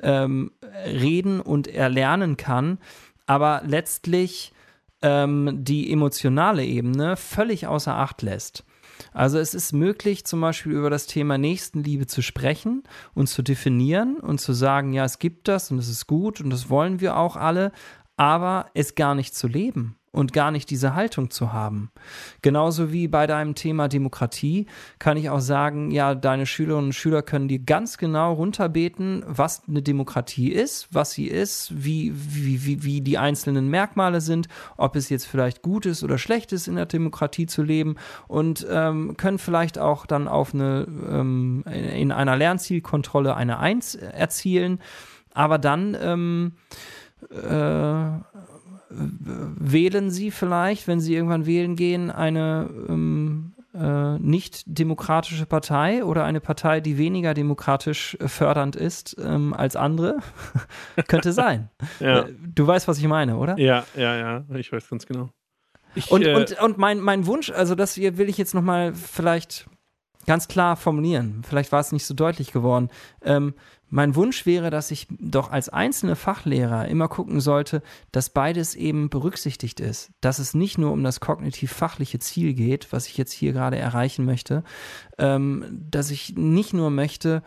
ähm, 0.00 0.50
reden 0.84 1.40
und 1.40 1.68
erlernen 1.68 2.36
kann, 2.36 2.78
aber 3.26 3.62
letztlich 3.64 4.52
ähm, 5.02 5.58
die 5.64 5.92
emotionale 5.92 6.64
Ebene 6.64 7.16
völlig 7.16 7.66
außer 7.66 7.96
Acht 7.96 8.22
lässt. 8.22 8.64
Also 9.12 9.38
es 9.38 9.54
ist 9.54 9.72
möglich, 9.72 10.24
zum 10.24 10.40
Beispiel 10.40 10.72
über 10.72 10.90
das 10.90 11.06
Thema 11.06 11.38
Nächstenliebe 11.38 12.06
zu 12.06 12.22
sprechen 12.22 12.84
und 13.14 13.28
zu 13.28 13.42
definieren 13.42 14.16
und 14.16 14.40
zu 14.40 14.52
sagen, 14.52 14.92
ja, 14.92 15.04
es 15.04 15.18
gibt 15.18 15.48
das 15.48 15.70
und 15.70 15.78
es 15.78 15.88
ist 15.88 16.06
gut 16.06 16.40
und 16.40 16.50
das 16.50 16.70
wollen 16.70 17.00
wir 17.00 17.16
auch 17.16 17.36
alle, 17.36 17.72
aber 18.16 18.66
es 18.74 18.94
gar 18.94 19.14
nicht 19.14 19.34
zu 19.34 19.48
leben 19.48 19.96
und 20.12 20.34
gar 20.34 20.50
nicht 20.50 20.68
diese 20.70 20.94
Haltung 20.94 21.30
zu 21.30 21.52
haben. 21.52 21.90
Genauso 22.42 22.92
wie 22.92 23.08
bei 23.08 23.26
deinem 23.26 23.54
Thema 23.54 23.88
Demokratie 23.88 24.66
kann 24.98 25.16
ich 25.16 25.30
auch 25.30 25.40
sagen, 25.40 25.90
ja, 25.90 26.14
deine 26.14 26.44
Schülerinnen 26.44 26.86
und 26.88 26.92
Schüler 26.92 27.22
können 27.22 27.48
dir 27.48 27.58
ganz 27.58 27.96
genau 27.96 28.34
runterbeten, 28.34 29.24
was 29.26 29.62
eine 29.66 29.82
Demokratie 29.82 30.52
ist, 30.52 30.88
was 30.92 31.12
sie 31.12 31.26
ist, 31.26 31.72
wie, 31.74 32.12
wie, 32.14 32.64
wie, 32.64 32.84
wie 32.84 33.00
die 33.00 33.16
einzelnen 33.16 33.68
Merkmale 33.68 34.20
sind, 34.20 34.48
ob 34.76 34.96
es 34.96 35.08
jetzt 35.08 35.26
vielleicht 35.26 35.62
gut 35.62 35.86
ist 35.86 36.04
oder 36.04 36.18
schlecht 36.18 36.52
ist, 36.52 36.68
in 36.68 36.76
der 36.76 36.86
Demokratie 36.86 37.46
zu 37.46 37.62
leben 37.62 37.96
und 38.28 38.66
ähm, 38.70 39.16
können 39.16 39.38
vielleicht 39.38 39.78
auch 39.78 40.04
dann 40.04 40.28
auf 40.28 40.52
eine, 40.52 40.86
ähm, 41.10 41.64
in 41.66 42.12
einer 42.12 42.36
Lernzielkontrolle 42.36 43.34
eine 43.34 43.58
Eins 43.58 43.94
erzielen, 43.94 44.80
aber 45.32 45.56
dann 45.58 45.96
ähm, 45.98 46.52
äh, 47.30 48.10
wählen 48.94 50.10
Sie 50.10 50.30
vielleicht, 50.30 50.88
wenn 50.88 51.00
Sie 51.00 51.14
irgendwann 51.14 51.46
wählen 51.46 51.76
gehen, 51.76 52.10
eine, 52.10 52.68
ähm, 52.88 53.54
äh, 53.74 54.18
nicht 54.18 54.64
demokratische 54.66 55.46
Partei 55.46 56.04
oder 56.04 56.24
eine 56.24 56.40
Partei, 56.40 56.80
die 56.80 56.98
weniger 56.98 57.32
demokratisch 57.34 58.16
fördernd 58.20 58.76
ist 58.76 59.16
ähm, 59.18 59.54
als 59.54 59.76
andere? 59.76 60.18
Könnte 61.08 61.32
sein. 61.32 61.70
Ja. 62.00 62.20
Äh, 62.20 62.34
Du 62.54 62.66
weißt, 62.66 62.86
was 62.88 62.98
ich 62.98 63.06
meine, 63.08 63.36
oder? 63.36 63.58
ja, 63.58 63.84
ja, 63.96 64.16
ja, 64.16 64.44
ich 64.54 64.70
weiß 64.70 64.88
ganz 64.90 65.06
genau. 65.06 65.30
Ich, 65.94 66.10
Und, 66.10 66.22
äh, 66.26 66.34
und, 66.34 66.60
und 66.60 66.78
mein, 66.78 67.00
mein 67.00 67.26
Wunsch, 67.26 67.50
also 67.50 67.74
das 67.74 67.94
hier 67.94 68.16
will 68.18 68.28
ich 68.28 68.38
jetzt 68.38 68.54
nochmal 68.54 68.94
vielleicht 68.94 69.68
ganz 70.26 70.48
klar 70.48 70.76
formulieren. 70.76 71.42
Vielleicht 71.46 71.72
war 71.72 71.80
es 71.80 71.92
nicht 71.92 72.06
so 72.06 72.14
deutlich 72.14 72.52
geworden. 72.52 72.88
Ähm, 73.22 73.54
mein 73.94 74.14
Wunsch 74.14 74.46
wäre, 74.46 74.70
dass 74.70 74.90
ich 74.90 75.06
doch 75.10 75.50
als 75.50 75.68
einzelne 75.68 76.16
Fachlehrer 76.16 76.88
immer 76.88 77.08
gucken 77.08 77.40
sollte, 77.40 77.82
dass 78.10 78.30
beides 78.30 78.74
eben 78.74 79.10
berücksichtigt 79.10 79.80
ist. 79.80 80.12
Dass 80.22 80.38
es 80.38 80.54
nicht 80.54 80.78
nur 80.78 80.92
um 80.92 81.04
das 81.04 81.20
kognitiv-fachliche 81.20 82.18
Ziel 82.18 82.54
geht, 82.54 82.90
was 82.90 83.06
ich 83.06 83.18
jetzt 83.18 83.32
hier 83.32 83.52
gerade 83.52 83.76
erreichen 83.76 84.24
möchte, 84.24 84.64
ähm, 85.18 85.66
dass 85.90 86.10
ich 86.10 86.36
nicht 86.36 86.72
nur 86.72 86.88
möchte, 86.88 87.42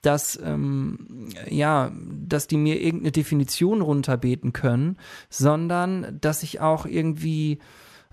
dass 0.00 0.40
ähm, 0.42 1.28
ja, 1.50 1.92
dass 1.94 2.46
die 2.46 2.56
mir 2.56 2.80
irgendeine 2.80 3.12
Definition 3.12 3.82
runterbeten 3.82 4.54
können, 4.54 4.96
sondern 5.28 6.18
dass 6.18 6.42
ich 6.42 6.60
auch 6.60 6.86
irgendwie 6.86 7.58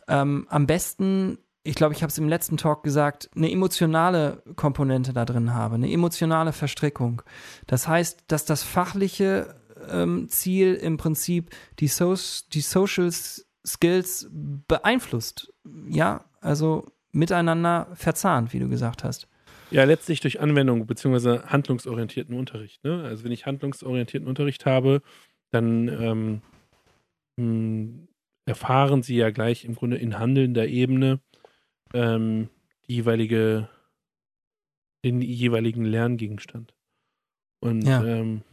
ähm, 0.07 0.45
am 0.49 0.67
besten, 0.67 1.37
ich 1.67 1.75
glaube, 1.75 1.93
ich 1.93 2.01
habe 2.01 2.09
es 2.09 2.17
im 2.17 2.29
letzten 2.29 2.57
Talk 2.57 2.83
gesagt, 2.83 3.29
eine 3.35 3.51
emotionale 3.51 4.41
Komponente 4.55 5.11
da 5.11 5.25
drin 5.25 5.53
habe, 5.53 5.75
eine 5.75 5.91
emotionale 5.91 6.53
Verstrickung. 6.53 7.21
Das 7.67 7.87
heißt, 7.87 8.23
dass 8.27 8.45
das 8.45 8.63
fachliche 8.63 9.55
ähm, 9.89 10.29
Ziel 10.29 10.75
im 10.75 10.97
Prinzip 10.97 11.51
die, 11.79 11.87
so 11.87 12.15
die 12.53 12.61
Social 12.61 13.11
Skills 13.11 14.29
beeinflusst. 14.31 15.53
Ja, 15.89 16.25
also 16.39 16.85
miteinander 17.11 17.89
verzahnt, 17.93 18.53
wie 18.53 18.59
du 18.59 18.69
gesagt 18.69 19.03
hast. 19.03 19.27
Ja, 19.69 19.83
letztlich 19.83 20.21
durch 20.21 20.39
Anwendung 20.39 20.87
beziehungsweise 20.87 21.43
handlungsorientierten 21.47 22.37
Unterricht. 22.37 22.81
Ne? 22.85 23.03
Also 23.03 23.25
wenn 23.25 23.33
ich 23.33 23.45
handlungsorientierten 23.45 24.29
Unterricht 24.29 24.65
habe, 24.65 25.01
dann 25.51 25.89
ähm, 25.89 26.41
mh, 27.35 28.07
erfahren 28.45 29.03
sie 29.03 29.17
ja 29.17 29.31
gleich 29.31 29.65
im 29.65 29.75
Grunde 29.75 29.97
in 29.97 30.17
handelnder 30.17 30.67
Ebene 30.67 31.19
ähm, 31.93 32.49
die 32.87 32.95
jeweilige, 32.95 33.69
den 35.05 35.21
jeweiligen 35.21 35.85
Lerngegenstand. 35.85 36.73
Und 37.59 37.83
Ja. 37.83 38.03
ähm, 38.03 38.43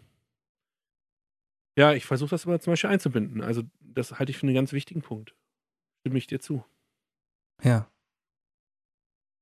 ja, 1.77 1.93
ich 1.93 2.05
versuche 2.07 2.31
das 2.31 2.47
aber 2.47 2.61
zum 2.61 2.73
Beispiel 2.73 2.91
einzubinden. 2.91 3.41
Also 3.43 3.63
das 3.81 4.19
halte 4.19 4.31
ich 4.31 4.39
für 4.39 4.47
einen 4.47 4.55
ganz 4.55 4.73
wichtigen 4.73 5.03
Punkt. 5.03 5.35
Stimme 6.01 6.19
ich 6.19 6.27
dir 6.27 6.41
zu. 6.41 6.65
Ja. 7.63 7.89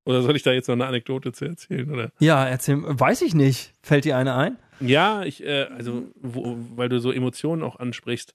Oder 0.05 0.22
soll 0.22 0.34
ich 0.34 0.43
da 0.43 0.53
jetzt 0.53 0.66
noch 0.68 0.74
eine 0.74 0.86
Anekdote 0.86 1.32
zu 1.32 1.45
erzählen? 1.45 1.90
Oder? 1.90 2.11
Ja, 2.18 2.45
erzähl, 2.47 2.78
weiß 2.82 3.22
ich 3.22 3.34
nicht. 3.34 3.74
Fällt 3.82 4.05
dir 4.05 4.16
eine 4.16 4.34
ein? 4.34 4.59
Ja, 4.80 5.22
ich, 5.22 5.45
äh, 5.45 5.64
also, 5.64 6.11
wo, 6.16 6.57
weil 6.76 6.88
du 6.88 6.99
so 6.99 7.12
Emotionen 7.12 7.62
auch 7.62 7.76
ansprichst. 7.76 8.34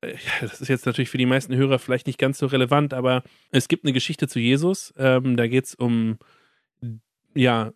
Äh, 0.00 0.14
das 0.40 0.60
ist 0.60 0.68
jetzt 0.68 0.86
natürlich 0.86 1.10
für 1.10 1.18
die 1.18 1.26
meisten 1.26 1.54
Hörer 1.54 1.78
vielleicht 1.78 2.06
nicht 2.06 2.18
ganz 2.18 2.38
so 2.38 2.46
relevant, 2.46 2.94
aber 2.94 3.22
es 3.50 3.68
gibt 3.68 3.84
eine 3.84 3.92
Geschichte 3.92 4.28
zu 4.28 4.38
Jesus. 4.38 4.92
Ähm, 4.96 5.36
da 5.36 5.46
geht 5.46 5.66
es 5.66 5.74
um, 5.74 6.18
ja, 7.34 7.72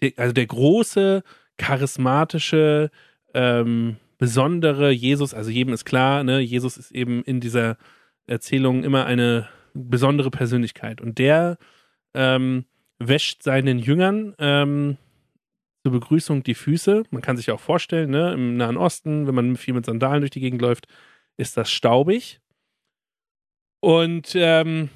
äh, 0.00 0.12
also 0.16 0.32
der 0.32 0.46
große, 0.46 1.22
charismatische, 1.58 2.90
ähm, 3.34 3.96
besondere 4.18 4.90
Jesus. 4.90 5.34
Also 5.34 5.50
jedem 5.50 5.74
ist 5.74 5.84
klar, 5.84 6.24
ne, 6.24 6.40
Jesus 6.40 6.76
ist 6.76 6.92
eben 6.92 7.22
in 7.24 7.40
dieser 7.40 7.76
Erzählung 8.26 8.84
immer 8.84 9.04
eine 9.04 9.48
besondere 9.74 10.30
Persönlichkeit. 10.30 11.00
Und 11.00 11.18
der 11.18 11.58
ähm, 12.14 12.64
wäscht 12.98 13.42
seinen 13.42 13.78
Jüngern 13.78 14.34
ähm, 14.38 14.96
zur 15.82 15.92
Begrüßung 15.92 16.42
die 16.42 16.54
Füße. 16.54 17.04
Man 17.10 17.22
kann 17.22 17.36
sich 17.36 17.50
auch 17.50 17.60
vorstellen, 17.60 18.10
ne, 18.10 18.32
im 18.32 18.56
Nahen 18.56 18.76
Osten, 18.76 19.26
wenn 19.26 19.34
man 19.34 19.56
viel 19.56 19.74
mit 19.74 19.86
Sandalen 19.86 20.20
durch 20.20 20.30
die 20.30 20.40
Gegend 20.40 20.62
läuft, 20.62 20.86
ist 21.36 21.56
das 21.56 21.70
staubig. 21.70 22.40
Und 23.80 24.32
ähm, 24.34 24.90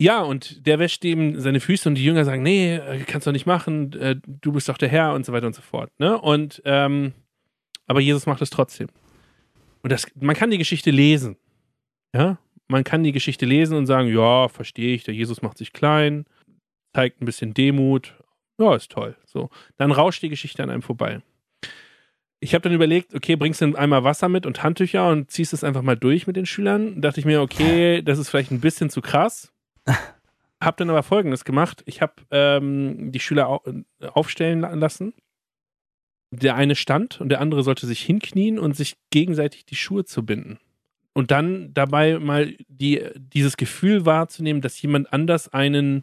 ja, 0.00 0.22
und 0.22 0.66
der 0.66 0.78
wäscht 0.78 1.04
ihm 1.04 1.40
seine 1.40 1.60
Füße 1.60 1.88
und 1.88 1.94
die 1.94 2.04
Jünger 2.04 2.24
sagen, 2.24 2.42
nee, 2.42 2.76
äh, 2.76 3.00
kannst 3.06 3.26
du 3.26 3.32
nicht 3.32 3.46
machen, 3.46 3.92
äh, 3.94 4.16
du 4.26 4.52
bist 4.52 4.68
doch 4.68 4.78
der 4.78 4.88
Herr 4.88 5.14
und 5.14 5.24
so 5.24 5.32
weiter 5.32 5.46
und 5.46 5.54
so 5.54 5.62
fort. 5.62 5.90
Ne? 5.98 6.20
Und 6.20 6.62
ähm, 6.64 7.14
aber 7.86 8.00
Jesus 8.00 8.26
macht 8.26 8.42
es 8.42 8.50
trotzdem. 8.50 8.88
Und 9.82 9.90
das, 9.92 10.06
man 10.14 10.34
kann 10.34 10.50
die 10.50 10.58
Geschichte 10.58 10.90
lesen. 10.90 11.36
Ja, 12.14 12.38
man 12.68 12.84
kann 12.84 13.02
die 13.02 13.12
Geschichte 13.12 13.44
lesen 13.44 13.76
und 13.76 13.86
sagen, 13.86 14.08
ja, 14.08 14.48
verstehe 14.48 14.94
ich, 14.94 15.04
der 15.04 15.14
Jesus 15.14 15.42
macht 15.42 15.58
sich 15.58 15.72
klein, 15.72 16.24
zeigt 16.94 17.20
ein 17.20 17.26
bisschen 17.26 17.54
Demut, 17.54 18.14
ja, 18.58 18.74
ist 18.74 18.90
toll. 18.90 19.16
So, 19.26 19.50
dann 19.76 19.92
rauscht 19.92 20.22
die 20.22 20.28
Geschichte 20.28 20.62
an 20.62 20.70
einem 20.70 20.82
vorbei. 20.82 21.20
Ich 22.44 22.52
habe 22.54 22.60
dann 22.62 22.72
überlegt, 22.74 23.14
okay, 23.14 23.36
bringst 23.36 23.62
du 23.62 23.74
einmal 23.74 24.04
Wasser 24.04 24.28
mit 24.28 24.44
und 24.44 24.62
Handtücher 24.62 25.08
und 25.08 25.30
ziehst 25.30 25.54
es 25.54 25.64
einfach 25.64 25.80
mal 25.80 25.96
durch 25.96 26.26
mit 26.26 26.36
den 26.36 26.44
Schülern. 26.44 27.00
Dachte 27.00 27.18
ich 27.18 27.24
mir, 27.26 27.40
okay, 27.40 28.02
das 28.02 28.18
ist 28.18 28.28
vielleicht 28.28 28.50
ein 28.50 28.60
bisschen 28.60 28.90
zu 28.90 29.00
krass. 29.00 29.50
Hab 30.60 30.76
dann 30.76 30.90
aber 30.90 31.02
Folgendes 31.02 31.44
gemacht. 31.46 31.82
Ich 31.86 32.02
habe 32.02 32.12
ähm, 32.30 33.12
die 33.12 33.20
Schüler 33.20 33.48
au 33.48 33.62
aufstellen 34.12 34.60
la- 34.60 34.74
lassen. 34.74 35.14
Der 36.32 36.54
eine 36.56 36.74
stand 36.74 37.20
und 37.20 37.28
der 37.30 37.40
andere 37.40 37.62
sollte 37.62 37.86
sich 37.86 38.00
hinknien 38.02 38.58
und 38.58 38.76
sich 38.76 38.96
gegenseitig 39.10 39.64
die 39.64 39.76
Schuhe 39.76 40.04
zu 40.04 40.24
binden. 40.26 40.58
Und 41.14 41.30
dann 41.30 41.72
dabei 41.72 42.18
mal 42.18 42.54
die, 42.68 43.00
dieses 43.16 43.56
Gefühl 43.56 44.04
wahrzunehmen, 44.04 44.60
dass 44.60 44.80
jemand 44.82 45.12
anders 45.12 45.48
einen, 45.52 46.02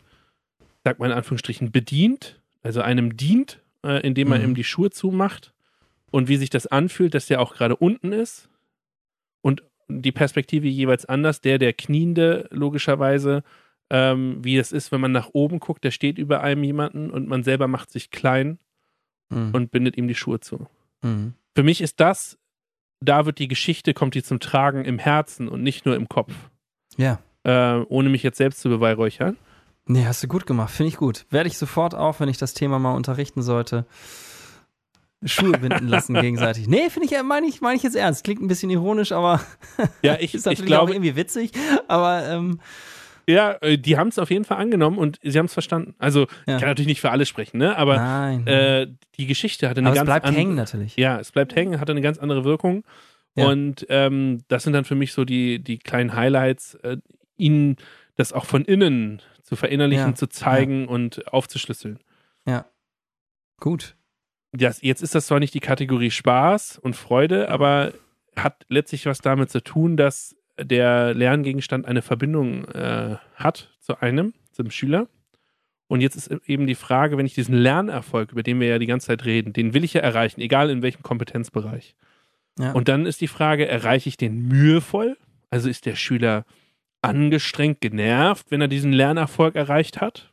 sag 0.84 1.00
mal 1.00 1.08
in 1.08 1.12
Anführungsstrichen, 1.18 1.72
bedient, 1.72 2.42
also 2.64 2.82
einem 2.82 3.16
dient, 3.18 3.60
äh, 3.86 4.02
indem 4.08 4.32
er 4.32 4.40
Mhm. 4.40 4.46
ihm 4.46 4.56
die 4.56 4.64
Schuhe 4.64 4.90
zumacht 4.90 5.54
und 6.12 6.28
wie 6.28 6.38
sich 6.38 6.50
das 6.50 6.68
anfühlt, 6.68 7.14
dass 7.14 7.26
der 7.26 7.42
auch 7.42 7.54
gerade 7.56 7.76
unten 7.76 8.12
ist 8.12 8.50
und 9.42 9.64
die 9.88 10.12
Perspektive 10.12 10.68
jeweils 10.68 11.06
anders, 11.06 11.42
der, 11.42 11.58
der 11.58 11.74
Kniende 11.74 12.48
logischerweise, 12.52 13.44
ähm, 13.90 14.38
wie 14.44 14.58
es 14.58 14.72
ist, 14.72 14.92
wenn 14.92 15.02
man 15.02 15.12
nach 15.12 15.30
oben 15.34 15.60
guckt, 15.60 15.84
der 15.84 15.92
steht 15.92 16.18
über 16.18 16.42
einem 16.42 16.64
jemanden 16.64 17.10
und 17.12 17.28
man 17.28 17.44
selber 17.44 17.68
macht 17.68 17.92
sich 17.92 18.12
klein 18.12 18.60
Mhm. 19.32 19.52
und 19.54 19.72
bindet 19.72 19.98
ihm 19.98 20.08
die 20.08 20.16
Schuhe 20.16 20.40
zu. 20.42 20.68
Mhm. 21.02 21.34
Für 21.56 21.64
mich 21.64 21.80
ist 21.82 22.00
das, 22.00 22.38
da 23.00 23.26
wird 23.26 23.40
die 23.40 23.48
Geschichte, 23.48 23.94
kommt 23.94 24.14
die 24.14 24.24
zum 24.24 24.40
Tragen 24.42 24.84
im 24.86 25.00
Herzen 25.00 25.48
und 25.48 25.64
nicht 25.64 25.86
nur 25.86 25.96
im 25.96 26.10
Kopf. 26.10 26.34
Ja. 26.98 27.20
Äh, 27.44 27.84
ohne 27.88 28.10
mich 28.10 28.24
jetzt 28.24 28.38
selbst 28.38 28.60
zu 28.60 28.70
beweihräuchern. 28.70 29.38
Nee, 29.88 30.06
hast 30.06 30.22
du 30.22 30.28
gut 30.28 30.46
gemacht. 30.46 30.72
Finde 30.72 30.90
ich 30.90 30.98
gut. 30.98 31.26
Werde 31.30 31.48
ich 31.48 31.58
sofort 31.58 31.96
auch, 31.96 32.20
wenn 32.20 32.30
ich 32.30 32.38
das 32.38 32.54
Thema 32.54 32.78
mal 32.78 32.94
unterrichten 32.94 33.42
sollte, 33.42 33.86
Schuhe 35.24 35.52
binden 35.52 35.88
lassen 35.88 36.14
gegenseitig. 36.22 36.68
Nee, 36.68 36.90
finde 36.90 37.08
ich, 37.14 37.24
meine 37.24 37.46
ich, 37.48 37.62
meine 37.62 37.76
ich 37.78 37.84
jetzt 37.84 37.96
ernst. 37.96 38.24
Klingt 38.24 38.42
ein 38.42 38.48
bisschen 38.48 38.70
ironisch, 38.70 39.12
aber 39.12 39.42
Ja, 40.02 40.16
ich, 40.20 40.34
ist 40.34 40.42
ich 40.42 40.46
natürlich 40.46 40.62
auch 40.74 40.86
glaube, 40.86 40.94
irgendwie 40.94 41.16
witzig. 41.16 41.52
Aber 41.88 42.28
ähm, 42.28 42.60
ja, 43.28 43.52
äh, 43.62 43.78
die 43.78 43.98
haben 43.98 44.08
es 44.08 44.18
auf 44.18 44.32
jeden 44.32 44.46
Fall 44.46 44.58
angenommen 44.58 44.98
und 44.98 45.20
sie 45.22 45.38
haben 45.38 45.46
es 45.46 45.54
verstanden. 45.54 45.94
Also, 46.00 46.22
Ja. 46.48 46.56
ich 46.56 46.60
kann 46.60 46.70
natürlich 46.70 46.88
nicht 46.88 47.02
für 47.02 47.12
alle 47.12 47.26
sprechen, 47.28 47.58
ne? 47.60 47.78
Aber 47.78 47.98
nein. 47.98 48.48
äh, 48.48 48.88
die 49.18 49.28
Geschichte 49.28 49.70
hatte 49.70 49.80
eine 49.80 49.90
aber 49.90 49.94
es 49.94 50.00
ganz 50.00 50.08
bleibt 50.08 50.26
andere- 50.26 50.42
hängen 50.42 50.56
natürlich. 50.56 50.96
Ja, 50.98 51.20
es 51.20 51.32
bleibt 51.32 51.56
hängen, 51.56 51.80
hatte 51.80 51.92
eine 51.92 52.02
ganz 52.02 52.18
andere 52.18 52.44
Wirkung. 52.44 52.84
Ja. 53.36 53.46
Und 53.48 53.86
ähm, 53.90 54.40
das 54.48 54.64
sind 54.64 54.74
dann 54.74 54.86
für 54.86 54.96
mich 54.96 55.14
so 55.14 55.24
die, 55.24 55.60
die 55.60 55.78
kleinen 55.78 56.16
Highlights, 56.16 56.74
äh, 56.84 56.98
ihnen 57.38 57.78
das 58.16 58.34
auch 58.34 58.46
von 58.46 58.66
innen 58.66 59.22
zu 59.44 59.56
verinnerlichen, 59.56 60.10
Ja. 60.10 60.16
zu 60.16 60.28
zeigen 60.28 60.88
und 60.88 61.32
aufzuschlüsseln. 61.32 62.00
Gut. 63.60 63.96
Ja, 64.58 64.72
jetzt 64.82 65.02
ist 65.02 65.16
das 65.16 65.28
zwar 65.28 65.40
nicht 65.40 65.54
die 65.54 65.60
Kategorie 65.60 66.12
Spaß 66.12 66.80
und 66.80 66.96
Freude, 66.96 67.50
aber 67.50 67.94
hat 68.36 68.66
letztlich 68.68 69.06
was 69.06 69.20
damit 69.20 69.50
zu 69.50 69.64
tun, 69.64 69.98
dass 69.98 70.36
der 70.60 71.14
Lerngegenstand 71.14 71.86
eine 71.86 72.02
Verbindung 72.02 72.66
äh, 72.66 73.16
hat 73.36 73.70
zu 73.80 74.02
einem, 74.02 74.34
zum 74.52 74.70
Schüler. 74.72 75.08
Und 75.88 76.02
jetzt 76.02 76.16
ist 76.16 76.32
eben 76.48 76.68
die 76.68 76.76
Frage, 76.76 77.18
wenn 77.18 77.26
ich 77.26 77.34
diesen 77.34 77.56
Lernerfolg, 77.56 78.32
über 78.32 78.44
den 78.44 78.60
wir 78.60 78.68
ja 78.68 78.80
die 78.80 78.86
ganze 78.86 79.08
Zeit 79.08 79.26
reden, 79.26 79.54
den 79.54 79.74
will 79.74 79.84
ich 79.84 79.94
ja 79.94 80.02
erreichen, 80.02 80.40
egal 80.40 80.70
in 80.70 80.82
welchem 80.82 81.04
Kompetenzbereich. 81.04 81.96
Ja. 82.60 82.72
Und 82.72 82.88
dann 82.88 83.06
ist 83.06 83.22
die 83.22 83.28
Frage, 83.28 83.68
erreiche 83.68 84.10
ich 84.10 84.18
den 84.18 84.48
mühevoll? 84.48 85.18
Also 85.50 85.70
ist 85.70 85.86
der 85.86 85.96
Schüler 85.96 86.46
angestrengt, 87.02 87.82
genervt, 87.82 88.48
wenn 88.52 88.62
er 88.62 88.68
diesen 88.68 88.94
Lernerfolg 88.94 89.56
erreicht 89.56 90.02
hat? 90.02 90.30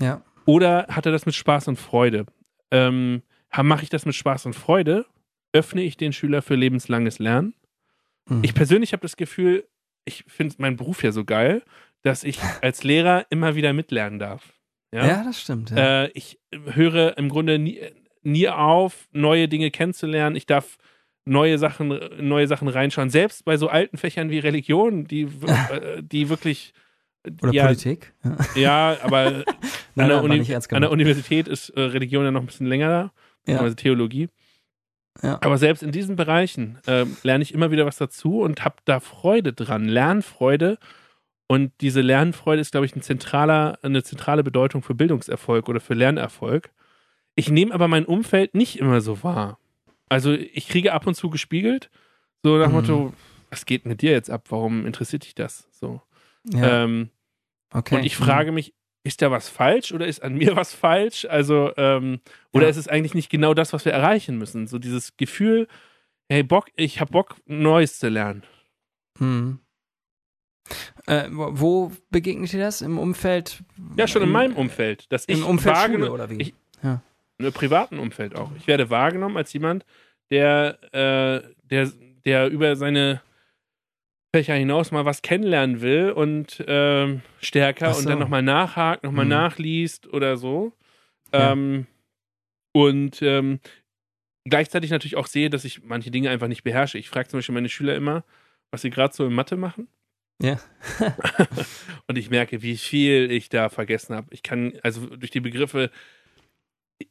ja. 0.00 0.22
Oder 0.44 0.86
hat 0.88 1.06
er 1.06 1.12
das 1.12 1.26
mit 1.26 1.34
Spaß 1.34 1.66
und 1.66 1.76
Freude? 1.76 2.24
Ähm, 2.70 3.22
Mache 3.62 3.84
ich 3.84 3.90
das 3.90 4.06
mit 4.06 4.14
Spaß 4.14 4.46
und 4.46 4.54
Freude? 4.54 5.06
Öffne 5.52 5.82
ich 5.82 5.96
den 5.96 6.12
Schüler 6.12 6.42
für 6.42 6.54
lebenslanges 6.54 7.18
Lernen? 7.18 7.54
Mhm. 8.28 8.42
Ich 8.42 8.54
persönlich 8.54 8.92
habe 8.92 9.02
das 9.02 9.16
Gefühl, 9.16 9.66
ich 10.04 10.24
finde 10.26 10.54
meinen 10.58 10.76
Beruf 10.76 11.02
ja 11.02 11.12
so 11.12 11.24
geil, 11.24 11.62
dass 12.02 12.24
ich 12.24 12.38
als 12.62 12.84
Lehrer 12.84 13.26
immer 13.30 13.54
wieder 13.54 13.72
mitlernen 13.72 14.18
darf. 14.18 14.52
Ja, 14.92 15.06
ja, 15.06 15.24
das 15.24 15.40
stimmt. 15.40 15.70
Ja. 15.70 16.04
Äh, 16.04 16.10
ich 16.14 16.38
höre 16.52 17.18
im 17.18 17.28
Grunde 17.28 17.58
nie, 17.58 17.80
nie 18.22 18.48
auf, 18.48 19.08
neue 19.12 19.48
Dinge 19.48 19.70
kennenzulernen. 19.70 20.36
Ich 20.36 20.46
darf 20.46 20.78
neue 21.24 21.58
Sachen, 21.58 21.98
neue 22.20 22.46
Sachen 22.46 22.68
reinschauen. 22.68 23.10
Selbst 23.10 23.44
bei 23.44 23.56
so 23.56 23.68
alten 23.68 23.98
Fächern 23.98 24.30
wie 24.30 24.38
Religion, 24.38 25.06
die, 25.06 25.22
äh, 25.70 26.02
die 26.02 26.28
wirklich 26.28 26.72
Oder 27.42 27.52
ja, 27.52 27.64
Politik. 27.64 28.14
Ja, 28.54 28.96
aber 29.02 29.44
Nein, 29.96 30.10
an, 30.10 30.28
der 30.28 30.36
nein, 30.38 30.62
an 30.70 30.82
der. 30.82 30.90
Universität 30.90 31.48
ist 31.48 31.70
äh, 31.70 31.80
Religion 31.80 32.24
ja 32.24 32.30
noch 32.30 32.42
ein 32.42 32.46
bisschen 32.46 32.66
länger 32.66 32.88
da, 32.88 33.12
Ja. 33.46 33.74
Theologie. 33.74 34.28
Ja. 35.22 35.38
Aber 35.40 35.56
selbst 35.58 35.82
in 35.82 35.92
diesen 35.92 36.16
Bereichen 36.16 36.78
ähm, 36.86 37.16
lerne 37.22 37.42
ich 37.42 37.54
immer 37.54 37.70
wieder 37.70 37.86
was 37.86 37.96
dazu 37.96 38.40
und 38.42 38.64
habe 38.64 38.76
da 38.84 39.00
Freude 39.00 39.52
dran, 39.52 39.86
Lernfreude. 39.86 40.78
Und 41.48 41.72
diese 41.80 42.00
Lernfreude 42.00 42.60
ist, 42.60 42.72
glaube 42.72 42.86
ich, 42.86 42.94
ein 42.96 43.02
zentraler, 43.02 43.78
eine 43.82 44.02
zentrale 44.02 44.42
Bedeutung 44.42 44.82
für 44.82 44.94
Bildungserfolg 44.94 45.68
oder 45.68 45.80
für 45.80 45.94
Lernerfolg. 45.94 46.70
Ich 47.34 47.50
nehme 47.50 47.72
aber 47.72 47.88
mein 47.88 48.04
Umfeld 48.04 48.54
nicht 48.54 48.78
immer 48.78 49.00
so 49.00 49.22
wahr. 49.22 49.58
Also 50.08 50.32
ich 50.32 50.68
kriege 50.68 50.92
ab 50.92 51.06
und 51.06 51.14
zu 51.14 51.30
gespiegelt, 51.30 51.90
so 52.42 52.56
nach 52.58 52.64
dem 52.66 52.70
Mhm. 52.70 52.76
Motto, 52.76 53.12
was 53.50 53.64
geht 53.64 53.86
mit 53.86 54.02
dir 54.02 54.10
jetzt 54.10 54.30
ab? 54.30 54.44
Warum 54.50 54.84
interessiert 54.86 55.24
dich 55.24 55.34
das? 55.34 55.68
So. 55.70 56.02
Ja, 56.44 56.84
Ähm, 56.84 57.10
okay. 57.72 57.96
und 57.96 58.04
ich 58.04 58.16
frage 58.16 58.52
mich, 58.52 58.74
ist 59.06 59.22
da 59.22 59.30
was 59.30 59.48
falsch 59.48 59.92
oder 59.92 60.06
ist 60.06 60.22
an 60.22 60.34
mir 60.34 60.56
was 60.56 60.74
falsch? 60.74 61.24
Also, 61.26 61.72
ähm, 61.76 62.20
oder 62.52 62.64
Ja. 62.64 62.70
ist 62.70 62.76
es 62.76 62.88
eigentlich 62.88 63.14
nicht 63.14 63.30
genau 63.30 63.54
das, 63.54 63.72
was 63.72 63.84
wir 63.84 63.92
erreichen 63.92 64.36
müssen? 64.36 64.66
So 64.66 64.78
dieses 64.78 65.16
Gefühl, 65.16 65.68
hey 66.28 66.42
Bock, 66.42 66.66
ich 66.76 67.00
hab 67.00 67.12
Bock, 67.12 67.36
Neues 67.46 67.98
zu 67.98 68.08
lernen. 68.08 68.42
Hm. 69.18 69.60
Äh, 71.06 71.28
wo- 71.30 71.92
begegnet 72.10 72.52
dir 72.52 72.58
das? 72.60 72.82
Im 72.82 72.98
Umfeld? 72.98 73.62
Ja, 73.96 74.08
schon 74.08 74.22
in 74.22 74.28
Im- 74.28 74.32
meinem 74.32 74.56
Umfeld. 74.56 75.10
Dass 75.12 75.24
ich 75.28 75.38
Im 75.38 75.46
Umfeld 75.46 75.76
Schule 75.78 76.10
oder 76.10 76.28
wie? 76.28 76.40
ich- 76.42 76.54
Im 77.38 77.52
privaten 77.52 77.98
Umfeld 77.98 78.34
auch. 78.34 78.50
Ich 78.56 78.66
werde 78.66 78.90
wahrgenommen 78.90 79.36
als 79.36 79.52
jemand, 79.52 79.84
der, 80.30 80.78
äh, 80.92 81.42
der, 81.70 81.92
der 82.24 82.48
über 82.48 82.74
seine 82.74 83.20
Fächer 84.36 84.54
hinaus 84.54 84.90
mal 84.90 85.06
was 85.06 85.22
kennenlernen 85.22 85.80
will 85.80 86.10
und 86.10 86.62
ähm, 86.68 87.22
stärker 87.40 87.94
so. 87.94 88.00
und 88.00 88.06
dann 88.10 88.18
nochmal 88.18 88.42
nachhakt, 88.42 89.02
nochmal 89.02 89.24
Mhm. 89.24 89.30
nachliest 89.30 90.06
oder 90.12 90.36
so. 90.36 90.74
Ja. 91.32 91.52
Ähm, 91.52 91.86
und 92.72 93.22
ähm, 93.22 93.60
gleichzeitig 94.44 94.90
natürlich 94.90 95.16
auch 95.16 95.26
sehe, 95.26 95.48
dass 95.48 95.64
ich 95.64 95.84
manche 95.84 96.10
Dinge 96.10 96.28
einfach 96.28 96.48
nicht 96.48 96.64
beherrsche. 96.64 96.98
Ich 96.98 97.08
frage 97.08 97.28
zum 97.28 97.38
Beispiel 97.38 97.54
meine 97.54 97.70
Schüler 97.70 97.96
immer, 97.96 98.24
was 98.70 98.82
sie 98.82 98.90
gerade 98.90 99.14
so 99.14 99.24
in 99.24 99.32
Mathe 99.32 99.56
machen. 99.56 99.88
Ja. 100.42 100.60
und 102.06 102.18
ich 102.18 102.28
merke, 102.28 102.60
wie 102.60 102.76
viel 102.76 103.30
ich 103.30 103.48
da 103.48 103.70
vergessen 103.70 104.14
habe. 104.14 104.26
Ich 104.32 104.42
kann, 104.42 104.74
also 104.82 105.06
durch 105.16 105.30
die 105.30 105.40
Begriffe, 105.40 105.90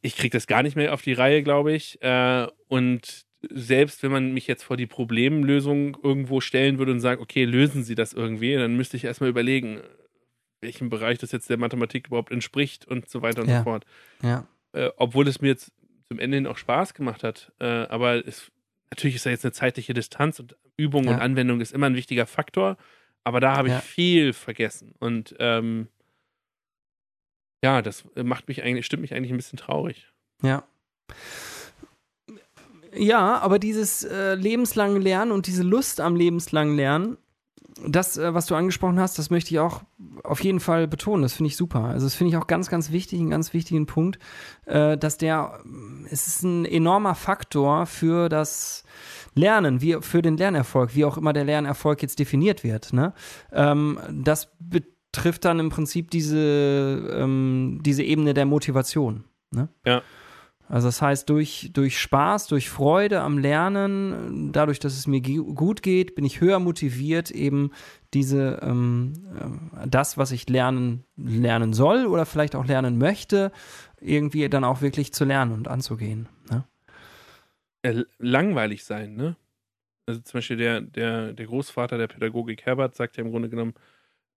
ich 0.00 0.16
kriege 0.16 0.36
das 0.36 0.46
gar 0.46 0.62
nicht 0.62 0.76
mehr 0.76 0.94
auf 0.94 1.02
die 1.02 1.12
Reihe, 1.12 1.42
glaube 1.42 1.72
ich. 1.72 2.00
Äh, 2.02 2.46
und 2.68 3.25
selbst 3.50 4.02
wenn 4.02 4.10
man 4.10 4.32
mich 4.32 4.46
jetzt 4.46 4.62
vor 4.64 4.76
die 4.76 4.86
Problemlösung 4.86 5.96
irgendwo 6.02 6.40
stellen 6.40 6.78
würde 6.78 6.92
und 6.92 7.00
sagt, 7.00 7.20
okay, 7.20 7.44
lösen 7.44 7.84
Sie 7.84 7.94
das 7.94 8.12
irgendwie, 8.12 8.54
dann 8.54 8.76
müsste 8.76 8.96
ich 8.96 9.04
erstmal 9.04 9.30
überlegen, 9.30 9.80
welchem 10.60 10.88
Bereich 10.88 11.18
das 11.18 11.32
jetzt 11.32 11.50
der 11.50 11.58
Mathematik 11.58 12.08
überhaupt 12.08 12.32
entspricht 12.32 12.86
und 12.86 13.08
so 13.08 13.22
weiter 13.22 13.42
und 13.42 13.48
Ja. 13.48 13.58
so 13.58 13.64
fort. 13.64 13.84
Ja. 14.22 14.46
Äh, 14.72 14.90
obwohl 14.96 15.28
es 15.28 15.40
mir 15.40 15.48
jetzt 15.48 15.70
zum 16.08 16.18
Ende 16.18 16.36
hin 16.38 16.46
auch 16.46 16.56
Spaß 16.58 16.94
gemacht 16.94 17.22
hat. 17.22 17.52
Äh, 17.60 17.64
aber 17.66 18.26
es, 18.26 18.50
natürlich 18.90 19.16
ist 19.16 19.26
da 19.26 19.30
jetzt 19.30 19.44
eine 19.44 19.52
zeitliche 19.52 19.92
Distanz 19.94 20.40
und 20.40 20.56
Übung 20.76 21.04
Ja. 21.04 21.10
und 21.12 21.20
Anwendung 21.20 21.60
ist 21.60 21.72
immer 21.72 21.86
ein 21.86 21.94
wichtiger 21.96 22.26
Faktor. 22.26 22.76
Aber 23.22 23.40
da 23.40 23.56
habe 23.56 23.68
ich 23.68 23.74
viel 23.74 24.32
vergessen. 24.32 24.94
Und 24.98 25.34
ähm, 25.40 25.88
ja, 27.62 27.82
das 27.82 28.04
macht 28.14 28.48
mich 28.48 28.62
eigentlich, 28.62 28.86
stimmt 28.86 29.02
mich 29.02 29.14
eigentlich 29.14 29.32
ein 29.32 29.36
bisschen 29.36 29.58
traurig. 29.58 30.06
Ja. 30.42 30.64
Ja, 32.96 33.38
aber 33.38 33.58
dieses 33.58 34.04
äh, 34.04 34.34
lebenslange 34.34 34.98
Lernen 34.98 35.32
und 35.32 35.46
diese 35.46 35.62
Lust 35.62 36.00
am 36.00 36.16
lebenslangen 36.16 36.76
Lernen, 36.76 37.18
das, 37.84 38.16
äh, 38.16 38.32
was 38.32 38.46
du 38.46 38.54
angesprochen 38.54 38.98
hast, 38.98 39.18
das 39.18 39.30
möchte 39.30 39.50
ich 39.50 39.58
auch 39.58 39.82
auf 40.24 40.42
jeden 40.42 40.60
Fall 40.60 40.88
betonen. 40.88 41.22
Das 41.22 41.34
finde 41.34 41.48
ich 41.48 41.56
super. 41.56 41.84
Also, 41.84 42.06
das 42.06 42.14
finde 42.14 42.30
ich 42.30 42.36
auch 42.36 42.46
ganz, 42.46 42.68
ganz 42.68 42.90
wichtig, 42.90 43.20
einen 43.20 43.30
ganz 43.30 43.52
wichtigen 43.52 43.86
Punkt, 43.86 44.18
äh, 44.64 44.96
dass 44.96 45.18
der, 45.18 45.60
es 46.10 46.26
ist 46.26 46.42
ein 46.42 46.64
enormer 46.64 47.14
Faktor 47.14 47.86
für 47.86 48.28
das 48.28 48.84
Lernen, 49.34 49.82
wie, 49.82 49.98
für 50.00 50.22
den 50.22 50.36
Lernerfolg, 50.36 50.94
wie 50.94 51.04
auch 51.04 51.18
immer 51.18 51.32
der 51.32 51.44
Lernerfolg 51.44 52.00
jetzt 52.02 52.18
definiert 52.18 52.64
wird. 52.64 52.92
Ne? 52.92 53.12
Ähm, 53.52 53.98
das 54.10 54.48
betrifft 54.58 55.44
dann 55.44 55.60
im 55.60 55.68
Prinzip 55.68 56.10
diese, 56.10 57.10
ähm, 57.14 57.80
diese 57.82 58.02
Ebene 58.02 58.32
der 58.32 58.46
Motivation. 58.46 59.24
Ne? 59.50 59.68
Ja. 59.84 60.02
Also 60.68 60.88
das 60.88 61.00
heißt, 61.00 61.28
durch, 61.30 61.70
durch 61.72 61.98
Spaß, 61.98 62.48
durch 62.48 62.68
Freude 62.68 63.20
am 63.20 63.38
Lernen, 63.38 64.52
dadurch, 64.52 64.80
dass 64.80 64.94
es 64.94 65.06
mir 65.06 65.20
gut 65.20 65.82
geht, 65.82 66.14
bin 66.16 66.24
ich 66.24 66.40
höher 66.40 66.58
motiviert, 66.58 67.30
eben 67.30 67.70
diese, 68.14 68.60
ähm, 68.62 69.12
äh, 69.80 69.86
das, 69.88 70.18
was 70.18 70.32
ich 70.32 70.48
lernen, 70.48 71.04
lernen 71.16 71.72
soll 71.72 72.06
oder 72.06 72.26
vielleicht 72.26 72.56
auch 72.56 72.66
lernen 72.66 72.98
möchte, 72.98 73.52
irgendwie 74.00 74.48
dann 74.48 74.64
auch 74.64 74.80
wirklich 74.80 75.12
zu 75.12 75.24
lernen 75.24 75.52
und 75.52 75.68
anzugehen. 75.68 76.28
Ne? 76.50 76.64
Äh, 77.82 78.04
langweilig 78.18 78.84
sein, 78.84 79.14
ne? 79.14 79.36
Also 80.08 80.20
zum 80.20 80.38
Beispiel 80.38 80.56
der, 80.56 80.80
der, 80.80 81.32
der 81.32 81.46
Großvater 81.46 81.98
der 81.98 82.06
Pädagogik 82.06 82.64
Herbert 82.64 82.94
sagt 82.94 83.16
ja 83.16 83.24
im 83.24 83.30
Grunde 83.30 83.48
genommen, 83.48 83.74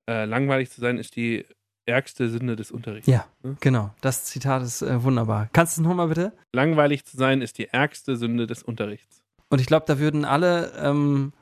äh, 0.10 0.26
langweilig 0.26 0.72
zu 0.72 0.82
sein 0.82 0.98
ist 0.98 1.16
die 1.16 1.46
ärgste 1.90 2.30
Sünde 2.30 2.56
des 2.56 2.72
Unterrichts. 2.72 3.08
Ja, 3.08 3.26
Hm? 3.44 3.58
genau. 3.60 3.92
Das 4.02 4.24
Zitat 4.26 4.64
ist 4.64 4.82
äh, 4.82 5.04
wunderbar. 5.04 5.50
Kannst 5.52 5.78
du 5.78 5.82
es 5.82 5.88
nochmal 5.88 6.08
bitte? 6.08 6.32
Langweilig 6.54 7.04
zu 7.06 7.18
sein 7.18 7.42
ist 7.42 7.58
die 7.58 7.68
ärgste 7.68 8.16
Sünde 8.16 8.48
des 8.48 8.64
Unterrichts. 8.64 9.22
Und 9.50 9.60
ich 9.60 9.68
glaube, 9.68 9.86
da 9.88 10.00
würden 10.00 10.26
alle 10.26 10.72
ähm, 10.80 11.34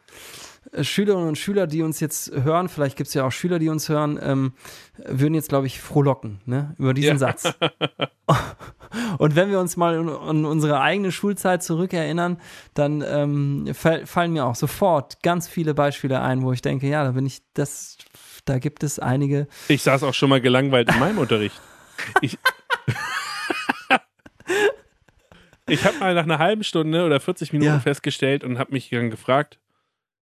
äh, 0.71 0.83
Schülerinnen 0.83 1.27
und 1.27 1.37
Schüler, 1.37 1.67
die 1.67 1.81
uns 1.83 1.99
jetzt 1.99 2.31
hören, 2.31 2.69
vielleicht 2.69 2.95
gibt 2.97 3.09
es 3.09 3.13
ja 3.13 3.25
auch 3.25 3.31
Schüler, 3.31 3.59
die 3.59 3.67
uns 3.69 3.89
hören, 3.89 4.17
ähm, 4.21 4.53
würden 5.05 5.33
jetzt, 5.35 5.49
glaube 5.49 5.67
ich, 5.67 5.79
frohlocken 5.81 6.39
ne, 6.45 6.73
über 6.77 6.93
diesen 6.93 7.13
Ja. 7.13 7.17
Satz. 7.17 7.53
Und 9.17 9.35
wenn 9.35 9.49
wir 9.49 9.59
uns 9.59 9.75
mal 9.77 9.97
an 9.97 10.45
unsere 10.45 10.79
eigene 10.79 11.11
Schulzeit 11.11 11.61
zurückerinnern, 11.63 12.37
dann 12.73 13.03
ähm, 13.05 13.67
fall, 13.73 14.05
fallen 14.05 14.31
mir 14.31 14.45
auch 14.45 14.55
sofort 14.55 15.21
ganz 15.23 15.47
viele 15.47 15.73
Beispiele 15.73 16.21
ein, 16.21 16.41
wo 16.43 16.53
ich 16.53 16.61
denke, 16.61 16.87
ja, 16.87 17.03
da 17.03 17.11
bin 17.11 17.25
ich, 17.25 17.41
das, 17.53 17.97
da 18.49 18.59
gibt 18.59 18.83
es 18.83 18.99
einige. 18.99 19.47
Ich 19.67 19.83
saß 19.83 20.03
auch 20.03 20.13
schon 20.13 20.29
mal 20.29 20.41
gelangweilt 20.41 20.89
in 20.91 20.99
meinem 20.99 21.17
Unterricht. 21.19 21.59
Ich, 22.21 22.37
ich 25.67 25.83
habe 25.85 25.97
mal 25.99 26.13
nach 26.13 26.23
einer 26.23 26.39
halben 26.39 26.63
Stunde 26.63 27.05
oder 27.05 27.19
40 27.19 27.51
Minuten 27.53 27.71
Ja. 27.71 27.79
festgestellt 27.79 28.43
und 28.43 28.57
habe 28.57 28.71
mich 28.71 28.89
dann 28.89 29.09
gefragt, 29.09 29.59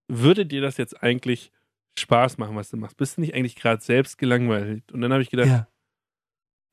würde 0.08 0.46
dir 0.46 0.62
das 0.62 0.78
jetzt 0.78 1.02
eigentlich 1.04 1.52
Spaß 1.98 2.38
machen, 2.38 2.56
was 2.56 2.70
du 2.70 2.78
machst? 2.78 2.98
Bist 2.98 3.18
du 3.18 3.22
nicht 3.22 3.34
eigentlich 3.34 3.56
gerade 3.56 3.82
selbst 3.82 4.18
gelangweilt? 4.18 4.92
Und 4.92 5.02
dann 5.02 5.12
habe 5.14 5.22
ich 5.22 5.30
gedacht, 5.30 5.48
ja, 5.48 5.68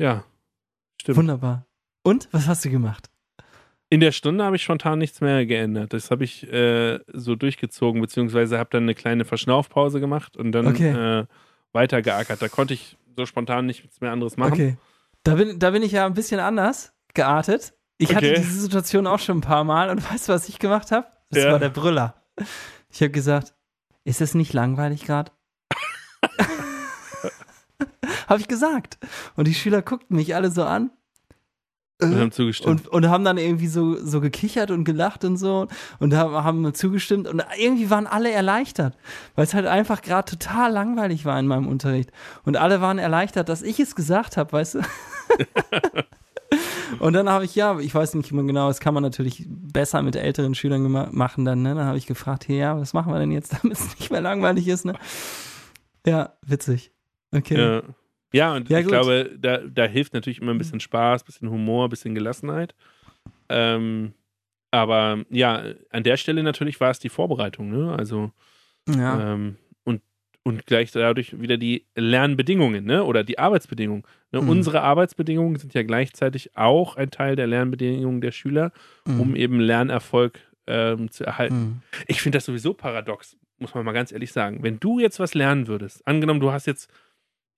Ja, 0.00 0.24
stimmt. 1.00 1.18
wunderbar. 1.18 1.66
Und 2.02 2.28
was 2.32 2.48
hast 2.48 2.64
du 2.64 2.70
gemacht? 2.70 3.10
In 3.92 4.00
der 4.00 4.12
Stunde 4.12 4.42
habe 4.42 4.56
ich 4.56 4.62
spontan 4.62 4.98
nichts 5.00 5.20
mehr 5.20 5.44
geändert. 5.44 5.92
Das 5.92 6.10
habe 6.10 6.24
ich 6.24 6.50
äh, 6.50 6.98
so 7.12 7.34
durchgezogen, 7.36 8.00
beziehungsweise 8.00 8.58
habe 8.58 8.70
dann 8.72 8.84
eine 8.84 8.94
kleine 8.94 9.26
Verschnaufpause 9.26 10.00
gemacht 10.00 10.34
und 10.38 10.52
dann 10.52 10.66
Okay. 10.68 10.88
äh, 11.20 11.26
weitergeackert. 11.74 12.40
Da 12.40 12.48
konnte 12.48 12.72
ich 12.72 12.96
so 13.18 13.26
spontan 13.26 13.66
nichts 13.66 14.00
mehr 14.00 14.10
anderes 14.10 14.38
machen. 14.38 14.54
Okay. 14.54 14.76
Da 15.24 15.34
bin, 15.34 15.58
da 15.58 15.72
bin 15.72 15.82
ich 15.82 15.92
ja 15.92 16.06
ein 16.06 16.14
bisschen 16.14 16.40
anders 16.40 16.94
geartet. 17.12 17.74
Ich 17.98 18.14
hatte 18.14 18.30
Okay. 18.30 18.36
diese 18.40 18.60
Situation 18.62 19.06
auch 19.06 19.18
schon 19.18 19.38
ein 19.38 19.42
paar 19.42 19.64
Mal 19.64 19.90
und 19.90 19.98
weißt 20.10 20.26
du, 20.28 20.32
was 20.32 20.48
ich 20.48 20.58
gemacht 20.58 20.90
habe? 20.90 21.06
Das 21.28 21.44
Ja. 21.44 21.52
war 21.52 21.58
der 21.58 21.68
Brüller. 21.68 22.14
Ich 22.90 23.02
habe 23.02 23.10
gesagt, 23.10 23.52
ist 24.04 24.22
es 24.22 24.34
nicht 24.34 24.54
langweilig 24.54 25.04
gerade? 25.04 25.32
habe 28.26 28.40
ich 28.40 28.48
gesagt. 28.48 28.96
Und 29.36 29.48
die 29.48 29.54
Schüler 29.54 29.82
guckten 29.82 30.16
mich 30.16 30.34
alle 30.34 30.50
so 30.50 30.64
an. 30.64 30.90
Und 32.02 32.16
Äh, 32.16 32.20
haben 32.20 32.32
zugestimmt. 32.32 32.88
und, 32.88 32.88
und 32.88 33.08
haben 33.08 33.24
dann 33.24 33.38
irgendwie 33.38 33.68
so, 33.68 33.96
so 33.96 34.20
gekichert 34.20 34.70
und 34.70 34.84
gelacht 34.84 35.24
und 35.24 35.36
so 35.36 35.68
und 36.00 36.14
haben, 36.14 36.34
haben 36.34 36.74
zugestimmt 36.74 37.28
und 37.28 37.42
irgendwie 37.58 37.90
waren 37.90 38.06
alle 38.06 38.30
erleichtert, 38.30 38.96
weil 39.34 39.44
es 39.44 39.54
halt 39.54 39.66
einfach 39.66 40.02
gerade 40.02 40.30
total 40.30 40.72
langweilig 40.72 41.24
war 41.24 41.38
in 41.38 41.46
meinem 41.46 41.68
Unterricht. 41.68 42.10
Und 42.44 42.56
alle 42.56 42.80
waren 42.80 42.98
erleichtert, 42.98 43.48
dass 43.48 43.62
ich 43.62 43.78
es 43.80 43.94
gesagt 43.94 44.36
habe, 44.36 44.52
weißt 44.52 44.76
du? 44.76 44.80
und 46.98 47.12
dann 47.14 47.28
habe 47.28 47.44
ich, 47.44 47.54
ja, 47.54 47.78
ich 47.78 47.94
weiß 47.94 48.14
nicht 48.14 48.32
mehr 48.32 48.44
genau, 48.44 48.68
das 48.68 48.80
kann 48.80 48.94
man 48.94 49.02
natürlich 49.02 49.44
besser 49.48 50.02
mit 50.02 50.16
älteren 50.16 50.54
Schülern 50.54 50.82
machen 51.12 51.44
dann, 51.44 51.62
ne? 51.62 51.74
Dann 51.74 51.86
habe 51.86 51.98
ich 51.98 52.06
gefragt, 52.06 52.48
hey, 52.48 52.58
ja, 52.58 52.78
was 52.78 52.92
machen 52.92 53.12
wir 53.12 53.18
denn 53.18 53.32
jetzt, 53.32 53.52
damit 53.62 53.78
es 53.78 53.98
nicht 53.98 54.10
mehr 54.10 54.20
langweilig 54.20 54.68
ist, 54.68 54.84
ne? 54.84 54.94
Ja, 56.06 56.32
witzig. 56.44 56.90
Okay. 57.34 57.58
Ja. 57.58 57.82
Ja, 58.32 58.54
und 58.54 58.68
Ja, 58.68 58.78
ich 58.78 58.84
gut. 58.84 58.92
glaube, 58.92 59.30
da, 59.38 59.58
da 59.58 59.84
hilft 59.84 60.14
natürlich 60.14 60.40
immer 60.40 60.52
ein 60.52 60.58
bisschen 60.58 60.80
Spaß, 60.80 61.22
ein 61.22 61.26
bisschen 61.26 61.50
Humor, 61.50 61.86
ein 61.86 61.90
bisschen 61.90 62.14
Gelassenheit. 62.14 62.74
Ähm, 63.48 64.14
aber 64.70 65.24
ja, 65.30 65.62
an 65.90 66.02
der 66.02 66.16
Stelle 66.16 66.42
natürlich 66.42 66.80
war 66.80 66.90
es 66.90 66.98
die 66.98 67.08
Vorbereitung, 67.10 67.70
ne? 67.70 67.94
Also 67.96 68.32
Ja. 68.88 69.34
ähm, 69.34 69.56
und, 69.84 70.00
und 70.44 70.64
gleich 70.66 70.90
dadurch 70.92 71.38
wieder 71.40 71.58
die 71.58 71.86
Lernbedingungen, 71.94 72.84
ne? 72.84 73.04
Oder 73.04 73.22
die 73.24 73.38
Arbeitsbedingungen. 73.38 74.04
Ne? 74.32 74.40
Mhm. 74.40 74.48
Unsere 74.48 74.80
Arbeitsbedingungen 74.82 75.56
sind 75.56 75.74
ja 75.74 75.82
gleichzeitig 75.82 76.56
auch 76.56 76.96
ein 76.96 77.10
Teil 77.10 77.36
der 77.36 77.46
Lernbedingungen 77.46 78.20
der 78.22 78.32
Schüler, 78.32 78.72
um 79.04 79.30
Mhm. 79.30 79.36
eben 79.36 79.60
Lernerfolg 79.60 80.40
ähm, 80.66 81.10
zu 81.10 81.24
erhalten. 81.24 81.54
Mhm. 81.54 81.82
Ich 82.06 82.22
finde 82.22 82.36
das 82.38 82.46
sowieso 82.46 82.72
paradox, 82.72 83.36
muss 83.58 83.74
man 83.74 83.84
mal 83.84 83.92
ganz 83.92 84.10
ehrlich 84.12 84.32
sagen. 84.32 84.62
Wenn 84.62 84.80
du 84.80 85.00
jetzt 85.00 85.20
was 85.20 85.34
lernen 85.34 85.66
würdest, 85.66 86.06
angenommen, 86.06 86.40
du 86.40 86.52
hast 86.52 86.66
jetzt 86.66 86.88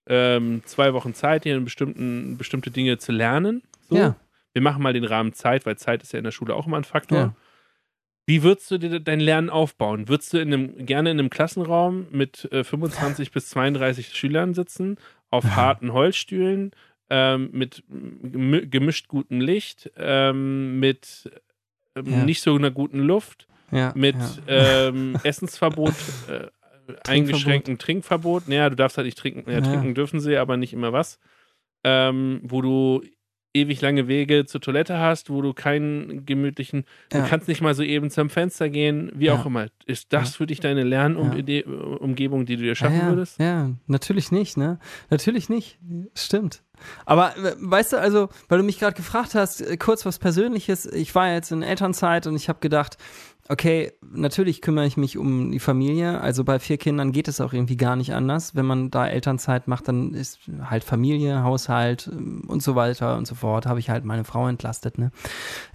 ähm, 0.06 0.62
zwei 0.66 0.92
Wochen 0.92 1.14
Zeit, 1.14 1.44
hier 1.44 1.58
bestimmten, 1.60 2.36
bestimmte 2.36 2.70
Dinge 2.70 2.98
zu 2.98 3.12
lernen. 3.12 3.62
So. 3.88 3.96
Ja. 3.96 4.16
Wir 4.52 4.62
machen 4.62 4.82
mal 4.82 4.92
den 4.92 5.04
Rahmen 5.04 5.32
Zeit, 5.32 5.66
weil 5.66 5.76
Zeit 5.76 6.02
ist 6.02 6.12
ja 6.12 6.18
in 6.18 6.24
der 6.24 6.30
Schule 6.30 6.54
auch 6.54 6.66
immer 6.66 6.76
ein 6.76 6.84
Faktor. 6.84 7.18
Ja. 7.18 7.34
Wie 8.26 8.42
würdest 8.42 8.70
du 8.70 8.78
dir 8.78 9.00
dein 9.00 9.20
Lernen 9.20 9.50
aufbauen? 9.50 10.08
Würdest 10.08 10.32
du 10.32 10.38
in 10.38 10.52
einem, 10.52 10.86
gerne 10.86 11.10
in 11.10 11.18
einem 11.18 11.28
Klassenraum 11.30 12.06
mit 12.10 12.50
äh, 12.52 12.64
25 12.64 13.32
bis 13.32 13.50
32 13.50 14.14
Schülern 14.14 14.54
sitzen, 14.54 14.96
auf 15.30 15.44
harten 15.44 15.92
Holzstühlen, 15.92 16.70
ähm, 17.10 17.50
mit 17.52 17.82
gemi- 17.90 18.66
gemischt 18.66 19.08
gutem 19.08 19.40
Licht, 19.40 19.90
ähm, 19.98 20.78
mit 20.80 21.30
ähm, 21.96 22.06
Ja. 22.06 22.24
nicht 22.24 22.40
so 22.40 22.54
einer 22.54 22.70
guten 22.70 23.00
Luft, 23.00 23.46
Ja, 23.70 23.92
mit 23.94 24.16
ja. 24.46 24.88
ähm, 24.88 25.16
Essensverbot, 25.24 25.92
äh, 26.28 26.46
eingeschränktem 27.08 27.78
Trinkverbot. 27.78 28.48
Naja, 28.48 28.70
du 28.70 28.76
darfst 28.76 28.96
halt 28.96 29.06
nicht 29.06 29.18
trinken. 29.18 29.48
Ja, 29.50 29.58
Ja. 29.58 29.60
trinken 29.62 29.94
dürfen 29.94 30.20
sie, 30.20 30.36
aber 30.36 30.56
nicht 30.56 30.72
immer 30.72 30.92
was. 30.92 31.18
Ähm, 31.84 32.40
wo 32.42 32.62
du 32.62 33.02
ewig 33.56 33.80
lange 33.82 34.08
Wege 34.08 34.46
zur 34.46 34.60
Toilette 34.60 34.98
hast, 34.98 35.30
wo 35.30 35.40
du 35.40 35.52
keinen 35.52 36.26
gemütlichen, 36.26 36.84
Ja. 37.12 37.20
du 37.22 37.28
kannst 37.28 37.46
nicht 37.46 37.60
mal 37.60 37.72
so 37.74 37.84
eben 37.84 38.10
zum 38.10 38.28
Fenster 38.28 38.68
gehen, 38.68 39.12
wie 39.14 39.26
Ja. 39.26 39.34
auch 39.34 39.46
immer. 39.46 39.68
Ist 39.86 40.12
das 40.12 40.30
Ja. 40.32 40.36
für 40.38 40.46
dich 40.46 40.58
deine 40.58 40.82
Lernumgebung, 40.82 42.46
die 42.46 42.56
du 42.56 42.62
dir 42.62 42.74
schaffen 42.74 42.98
ja, 42.98 43.08
würdest? 43.08 43.38
Ja, 43.38 43.70
natürlich 43.86 44.32
nicht, 44.32 44.56
ne? 44.56 44.78
Natürlich 45.10 45.48
nicht. 45.48 45.78
Stimmt. 46.14 46.62
Aber 47.06 47.36
äh, 47.36 47.54
weißt 47.58 47.92
du, 47.92 48.00
also, 48.00 48.28
weil 48.48 48.58
du 48.58 48.64
mich 48.64 48.78
gerade 48.80 48.96
gefragt 48.96 49.34
hast, 49.34 49.60
äh, 49.60 49.76
kurz 49.76 50.04
was 50.04 50.18
Persönliches. 50.18 50.86
Ich 50.86 51.14
war 51.14 51.32
jetzt 51.32 51.52
in 51.52 51.62
Elternzeit 51.62 52.26
und 52.26 52.34
ich 52.36 52.48
habe 52.48 52.58
gedacht, 52.60 52.96
okay, 53.48 53.92
natürlich 54.10 54.62
kümmere 54.62 54.86
ich 54.86 54.96
mich 54.96 55.18
um 55.18 55.52
die 55.52 55.58
Familie. 55.58 56.20
Also 56.20 56.44
bei 56.44 56.58
vier 56.58 56.78
Kindern 56.78 57.12
geht 57.12 57.28
es 57.28 57.40
auch 57.40 57.52
irgendwie 57.52 57.76
gar 57.76 57.94
nicht 57.94 58.14
anders. 58.14 58.54
Wenn 58.54 58.64
man 58.64 58.90
da 58.90 59.06
Elternzeit 59.06 59.68
macht, 59.68 59.88
dann 59.88 60.14
ist 60.14 60.38
halt 60.62 60.82
Familie, 60.82 61.42
Haushalt 61.42 62.08
ähm, 62.10 62.44
und 62.46 62.62
so 62.62 62.74
weiter 62.74 63.16
und 63.16 63.26
so 63.26 63.34
fort. 63.34 63.66
Habe 63.66 63.80
ich 63.80 63.90
halt 63.90 64.04
meine 64.04 64.24
Frau 64.24 64.48
entlastet, 64.48 64.96
ne? 64.98 65.10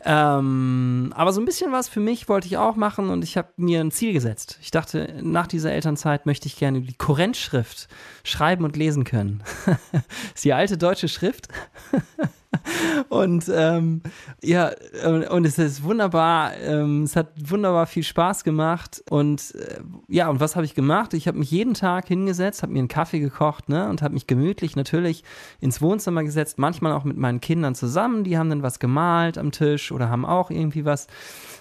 Ähm, 0.04 1.14
aber 1.16 1.32
so 1.32 1.42
ein 1.42 1.46
bisschen 1.46 1.72
was 1.72 1.90
für 1.90 2.00
mich 2.00 2.28
wollte 2.28 2.48
ich 2.48 2.58
auch 2.58 2.76
machen 2.76 3.10
und 3.10 3.24
ich 3.24 3.38
habe 3.38 3.50
mir 3.58 3.82
ein 3.82 3.92
Ziel 3.92 4.14
gesetzt. 4.14 4.58
Ich 4.62 4.72
dachte, 4.72 5.20
nach 5.22 5.48
dieser 5.48 5.72
Elternzeit 5.72 6.26
möchte 6.26 6.48
ich 6.48 6.58
gerne 6.58 6.82
die 6.82 6.94
Kurrentschrift 6.94 7.88
schreiben 8.24 8.66
und 8.66 8.78
lesen 8.78 9.04
können. 9.04 9.44
ist 10.34 10.44
die 10.44 10.54
alte 10.54 10.78
deutsche 10.78 11.08
Schrift. 11.08 11.50
und 13.10 13.50
ähm, 13.54 14.02
ja, 14.42 14.72
äh, 15.04 15.28
und 15.28 15.46
es 15.46 15.58
ist 15.58 15.84
wunderbar, 15.84 16.56
ähm, 16.58 17.04
es 17.04 17.16
hat 17.16 17.32
wunderbar 17.44 17.88
viel 17.88 18.04
Spaß 18.04 18.44
gemacht. 18.44 19.04
Und 19.10 19.56
äh, 19.56 19.82
ja, 20.08 20.30
und 20.30 20.40
was 20.40 20.56
habe 20.56 20.66
ich 20.66 20.76
gemacht? 20.76 21.14
Ich 21.14 21.28
habe 21.28 21.38
mich 21.38 21.52
jeden 21.52 21.74
Tag 21.74 22.08
hingesetzt, 22.08 22.62
habe 22.64 22.74
mir 22.74 22.80
einen 22.80 22.88
Kaffee 22.88 23.20
gekocht, 23.20 23.70
ne, 23.70 23.90
und 23.90 24.02
habe 24.02 24.14
mich 24.14 24.28
gemütlich 24.28 24.76
natürlich 24.76 25.24
ins 25.60 25.82
Wohnzimmer 25.82 26.24
gesetzt, 26.24 26.60
manchmal 26.60 26.94
auch 26.94 27.04
mit 27.04 27.18
meinen 27.18 27.42
Kindern 27.42 27.76
zusammen. 27.76 28.24
Die 28.24 28.38
haben 28.38 28.50
dann 28.50 28.64
was 28.64 28.80
gemalt 28.80 29.38
am 29.38 29.52
Tisch 29.52 29.92
oder 29.92 30.10
haben 30.10 30.26
auch 30.26 30.52
irgendwie 30.52 30.86
was, 30.86 31.08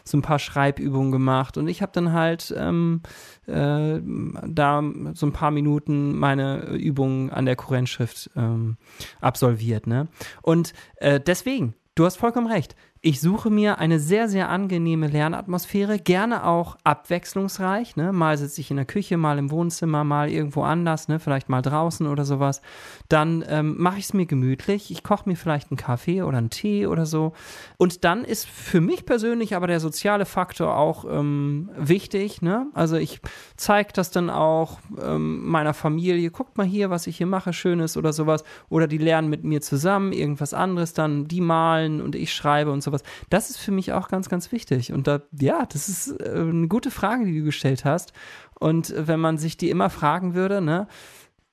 so 0.04 0.16
ein 0.16 0.22
paar 0.22 0.38
Schreibübungen 0.38 1.12
gemacht. 1.12 1.56
Und 1.56 1.68
ich 1.68 1.82
habe 1.82 1.92
dann 1.92 2.12
halt 2.12 2.54
ähm, 2.56 3.02
äh, 3.46 4.00
da 4.46 4.82
so 5.14 5.26
ein 5.26 5.32
paar 5.32 5.50
Minuten 5.50 6.18
meine 6.18 6.66
Übungen 6.70 7.30
an 7.30 7.46
der 7.46 7.56
Kurrentschrift 7.56 8.30
ähm, 8.36 8.76
absolviert. 9.20 9.86
Ne? 9.86 10.08
Und 10.42 10.72
äh, 10.96 11.20
deswegen, 11.20 11.74
du 11.94 12.04
hast 12.04 12.16
vollkommen 12.16 12.46
recht. 12.46 12.76
Ich 13.00 13.20
suche 13.20 13.48
mir 13.48 13.78
eine 13.78 14.00
sehr, 14.00 14.28
sehr 14.28 14.48
angenehme 14.48 15.06
Lernatmosphäre, 15.06 16.00
gerne 16.00 16.44
auch 16.44 16.76
abwechslungsreich. 16.82 17.94
Ne? 17.94 18.12
Mal 18.12 18.36
sitze 18.36 18.60
ich 18.60 18.72
in 18.72 18.76
der 18.76 18.86
Küche, 18.86 19.16
mal 19.16 19.38
im 19.38 19.52
Wohnzimmer, 19.52 20.02
mal 20.02 20.28
irgendwo 20.28 20.62
anders, 20.62 21.06
ne? 21.06 21.20
vielleicht 21.20 21.48
mal 21.48 21.62
draußen 21.62 22.08
oder 22.08 22.24
sowas. 22.24 22.60
Dann 23.08 23.44
ähm, 23.48 23.76
mache 23.78 23.98
ich 23.98 24.06
es 24.06 24.14
mir 24.14 24.26
gemütlich. 24.26 24.90
Ich 24.90 25.04
koche 25.04 25.28
mir 25.28 25.36
vielleicht 25.36 25.70
einen 25.70 25.76
Kaffee 25.76 26.22
oder 26.22 26.38
einen 26.38 26.50
Tee 26.50 26.88
oder 26.88 27.06
so. 27.06 27.34
Und 27.76 28.02
dann 28.02 28.24
ist 28.24 28.48
für 28.48 28.80
mich 28.80 29.06
persönlich 29.06 29.54
aber 29.54 29.68
der 29.68 29.78
soziale 29.78 30.26
Faktor 30.26 30.76
auch 30.76 31.04
ähm, 31.08 31.70
wichtig. 31.78 32.42
Ne? 32.42 32.66
Also 32.74 32.96
ich 32.96 33.20
zeige 33.56 33.92
das 33.92 34.10
dann 34.10 34.28
auch 34.28 34.80
ähm, 35.00 35.46
meiner 35.46 35.72
Familie. 35.72 36.32
Guckt 36.32 36.58
mal 36.58 36.66
hier, 36.66 36.90
was 36.90 37.06
ich 37.06 37.18
hier 37.18 37.26
mache, 37.26 37.52
Schönes 37.52 37.96
oder 37.96 38.12
sowas. 38.12 38.42
Oder 38.68 38.88
die 38.88 38.98
lernen 38.98 39.30
mit 39.30 39.44
mir 39.44 39.60
zusammen 39.60 40.12
irgendwas 40.12 40.52
anderes 40.52 40.94
dann. 40.94 41.28
Die 41.28 41.40
malen 41.40 42.00
und 42.00 42.16
ich 42.16 42.34
schreibe 42.34 42.72
und 42.72 42.87
sowas. 42.88 43.02
Das 43.30 43.50
ist 43.50 43.58
für 43.58 43.72
mich 43.72 43.92
auch 43.92 44.08
ganz, 44.08 44.28
ganz 44.28 44.52
wichtig. 44.52 44.92
Und 44.92 45.06
da, 45.06 45.22
ja, 45.38 45.66
das 45.66 45.88
ist 45.88 46.20
äh, 46.20 46.30
eine 46.30 46.68
gute 46.68 46.90
Frage, 46.90 47.24
die 47.24 47.38
du 47.38 47.44
gestellt 47.44 47.84
hast. 47.84 48.12
Und 48.58 48.92
wenn 48.96 49.20
man 49.20 49.38
sich 49.38 49.56
die 49.56 49.70
immer 49.70 49.90
fragen 49.90 50.34
würde, 50.34 50.60
ne, 50.60 50.88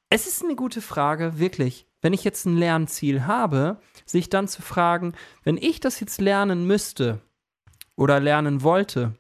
es 0.10 0.28
ist 0.28 0.44
eine 0.44 0.56
gute 0.56 0.82
Frage, 0.82 1.40
wirklich. 1.40 1.88
Wenn 2.02 2.14
ich 2.14 2.24
jetzt 2.24 2.46
ein 2.46 2.58
Lernziel 2.58 3.26
habe, 3.26 3.80
sich 4.06 4.30
dann 4.30 4.48
zu 4.48 4.62
fragen, 4.62 5.14
wenn 5.44 5.58
ich 5.58 5.80
das 5.80 6.00
jetzt 6.00 6.22
lernen 6.22 6.68
müsste 6.68 7.22
oder 7.96 8.20
lernen 8.20 8.62
wollte, 8.62 9.16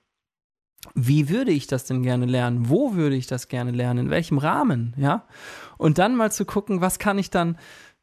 wie 0.93 1.29
würde 1.29 1.51
ich 1.51 1.67
das 1.67 1.85
denn 1.85 2.03
gerne 2.03 2.25
lernen? 2.25 2.69
Wo 2.69 2.93
würde 2.93 3.15
ich 3.15 3.27
das 3.27 3.47
gerne 3.47 3.71
lernen? 3.71 4.05
In 4.05 4.11
welchem 4.11 4.37
Rahmen? 4.37 4.93
Ja. 4.97 5.27
Und 5.77 5.97
dann 5.97 6.15
mal 6.15 6.31
zu 6.31 6.45
gucken, 6.45 6.81
was 6.81 6.99
kann 6.99 7.17
ich 7.17 7.31
dann, 7.31 7.57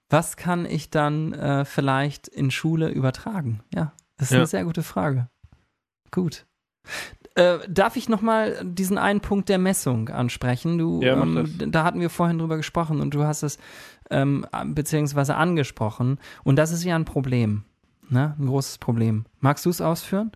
was 0.09 0.37
kann 0.37 0.67
ich 0.67 0.91
dann 0.91 1.33
äh, 1.33 1.65
vielleicht 1.65 2.27
in 2.27 2.51
Schule 2.51 2.89
übertragen? 2.89 3.63
Ja, 3.73 3.93
das 4.17 4.29
ist 4.29 4.33
Ja. 4.33 4.39
eine 4.39 4.47
sehr 4.47 4.65
gute 4.65 4.83
Frage. 4.83 5.29
Gut. 6.11 6.47
Äh, 7.35 7.59
darf 7.69 7.97
ich 7.97 8.09
nochmal 8.09 8.61
diesen 8.63 8.99
einen 8.99 9.21
Punkt 9.21 9.49
der 9.49 9.59
Messung 9.59 10.09
ansprechen? 10.11 10.77
Du, 10.79 11.01
Ja, 11.03 11.21
ähm, 11.23 11.49
da 11.71 11.85
hatten 11.85 12.01
wir 12.01 12.11
vorhin 12.11 12.39
drüber 12.39 12.57
gesprochen 12.57 13.01
und 13.01 13.15
du 13.15 13.25
hast 13.25 13.43
es 13.43 13.59
ähm, 14.11 14.47
beziehungsweise 14.67 15.37
angesprochen. 15.37 16.19
Und 16.45 16.57
das 16.57 16.73
ist 16.73 16.85
ja 16.85 16.95
ein 16.95 17.07
Problem. 17.07 17.65
Ne? 18.11 18.35
Ein 18.39 18.47
großes 18.47 18.79
Problem. 18.79 19.25
Magst 19.41 19.65
du 19.65 19.71
es 19.71 19.81
ausführen? 19.81 20.33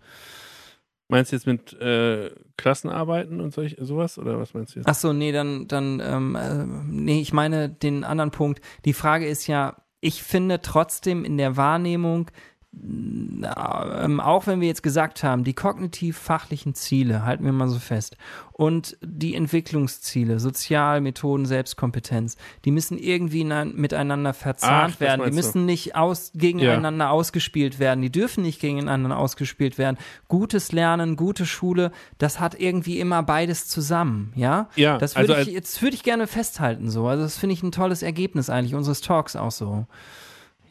Meinst 1.09 1.31
du 1.31 1.35
jetzt 1.35 1.45
mit 1.45 1.73
äh, 1.79 2.31
Klassenarbeiten 2.57 3.39
und 3.39 3.53
solch, 3.53 3.77
sowas? 3.79 4.17
Oder 4.17 4.39
was 4.39 4.53
meinst 4.53 4.73
du 4.75 4.79
jetzt? 4.79 4.89
Ach 4.89 4.95
so, 4.95 5.13
nee, 5.13 5.31
dann, 5.31 5.67
dann, 5.67 6.01
ähm, 6.03 6.35
äh, 6.35 6.65
nee, 6.85 7.21
ich 7.21 7.31
meine 7.31 7.69
den 7.69 8.03
anderen 8.03 8.31
Punkt. 8.31 8.59
Die 8.85 8.93
Frage 8.93 9.27
ist 9.27 9.47
ja, 9.47 9.77
ich 10.01 10.23
finde 10.23 10.61
trotzdem 10.61 11.23
in 11.23 11.37
der 11.37 11.55
Wahrnehmung, 11.55 12.29
ähm, 12.73 14.19
auch 14.19 14.47
wenn 14.47 14.61
wir 14.61 14.67
jetzt 14.67 14.83
gesagt 14.83 15.23
haben, 15.23 15.43
die 15.43 15.53
kognitiv-fachlichen 15.53 16.75
Ziele, 16.75 17.23
halten 17.25 17.45
wir 17.45 17.51
mal 17.51 17.67
so 17.67 17.79
fest, 17.79 18.17
und 18.51 18.97
die 19.01 19.35
Entwicklungsziele, 19.35 20.39
Sozial, 20.39 21.01
Methoden, 21.01 21.45
Selbstkompetenz, 21.45 22.37
die 22.65 22.71
müssen 22.71 22.97
irgendwie 22.97 23.41
in 23.41 23.51
ein, 23.51 23.75
miteinander 23.75 24.33
verzahnt 24.33 24.95
Ach, 24.95 24.99
werden. 24.99 25.19
Die 25.19 25.31
meinst 25.31 25.33
du. 25.33 25.47
müssen 25.47 25.65
nicht 25.65 25.95
aus, 25.95 26.31
gegeneinander 26.33 27.11
ausgespielt 27.11 27.79
werden. 27.79 28.01
Die 28.01 28.11
dürfen 28.11 28.43
nicht 28.43 28.59
gegeneinander 28.59 29.17
ausgespielt 29.17 29.77
werden. 29.77 29.97
Gutes 30.27 30.71
Lernen, 30.71 31.15
gute 31.15 31.45
Schule, 31.45 31.91
das 32.17 32.39
hat 32.39 32.59
irgendwie 32.59 32.99
immer 32.99 33.23
beides 33.23 33.67
zusammen, 33.67 34.33
ja? 34.35 34.69
Ja, 34.75 34.97
Das 34.97 35.15
würde 35.15 35.35
also 35.35 35.49
ich, 35.49 35.55
jetzt 35.55 35.81
würde 35.81 35.95
ich 35.95 36.03
gerne 36.03 36.27
festhalten, 36.27 36.89
so. 36.89 37.07
Also, 37.07 37.23
das 37.23 37.37
finde 37.37 37.53
ich 37.53 37.63
ein 37.63 37.71
tolles 37.71 38.01
Ergebnis 38.01 38.49
eigentlich 38.49 38.75
unseres 38.75 39.01
Talks 39.01 39.35
auch 39.35 39.51
so. 39.51 39.85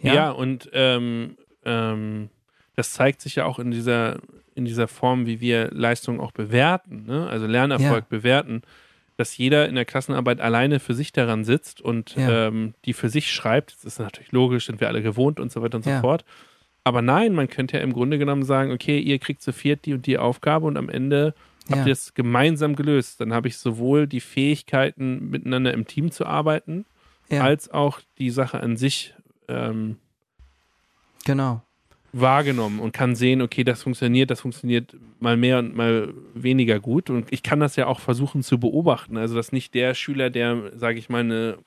Ja, 0.03 0.31
und 0.31 0.71
ähm, 0.73 1.37
ähm, 1.67 2.31
das 2.77 2.93
zeigt 2.93 3.21
sich 3.21 3.35
ja 3.37 3.45
auch 3.45 3.59
in 3.59 3.71
dieser, 3.71 4.19
in 4.55 4.65
dieser 4.65 4.89
Form, 4.89 5.27
wie 5.27 5.41
wir 5.41 5.71
Leistungen 5.73 6.21
auch 6.21 6.33
bewerten, 6.33 7.05
ne? 7.07 7.29
also 7.29 7.47
Lernerfolg 7.47 8.05
Ja. 8.05 8.19
bewerten, 8.19 8.63
dass 9.19 9.37
jeder 9.39 9.67
in 9.69 9.75
der 9.75 9.87
Klassenarbeit 9.87 10.41
alleine 10.41 10.79
für 10.79 10.95
sich 10.95 11.11
daran 11.13 11.45
sitzt 11.45 11.81
und 11.81 12.15
Ja. 12.17 12.49
ähm, 12.49 12.75
die 12.85 12.93
für 12.93 13.09
sich 13.09 13.31
schreibt. 13.33 13.75
Das 13.75 13.85
ist 13.85 13.99
natürlich 13.99 14.31
logisch, 14.33 14.67
sind 14.67 14.81
wir 14.81 14.89
alle 14.89 15.03
gewohnt 15.03 15.41
und 15.41 15.51
so 15.51 15.63
weiter 15.63 15.77
und 15.77 15.85
so 15.85 15.91
Ja. 15.91 16.01
fort. 16.01 16.25
Aber 16.85 17.03
nein, 17.03 17.33
man 17.33 17.49
könnte 17.49 17.79
ja 17.79 17.83
im 17.83 17.93
Grunde 17.95 18.19
genommen 18.19 18.45
sagen, 18.45 18.71
okay, 18.73 18.99
ihr 19.01 19.19
kriegt 19.19 19.43
zu 19.43 19.53
viert 19.53 19.87
die 19.87 19.95
und 19.95 20.07
die 20.07 20.19
Aufgabe 20.19 20.67
und 20.67 20.77
am 20.77 20.89
Ende 20.89 21.35
habt 21.71 21.87
ihr 21.87 21.93
es 21.93 22.15
gemeinsam 22.15 22.77
gelöst. 22.77 23.21
Dann 23.21 23.33
habe 23.33 23.49
ich 23.49 23.57
sowohl 23.59 24.07
die 24.07 24.21
Fähigkeiten, 24.21 25.31
miteinander 25.31 25.75
im 25.75 25.87
Team 25.87 26.11
zu 26.13 26.27
arbeiten, 26.27 26.85
als 27.43 27.71
auch 27.71 28.01
die 28.19 28.31
Sache 28.31 28.61
an 28.61 28.77
sich 28.77 29.15
ähm, 29.49 29.97
genau. 31.27 31.63
wahrgenommen 32.13 32.81
und 32.81 32.93
kann 32.93 33.15
sehen, 33.15 33.43
okay, 33.43 33.63
das 33.63 33.83
funktioniert, 33.83 34.31
das 34.31 34.41
funktioniert 34.41 34.97
mal 35.21 35.37
mehr 35.37 35.59
und 35.59 35.77
mal 35.77 36.15
weniger 36.35 36.81
gut. 36.81 37.11
Und 37.11 37.31
ich 37.31 37.43
kann 37.43 37.61
das 37.61 37.77
ja 37.77 37.87
auch 37.87 38.01
versuchen 38.01 38.43
zu 38.43 38.59
beobachten. 38.59 39.19
Also, 39.19 39.35
dass 39.35 39.53
nicht 39.53 39.75
der 39.75 39.93
Schüler, 39.93 40.31
der, 40.31 40.73
sage 40.79 40.99
ich 40.99 41.11
mal, 41.11 41.21
eine 41.21 41.59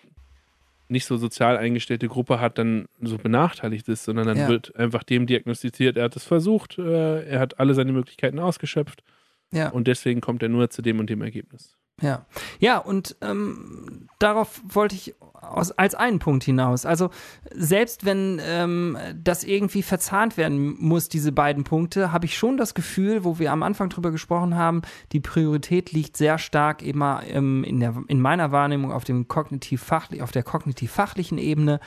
nicht 0.92 1.06
so 1.06 1.18
sozial 1.18 1.56
eingestellte 1.58 2.08
Gruppe 2.08 2.40
hat, 2.40 2.58
dann 2.58 2.88
so 3.00 3.20
benachteiligt 3.20 3.88
ist, 3.90 4.06
sondern 4.06 4.26
dann 4.26 4.38
Ja. 4.38 4.48
wird 4.48 4.76
einfach 4.76 5.04
dem 5.04 5.28
diagnostiziert, 5.28 5.98
er 5.98 6.06
hat 6.06 6.16
es 6.16 6.24
versucht, 6.24 6.80
äh, 6.80 7.26
er 7.26 7.40
hat 7.40 7.60
alle 7.60 7.76
seine 7.76 7.92
Möglichkeiten 7.92 8.40
ausgeschöpft 8.40 9.04
Ja. 9.52 9.70
und 9.70 9.88
deswegen 9.88 10.20
kommt 10.20 10.42
er 10.42 10.50
nur 10.50 10.72
zu 10.72 10.82
dem 10.82 11.00
und 11.00 11.08
dem 11.12 11.22
Ergebnis. 11.22 11.78
Ja, 12.02 12.26
ja, 12.60 12.78
und 12.78 13.16
ähm, 13.22 14.08
darauf 14.20 14.62
wollte 14.68 14.96
ich 14.96 15.16
aus, 15.42 15.72
als 15.72 15.96
einen 15.96 16.20
Punkt 16.20 16.44
hinaus. 16.44 16.86
Also 16.86 17.10
selbst 17.52 18.06
wenn 18.06 18.42
ähm, 18.44 18.98
das 19.16 19.44
irgendwie 19.44 19.84
verzahnt 19.84 20.38
werden 20.38 20.76
muss, 20.80 21.10
diese 21.10 21.32
beiden 21.32 21.64
Punkte, 21.64 22.12
habe 22.12 22.26
ich 22.26 22.38
schon 22.38 22.58
das 22.58 22.74
Gefühl, 22.74 23.24
wo 23.24 23.40
wir 23.40 23.52
am 23.52 23.64
Anfang 23.64 23.90
drüber 23.90 24.12
gesprochen 24.12 24.56
haben, 24.56 24.82
die 25.12 25.20
Priorität 25.20 25.92
liegt 25.92 26.18
sehr 26.18 26.38
stark 26.38 26.82
immer 26.82 27.24
ähm, 27.28 27.64
in, 27.64 27.80
der, 27.80 27.96
in 28.08 28.22
meiner 28.22 28.52
Wahrnehmung 28.52 28.92
auf 28.92 29.04
dem 29.04 29.28
kognitiv 29.28 29.90
auf 29.92 30.32
der 30.32 30.44
kognitiv-fachlichen 30.44 31.38
Ebene. 31.38 31.80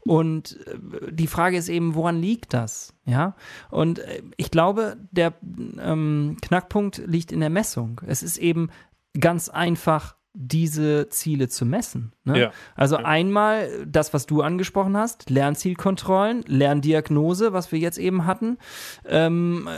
Und 0.00 0.58
äh, 0.66 1.12
die 1.12 1.26
Frage 1.26 1.56
ist 1.56 1.68
eben, 1.68 1.94
woran 1.94 2.20
liegt 2.20 2.54
das? 2.54 2.94
Ja, 3.04 3.34
und 3.70 3.98
äh, 3.98 4.22
ich 4.36 4.50
glaube, 4.50 4.96
der 5.10 5.34
ähm, 5.42 6.36
Knackpunkt 6.40 7.02
liegt 7.06 7.32
in 7.32 7.40
der 7.40 7.50
Messung. 7.50 8.00
Es 8.06 8.22
ist 8.22 8.38
eben 8.38 8.70
ganz 9.18 9.48
einfach 9.48 10.16
diese 10.32 11.08
Ziele 11.08 11.48
zu 11.48 11.66
messen. 11.66 12.12
Ne? 12.24 12.40
Ja. 12.40 12.52
Also 12.76 12.96
ja. 12.96 13.04
einmal 13.04 13.84
das, 13.86 14.14
was 14.14 14.26
du 14.26 14.42
angesprochen 14.42 14.96
hast, 14.96 15.28
Lernzielkontrollen, 15.28 16.44
Lerndiagnose, 16.46 17.52
was 17.52 17.72
wir 17.72 17.80
jetzt 17.80 17.98
eben 17.98 18.26
hatten. 18.26 18.58
Ähm, 19.06 19.68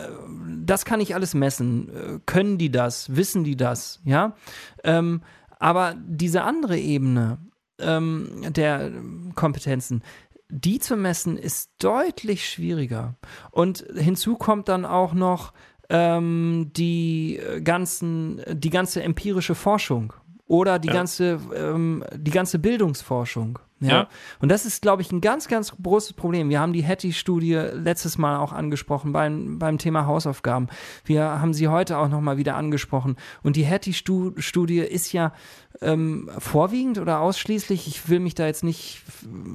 das 0.64 0.85
kann 0.85 1.01
ich 1.01 1.14
alles 1.14 1.33
messen. 1.33 2.20
Können 2.26 2.59
die 2.59 2.70
das? 2.70 3.16
Wissen 3.16 3.45
die 3.45 3.57
das? 3.57 4.01
Ja. 4.05 4.37
Ähm, 4.85 5.22
aber 5.59 5.95
diese 5.97 6.43
andere 6.43 6.78
Ebene 6.78 7.39
ähm, 7.78 8.43
der 8.51 8.93
Kompetenzen, 9.35 10.03
die 10.49 10.78
zu 10.78 10.97
messen, 10.97 11.39
ist 11.39 11.72
deutlich 11.78 12.49
schwieriger. 12.49 13.14
Und 13.51 13.87
hinzu 13.97 14.37
kommt 14.37 14.68
dann 14.68 14.85
auch 14.85 15.14
noch 15.14 15.55
ähm, 15.93 16.70
die 16.74 17.38
ganzen, 17.62 18.40
die 18.51 18.70
ganze 18.70 19.03
empirische 19.03 19.55
Forschung 19.55 20.14
oder 20.49 20.78
die 20.78 20.88
ja. 20.88 20.95
ganze, 20.95 21.38
ähm, 21.55 22.03
die 22.16 22.30
ganze 22.30 22.59
Bildungsforschung. 22.59 23.59
Ja? 23.80 23.88
ja. 23.88 24.09
Und 24.40 24.51
das 24.51 24.64
ist, 24.64 24.80
glaube 24.80 25.03
ich, 25.03 25.12
ein 25.12 25.20
ganz, 25.20 25.49
ganz 25.49 25.74
großes 25.82 26.14
Problem. 26.14 26.49
Wir 26.49 26.61
haben 26.61 26.72
die 26.72 26.84
Hattie-Studie 26.84 27.55
letztes 27.74 28.16
Mal 28.16 28.38
auch 28.38 28.53
angesprochen 28.53 29.12
beim, 29.12 29.59
beim 29.59 29.78
Thema 29.78 30.07
Hausaufgaben. 30.07 30.68
Wir 31.05 31.24
haben 31.24 31.53
sie 31.53 31.68
heute 31.68 31.99
auch 31.99 32.09
nochmal 32.09 32.38
wieder 32.38 32.57
angesprochen. 32.57 33.16
Und 33.43 33.57
die 33.57 33.66
Hattie-Studie 33.66 34.78
ist 34.78 35.12
ja 35.12 35.32
ähm, 35.80 36.30
vorwiegend 36.38 36.99
oder 36.99 37.20
ausschließlich, 37.20 37.88
ich 37.88 38.09
will 38.09 38.20
mich 38.20 38.34
da 38.34 38.47
jetzt 38.47 38.62
nicht, 38.62 39.03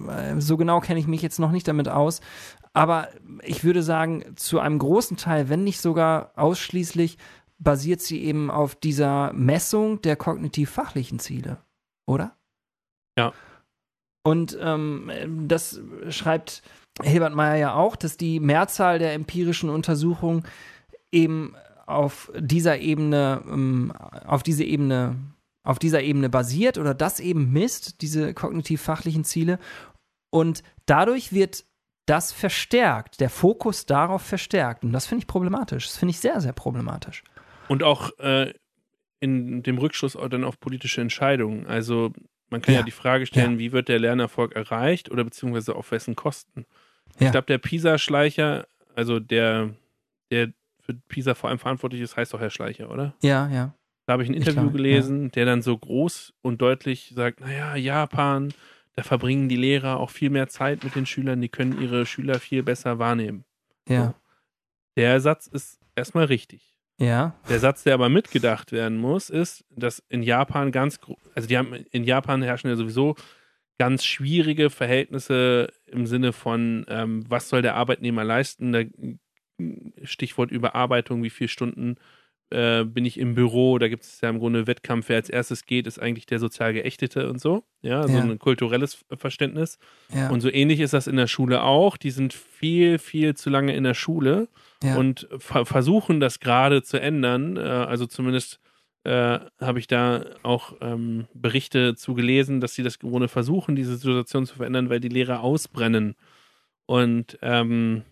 äh, 0.09 0.39
so 0.39 0.57
genau 0.57 0.81
kenne 0.81 0.99
ich 0.99 1.07
mich 1.07 1.21
jetzt 1.21 1.39
noch 1.39 1.51
nicht 1.51 1.67
damit 1.67 1.87
aus, 1.87 2.21
aber 2.77 3.09
ich 3.43 3.63
würde 3.63 3.81
sagen, 3.81 4.35
zu 4.35 4.59
einem 4.59 4.77
großen 4.77 5.17
Teil, 5.17 5.49
wenn 5.49 5.63
nicht 5.63 5.81
sogar 5.81 6.31
ausschließlich, 6.35 7.17
basiert 7.57 8.01
sie 8.01 8.23
eben 8.23 8.51
auf 8.51 8.75
dieser 8.75 9.33
Messung 9.33 10.01
der 10.01 10.15
kognitiv-fachlichen 10.15 11.17
Ziele, 11.19 11.57
oder? 12.05 12.35
Ja. 13.17 13.33
Und 14.23 14.57
ähm, 14.61 15.09
das 15.47 15.81
schreibt 16.09 16.61
Hilbert 17.01 17.33
Meyer 17.33 17.55
ja 17.55 17.73
auch, 17.73 17.95
dass 17.95 18.17
die 18.17 18.39
Mehrzahl 18.39 18.99
der 18.99 19.13
empirischen 19.13 19.69
Untersuchungen 19.69 20.43
eben 21.11 21.55
auf 21.85 22.31
dieser 22.37 22.79
Ebene, 22.79 23.41
ähm, 23.47 23.91
auf 24.25 24.43
diese 24.43 24.63
Ebene, 24.63 25.15
auf 25.63 25.79
dieser 25.79 26.01
Ebene 26.01 26.29
basiert 26.29 26.77
oder 26.77 26.93
das 26.93 27.19
eben 27.19 27.51
misst, 27.51 28.01
diese 28.01 28.33
kognitiv-fachlichen 28.33 29.23
Ziele. 29.23 29.57
Und 30.29 30.61
dadurch 30.85 31.33
wird 31.33 31.65
das 32.07 32.31
verstärkt, 32.31 33.19
der 33.19 33.29
Fokus 33.29 33.85
darauf 33.85 34.23
verstärkt. 34.23 34.83
Und 34.83 34.93
das 34.93 35.05
finde 35.05 35.23
ich 35.23 35.27
problematisch. 35.27 35.87
Das 35.87 35.97
finde 35.97 36.11
ich 36.11 36.19
sehr, 36.19 36.41
sehr 36.41 36.53
problematisch. 36.53 37.23
Und 37.67 37.83
auch 37.83 38.17
äh, 38.19 38.53
in 39.19 39.61
dem 39.61 39.77
Rückschluss 39.77 40.17
dann 40.29 40.43
auf 40.43 40.59
politische 40.59 41.01
Entscheidungen. 41.01 41.67
Also 41.67 42.11
man 42.49 42.61
kann 42.61 42.73
ja, 42.73 42.79
ja 42.79 42.85
die 42.85 42.91
Frage 42.91 43.25
stellen, 43.25 43.53
ja. 43.53 43.59
wie 43.59 43.71
wird 43.71 43.89
der 43.89 43.99
Lernerfolg 43.99 44.55
erreicht 44.55 45.11
oder 45.11 45.23
beziehungsweise 45.23 45.75
auf 45.75 45.91
wessen 45.91 46.15
Kosten? 46.15 46.65
Ja. 47.19 47.27
Ich 47.27 47.31
glaube, 47.31 47.47
der 47.47 47.57
PISA-Schleicher, 47.57 48.67
also 48.95 49.19
der, 49.19 49.71
der 50.31 50.53
für 50.79 50.93
PISA 50.93 51.33
vor 51.33 51.49
allem 51.49 51.59
verantwortlich 51.59 52.01
ist, 52.01 52.15
heißt 52.15 52.33
doch 52.33 52.39
Herr 52.39 52.49
Schleicher, 52.49 52.89
oder? 52.89 53.13
Ja, 53.21 53.49
ja. 53.49 53.73
Da 54.05 54.13
habe 54.13 54.23
ich 54.23 54.29
ein 54.29 54.35
Interview 54.35 54.61
ich 54.61 54.63
glaub, 54.63 54.73
gelesen, 54.73 55.31
der 55.31 55.45
dann 55.45 55.61
so 55.61 55.77
groß 55.77 56.33
und 56.41 56.61
deutlich 56.61 57.11
sagt, 57.13 57.41
naja, 57.41 57.75
Japan, 57.75 58.53
da 58.97 59.03
verbringen 59.03 59.47
die 59.47 59.55
Lehrer 59.55 59.99
auch 59.99 60.09
viel 60.09 60.31
mehr 60.31 60.47
Zeit 60.47 60.83
mit 60.83 60.95
den 60.95 61.05
Schülern, 61.05 61.39
die 61.39 61.49
können 61.49 61.79
ihre 61.79 62.07
Schüler 62.07 62.39
viel 62.39 62.63
besser 62.63 62.97
wahrnehmen. 62.97 63.45
Ja. 63.87 64.07
So. 64.07 64.13
Der 64.97 65.21
Satz 65.21 65.45
ist 65.45 65.79
erstmal 65.95 66.25
richtig. 66.25 66.79
Ja. 66.99 67.35
Der 67.47 67.59
Satz, 67.59 67.83
der 67.83 67.93
aber 67.93 68.09
mitgedacht 68.09 68.71
werden 68.71 68.97
muss, 68.97 69.29
ist, 69.29 69.63
dass 69.69 70.03
in 70.09 70.23
Japan 70.23 70.71
ganz, 70.71 70.99
also 71.35 71.47
die 71.47 71.59
haben 71.59 71.75
in 71.91 72.05
Japan 72.05 72.41
herrschen 72.41 72.71
ja 72.71 72.75
sowieso 72.75 73.15
ganz 73.77 74.03
schwierige 74.03 74.71
Verhältnisse 74.71 75.71
im 75.85 76.07
Sinne 76.07 76.33
von, 76.33 76.83
ähm, 76.89 77.23
was 77.29 77.49
soll 77.49 77.61
der 77.61 77.75
Arbeitnehmer 77.75 78.23
leisten? 78.23 78.71
Da, 78.71 78.81
Stichwort 80.01 80.49
Überarbeitung, 80.49 81.21
wie 81.21 81.29
viele 81.29 81.49
Stunden 81.49 81.97
äh, 82.49 82.85
bin 82.85 83.03
ich 83.05 83.19
im 83.19 83.35
Büro, 83.35 83.77
da 83.77 83.87
gibt 83.89 84.03
es 84.03 84.21
ja 84.21 84.29
im 84.29 84.39
Grunde 84.39 84.67
Wettkampf, 84.67 85.09
wer 85.09 85.17
als 85.17 85.29
erstes 85.29 85.65
geht, 85.65 85.85
ist 85.85 85.99
eigentlich 85.99 86.25
der 86.25 86.39
sozial 86.39 86.73
Geächtete 86.73 87.29
und 87.29 87.41
so. 87.41 87.63
Ja, 87.81 88.07
so 88.07 88.13
ja. 88.13 88.21
ein 88.21 88.39
kulturelles 88.39 89.05
Verständnis. 89.17 89.77
Ja. 90.13 90.29
Und 90.29 90.41
so 90.41 90.49
ähnlich 90.49 90.79
ist 90.79 90.93
das 90.93 91.07
in 91.07 91.17
der 91.17 91.27
Schule 91.27 91.63
auch. 91.63 91.97
Die 91.97 92.11
sind 92.11 92.33
viel, 92.33 92.99
viel 92.99 93.35
zu 93.35 93.49
lange 93.49 93.75
in 93.75 93.83
der 93.83 93.93
Schule 93.93 94.47
ja. 94.81 94.95
und 94.95 95.27
ver 95.37 95.65
versuchen 95.65 96.19
das 96.19 96.39
gerade 96.39 96.83
zu 96.83 96.99
ändern. 96.99 97.57
Äh, 97.57 97.61
also 97.61 98.05
zumindest 98.05 98.59
äh, 99.03 99.39
habe 99.59 99.79
ich 99.79 99.87
da 99.87 100.25
auch 100.43 100.73
ähm, 100.81 101.27
Berichte 101.33 101.95
zu 101.95 102.13
gelesen, 102.13 102.61
dass 102.61 102.73
sie 102.75 102.83
das 102.83 102.95
im 102.97 103.09
Grunde 103.09 103.27
versuchen, 103.27 103.75
diese 103.75 103.97
Situation 103.97 104.45
zu 104.45 104.55
verändern, 104.55 104.89
weil 104.89 104.99
die 104.99 105.09
Lehrer 105.09 105.41
ausbrennen. 105.41 106.15
Und 106.85 107.37
ähm, 107.41 108.03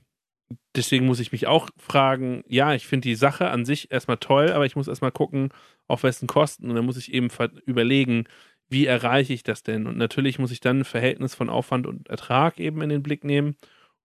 deswegen 0.75 1.05
muss 1.05 1.19
ich 1.19 1.31
mich 1.31 1.47
auch 1.47 1.69
fragen, 1.77 2.43
ja, 2.47 2.73
ich 2.73 2.87
finde 2.87 3.07
die 3.07 3.15
Sache 3.15 3.49
an 3.49 3.65
sich 3.65 3.91
erstmal 3.91 4.17
toll, 4.17 4.51
aber 4.51 4.65
ich 4.65 4.75
muss 4.75 4.87
erstmal 4.87 5.11
gucken, 5.11 5.49
auf 5.87 6.03
wessen 6.03 6.27
Kosten. 6.27 6.69
Und 6.69 6.75
dann 6.75 6.85
muss 6.85 6.97
ich 6.97 7.13
eben 7.13 7.29
überlegen, 7.65 8.25
wie 8.69 8.85
erreiche 8.85 9.33
ich 9.33 9.43
das 9.43 9.63
denn? 9.63 9.87
Und 9.87 9.97
natürlich 9.97 10.39
muss 10.39 10.51
ich 10.51 10.59
dann 10.59 10.79
ein 10.79 10.85
Verhältnis 10.85 11.35
von 11.35 11.49
Aufwand 11.49 11.87
und 11.87 12.09
Ertrag 12.09 12.59
eben 12.59 12.81
in 12.81 12.89
den 12.89 13.03
Blick 13.03 13.23
nehmen. 13.23 13.55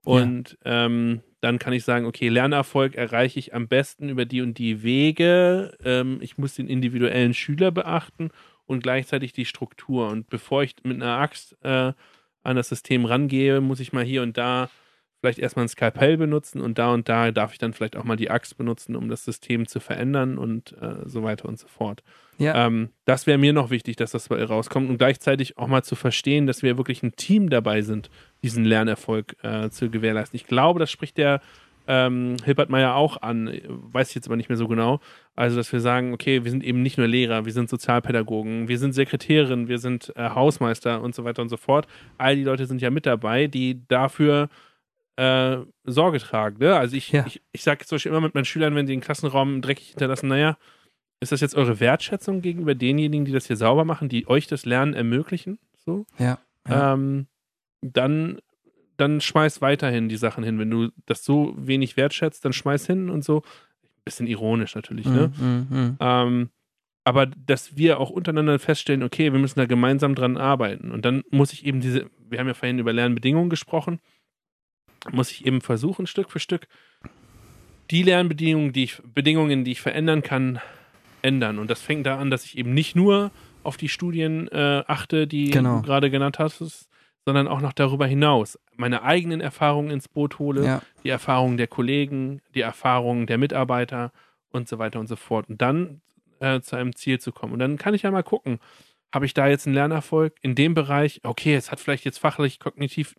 Und 0.05 0.59
ja. 0.65 0.87
ähm, 0.87 1.23
dann 1.41 1.59
kann 1.59 1.73
ich 1.73 1.85
sagen, 1.85 2.07
okay, 2.07 2.29
Lernerfolg 2.29 2.95
erreiche 2.95 3.39
ich 3.39 3.55
am 3.55 3.69
besten 3.69 4.09
über 4.09 4.25
die 4.25 4.43
und 4.43 4.59
die 4.59 4.83
Wege. 4.83 5.77
Ähm, 5.85 6.19
ich 6.21 6.39
muss 6.39 6.55
den 6.55 6.69
individuellen 6.69 7.35
Schüler 7.35 7.71
beachten 7.71 8.31
und 8.67 8.83
gleichzeitig 8.83 9.33
die 9.33 9.45
Struktur. 9.45 10.09
Und 10.09 10.29
bevor 10.29 10.63
ich 10.63 10.77
mit 10.85 10.97
einer 10.97 11.19
Axt 11.19 11.57
äh, 11.63 11.93
an 12.43 12.57
das 12.57 12.69
System 12.69 13.05
rangehe, 13.05 13.61
muss 13.61 13.81
ich 13.81 13.93
mal 13.93 14.05
hier 14.05 14.23
und 14.23 14.37
da 14.39 14.71
vielleicht 15.21 15.39
erstmal 15.39 15.67
ein 15.67 15.69
Skalpell 15.69 16.17
benutzen 16.17 16.61
und 16.61 16.79
da 16.79 16.93
und 16.93 17.09
da 17.09 17.31
darf 17.31 17.53
ich 17.53 17.59
dann 17.59 17.73
vielleicht 17.73 17.97
auch 17.97 18.05
mal 18.05 18.17
die 18.17 18.31
Axt 18.31 18.57
benutzen, 18.57 18.97
um 18.97 19.09
das 19.09 19.25
System 19.25 19.67
zu 19.67 19.79
verändern 19.79 20.39
und 20.39 20.75
äh, 20.81 21.07
so 21.07 21.23
weiter 21.23 21.49
und 21.49 21.59
so 21.59 21.69
fort. 21.69 22.03
Ja. 22.39 22.67
Ähm, 22.67 22.89
das 23.05 23.27
wäre 23.27 23.37
mir 23.37 23.53
noch 23.53 23.71
wichtig, 23.71 23.97
dass 23.97 24.13
das 24.13 24.31
rauskommt 24.31 24.89
und 24.89 24.97
gleichzeitig 24.97 25.59
auch 25.59 25.67
mal 25.67 25.83
zu 25.83 25.95
verstehen, 25.95 26.47
dass 26.47 26.63
wir 26.63 26.79
wirklich 26.79 27.03
ein 27.03 27.15
Team 27.17 27.51
dabei 27.51 27.83
sind, 27.83 28.11
diesen 28.43 28.65
Lernerfolg 28.65 29.37
äh, 29.43 29.69
zu 29.69 29.91
gewährleisten. 29.91 30.37
Ich 30.37 30.47
glaube, 30.47 30.81
das 30.81 30.91
spricht 30.91 31.19
der 31.19 31.43
ähm, 31.87 32.37
Hilbert 32.45 32.71
Meyer 32.71 32.95
auch 32.95 33.21
an, 33.21 33.51
weiß 33.69 34.11
ich 34.11 34.15
jetzt 34.15 34.27
aber 34.29 34.37
nicht 34.37 34.49
mehr 34.49 34.57
so 34.57 34.69
genau. 34.69 35.01
Also, 35.35 35.57
dass 35.57 35.73
wir 35.73 35.81
sagen, 35.81 36.15
okay, 36.15 36.45
wir 36.45 36.51
sind 36.51 36.63
eben 36.63 36.83
nicht 36.83 36.99
nur 36.99 37.09
Lehrer, 37.09 37.45
wir 37.45 37.53
sind 37.53 37.69
Sozialpädagogen, 37.69 38.69
wir 38.69 38.79
sind 38.79 38.93
Sekretärin, 38.93 39.69
wir 39.69 39.79
sind 39.79 40.13
äh, 40.17 40.31
Hausmeister 40.31 41.03
und 41.03 41.15
so 41.15 41.25
weiter 41.25 41.43
und 41.43 41.49
so 41.49 41.57
fort. 41.57 41.87
All 42.17 42.37
die 42.37 42.45
Leute 42.45 42.67
sind 42.67 42.81
ja 42.81 42.91
mit 42.91 43.07
dabei, 43.07 43.49
die 43.49 43.87
dafür 43.89 44.49
äh, 45.17 45.59
Sorge 45.85 46.19
tragen. 46.19 46.59
Ne? 46.59 46.77
Also 46.77 46.97
ich, 46.97 47.13
ja. 47.13 47.25
ich, 47.27 47.43
ich 47.53 47.63
sage 47.63 47.85
zum 47.85 47.97
Beispiel 47.97 48.11
immer 48.11 48.21
mit 48.21 48.35
meinen 48.35 48.45
Schülern, 48.45 48.75
wenn 48.75 48.87
die 48.87 48.93
den 48.93 49.01
Klassenraum 49.01 49.61
dreckig 49.63 49.89
hinterlassen, 49.89 50.29
naja, 50.29 50.57
ist 51.21 51.33
das 51.33 51.41
jetzt 51.41 51.55
eure 51.55 51.81
Wertschätzung 51.81 52.41
gegenüber 52.41 52.75
denjenigen, 52.75 53.27
die 53.27 53.33
das 53.33 53.47
hier 53.47 53.57
sauber 53.57 53.85
machen, 53.85 54.09
die 54.09 54.27
euch 54.27 54.47
das 54.47 54.65
Lernen 54.65 54.95
ermöglichen? 54.95 55.59
So? 55.85 56.07
Ja. 56.19 56.39
ja. 56.67 56.95
Ähm, 56.95 57.27
dann, 57.83 58.39
dann 58.97 59.21
schmeiß 59.21 59.61
weiterhin 59.61 60.09
die 60.09 60.17
Sachen 60.17 60.45
hin. 60.45 60.59
Wenn 60.59 60.71
du 60.71 60.89
das 61.07 61.25
so 61.25 61.55
wenig 61.57 61.97
wertschätzt, 61.97 62.45
dann 62.45 62.53
schmeiß 62.53 62.87
hin 62.87 63.11
und 63.11 63.23
so. 63.25 63.43
Bisschen 64.05 64.27
ironisch 64.27 64.75
natürlich, 64.75 65.05
ne? 65.05 65.31
Mm, 65.39 65.45
mm, 65.45 65.79
mm. 65.79 65.97
Ähm, 66.01 66.51
aber 67.05 67.27
dass 67.27 67.77
wir 67.77 68.01
auch 68.01 68.11
untereinander 68.11 68.59
feststellen, 68.59 69.03
okay, 69.03 69.33
wir 69.33 69.39
müssen 69.39 69.59
da 69.59 69.67
gemeinsam 69.67 70.15
dran 70.15 70.37
arbeiten. 70.39 70.91
Und 70.91 71.05
dann 71.05 71.23
muss 71.31 71.53
ich 71.53 71.67
eben 71.67 71.81
diese, 71.81 72.11
wir 72.29 72.39
haben 72.39 72.47
ja 72.47 72.55
vorhin 72.55 72.79
über 72.79 72.93
Lernbedingungen 72.93 73.51
gesprochen, 73.51 74.01
muss 75.11 75.31
ich 75.31 75.47
eben 75.47 75.61
versuchen, 75.61 76.07
Stück 76.07 76.31
für 76.31 76.41
Stück 76.41 76.67
die 77.91 78.03
Lernbedingungen, 78.03 78.73
die 78.73 78.85
ich, 78.85 79.03
Bedingungen, 79.03 79.65
die 79.65 79.73
ich 79.73 79.81
verändern 79.81 80.23
kann, 80.23 80.61
ändern. 81.23 81.59
Und 81.59 81.71
das 81.71 81.83
fängt 81.83 82.07
da 82.07 82.19
an, 82.19 82.31
dass 82.31 82.45
ich 82.45 82.57
eben 82.57 82.73
nicht 82.73 82.95
nur 82.95 83.31
auf 83.63 83.77
die 83.77 83.89
Studien 83.89 84.49
äh, 84.49 84.85
achte, 84.87 85.27
die 85.27 85.51
genau. 85.51 85.77
du 85.77 85.83
gerade 85.83 86.11
genannt 86.11 86.39
hast, 86.39 86.89
sondern 87.25 87.49
auch 87.49 87.61
noch 87.61 87.73
darüber 87.73 88.07
hinaus 88.07 88.59
meine 88.81 89.03
eigenen 89.03 89.41
Erfahrungen 89.41 89.91
ins 89.91 90.09
Boot 90.09 90.39
hole, 90.39 90.65
ja. 90.65 90.83
die 91.05 91.11
Erfahrungen 91.11 91.59
der 91.59 91.67
Kollegen, 91.69 92.41
die 92.55 92.63
Erfahrungen 92.63 93.27
der 93.27 93.39
Mitarbeiter 93.39 94.11
und 94.51 94.69
so 94.69 94.79
weiter 94.79 94.99
und 94.99 95.07
so 95.07 95.17
fort. 95.17 95.49
Und 95.49 95.61
dann 95.61 96.01
äh, 96.41 96.61
zu 96.61 96.77
einem 96.77 96.97
Ziel 96.97 97.21
zu 97.21 97.31
kommen. 97.31 97.53
Und 97.53 97.59
dann 97.59 97.77
kann 97.77 97.95
ich 97.95 98.03
ja 98.03 98.11
mal 98.11 98.23
gucken, 98.23 98.59
habe 99.13 99.27
ich 99.27 99.35
da 99.35 99.47
jetzt 99.47 99.67
einen 99.67 99.75
Lernerfolg 99.75 100.35
in 100.41 100.55
dem 100.55 100.75
Bereich? 100.75 101.21
Okay, 101.23 101.55
es 101.55 101.71
hat 101.71 101.79
vielleicht 101.79 102.05
jetzt 102.05 102.19
fachlich, 102.19 102.59
kognitiv 102.59 103.17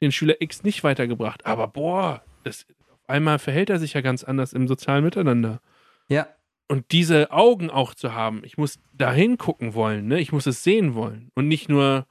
den 0.00 0.12
Schüler 0.12 0.40
X 0.40 0.62
nicht 0.62 0.84
weitergebracht, 0.84 1.46
aber 1.46 1.68
boah, 1.68 2.22
das, 2.44 2.66
auf 2.90 3.08
einmal 3.08 3.38
verhält 3.38 3.70
er 3.70 3.78
sich 3.78 3.94
ja 3.94 4.00
ganz 4.00 4.24
anders 4.24 4.52
im 4.52 4.68
sozialen 4.68 5.04
Miteinander. 5.04 5.60
Ja. 6.08 6.28
Und 6.68 6.92
diese 6.92 7.30
Augen 7.30 7.70
auch 7.70 7.94
zu 7.94 8.12
haben, 8.12 8.42
ich 8.44 8.58
muss 8.58 8.78
da 8.92 9.12
hingucken 9.12 9.74
wollen, 9.74 10.06
ne? 10.06 10.20
ich 10.20 10.32
muss 10.32 10.46
es 10.46 10.62
sehen 10.62 10.94
wollen 10.94 11.30
und 11.34 11.48
nicht 11.48 11.68
nur, 11.68 12.06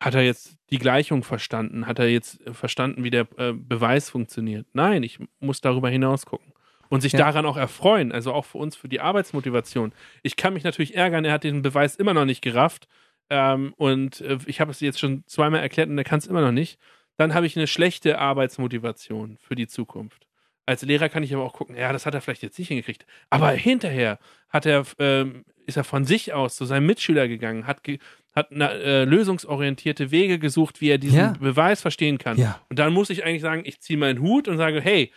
hat 0.00 0.14
er 0.14 0.22
jetzt 0.22 0.58
die 0.70 0.78
Gleichung 0.78 1.24
verstanden, 1.24 1.86
hat 1.86 1.98
er 1.98 2.08
jetzt 2.08 2.38
verstanden, 2.52 3.04
wie 3.04 3.10
der 3.10 3.26
äh, 3.38 3.52
Beweis 3.54 4.10
funktioniert. 4.10 4.66
Nein, 4.74 5.02
ich 5.02 5.18
muss 5.40 5.62
darüber 5.62 5.88
hinaus 5.88 6.26
gucken 6.26 6.52
und 6.88 7.00
sich 7.00 7.12
ja. 7.12 7.18
daran 7.18 7.46
auch 7.46 7.56
erfreuen, 7.56 8.12
also 8.12 8.32
auch 8.32 8.44
für 8.44 8.58
uns, 8.58 8.76
für 8.76 8.88
die 8.88 9.00
Arbeitsmotivation. 9.00 9.92
Ich 10.22 10.36
kann 10.36 10.54
mich 10.54 10.64
natürlich 10.64 10.94
ärgern, 10.94 11.24
er 11.24 11.32
hat 11.32 11.44
den 11.44 11.62
Beweis 11.62 11.96
immer 11.96 12.14
noch 12.14 12.24
nicht 12.24 12.42
gerafft 12.42 12.88
ähm, 13.30 13.74
und 13.76 14.20
äh, 14.20 14.38
ich 14.46 14.60
habe 14.60 14.70
es 14.70 14.80
jetzt 14.80 15.00
schon 15.00 15.24
zweimal 15.26 15.60
erklärt 15.60 15.88
und 15.88 15.98
er 15.98 16.04
kann 16.04 16.18
es 16.18 16.26
immer 16.26 16.42
noch 16.42 16.52
nicht. 16.52 16.78
Dann 17.16 17.34
habe 17.34 17.46
ich 17.46 17.56
eine 17.56 17.66
schlechte 17.66 18.18
Arbeitsmotivation 18.18 19.38
für 19.40 19.54
die 19.54 19.66
Zukunft. 19.66 20.26
Als 20.66 20.82
Lehrer 20.82 21.08
kann 21.08 21.22
ich 21.22 21.32
aber 21.32 21.44
auch 21.44 21.52
gucken, 21.52 21.76
ja, 21.76 21.92
das 21.92 22.06
hat 22.06 22.14
er 22.14 22.20
vielleicht 22.20 22.42
jetzt 22.42 22.58
nicht 22.58 22.68
hingekriegt. 22.68 23.06
Aber 23.30 23.50
hinterher 23.52 24.18
hat 24.48 24.66
er, 24.66 24.84
ähm, 24.98 25.44
ist 25.64 25.76
er 25.76 25.84
von 25.84 26.04
sich 26.04 26.32
aus 26.32 26.56
zu 26.56 26.64
seinem 26.64 26.86
Mitschüler 26.86 27.28
gegangen, 27.28 27.66
hat, 27.66 27.84
ge 27.84 27.98
hat 28.34 28.50
eine, 28.50 28.70
äh, 28.72 29.04
lösungsorientierte 29.04 30.10
Wege 30.10 30.38
gesucht, 30.38 30.80
wie 30.80 30.90
er 30.90 30.98
diesen 30.98 31.18
ja. 31.18 31.34
Beweis 31.38 31.80
verstehen 31.80 32.18
kann. 32.18 32.36
Ja. 32.36 32.60
Und 32.68 32.78
dann 32.78 32.92
muss 32.92 33.10
ich 33.10 33.24
eigentlich 33.24 33.42
sagen, 33.42 33.62
ich 33.64 33.80
ziehe 33.80 33.98
meinen 33.98 34.20
Hut 34.20 34.48
und 34.48 34.58
sage, 34.58 34.80
hey, 34.80 35.12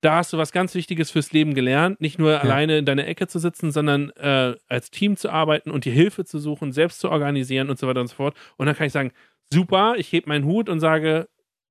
da 0.00 0.16
hast 0.16 0.32
du 0.32 0.38
was 0.38 0.52
ganz 0.52 0.74
Wichtiges 0.74 1.10
fürs 1.10 1.32
Leben 1.32 1.54
gelernt, 1.54 2.00
nicht 2.00 2.18
nur 2.18 2.32
ja. 2.32 2.38
alleine 2.38 2.78
in 2.78 2.84
deiner 2.84 3.06
Ecke 3.06 3.26
zu 3.26 3.38
sitzen, 3.38 3.72
sondern 3.72 4.10
äh, 4.10 4.54
als 4.68 4.90
Team 4.90 5.16
zu 5.16 5.30
arbeiten 5.30 5.70
und 5.70 5.84
die 5.84 5.90
Hilfe 5.90 6.24
zu 6.24 6.38
suchen, 6.38 6.72
selbst 6.72 7.00
zu 7.00 7.10
organisieren 7.10 7.70
und 7.70 7.78
so 7.78 7.86
weiter 7.86 8.00
und 8.00 8.08
so 8.08 8.16
fort. 8.16 8.36
Und 8.56 8.66
dann 8.66 8.76
kann 8.76 8.86
ich 8.86 8.92
sagen, 8.92 9.12
super, 9.52 9.94
ich 9.96 10.12
hebe 10.12 10.28
meinen 10.28 10.44
Hut 10.44 10.68
und 10.68 10.80
sage, 10.80 11.28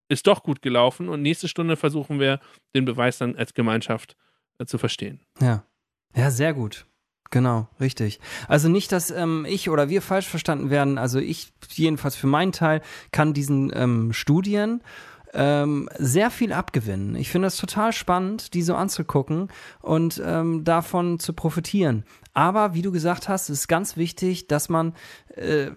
ist 0.10 0.28
doch 0.28 0.44
gut 0.44 0.62
gelaufen 0.62 1.10
und 1.10 1.22
nächste 1.22 1.48
Stunde 1.48 1.76
versuchen 1.76 2.20
wir, 2.20 2.40
den 2.76 2.86
Beweis 2.86 3.18
dann 3.18 3.36
als 3.36 3.54
Gemeinschaft 3.54 4.16
äh, 4.60 4.66
zu 4.66 4.78
verstehen. 4.78 5.22
Ja. 5.40 5.64
Ja, 6.16 6.32
sehr 6.32 6.54
gut. 6.54 6.86
Genau, 7.30 7.68
richtig. 7.80 8.20
Also 8.48 8.70
nicht, 8.70 8.92
dass 8.92 9.12
ähm, 9.12 9.46
ich 9.48 9.70
oder 9.70 9.90
wir 9.90 10.02
falsch 10.02 10.28
verstanden 10.28 10.70
werden. 10.70 10.98
Also 10.98 11.20
ich 11.20 11.52
jedenfalls 11.74 12.16
für 12.16 12.28
meinen 12.28 12.54
Teil 12.54 12.82
kann 13.12 13.34
diesen 13.34 13.72
ähm, 13.76 14.14
Studien 14.14 14.82
ähm, 15.34 15.90
sehr 15.98 16.32
viel 16.32 16.54
abgewinnen. 16.54 17.16
Ich 17.16 17.30
finde 17.30 17.48
es 17.48 17.58
total 17.58 17.94
spannend, 17.94 18.54
die 18.54 18.62
so 18.62 18.76
anzugucken 18.76 19.50
und 19.82 20.22
ähm, 20.26 20.64
davon 20.64 21.20
zu 21.20 21.34
profitieren. 21.34 22.06
Aber 22.34 22.74
wie 22.74 22.82
du 22.82 22.92
gesagt 22.92 23.30
hast, 23.30 23.50
ist 23.50 23.68
ganz 23.68 23.98
wichtig, 23.98 24.48
dass 24.48 24.70
man, 24.70 24.94
äh, 25.36 25.72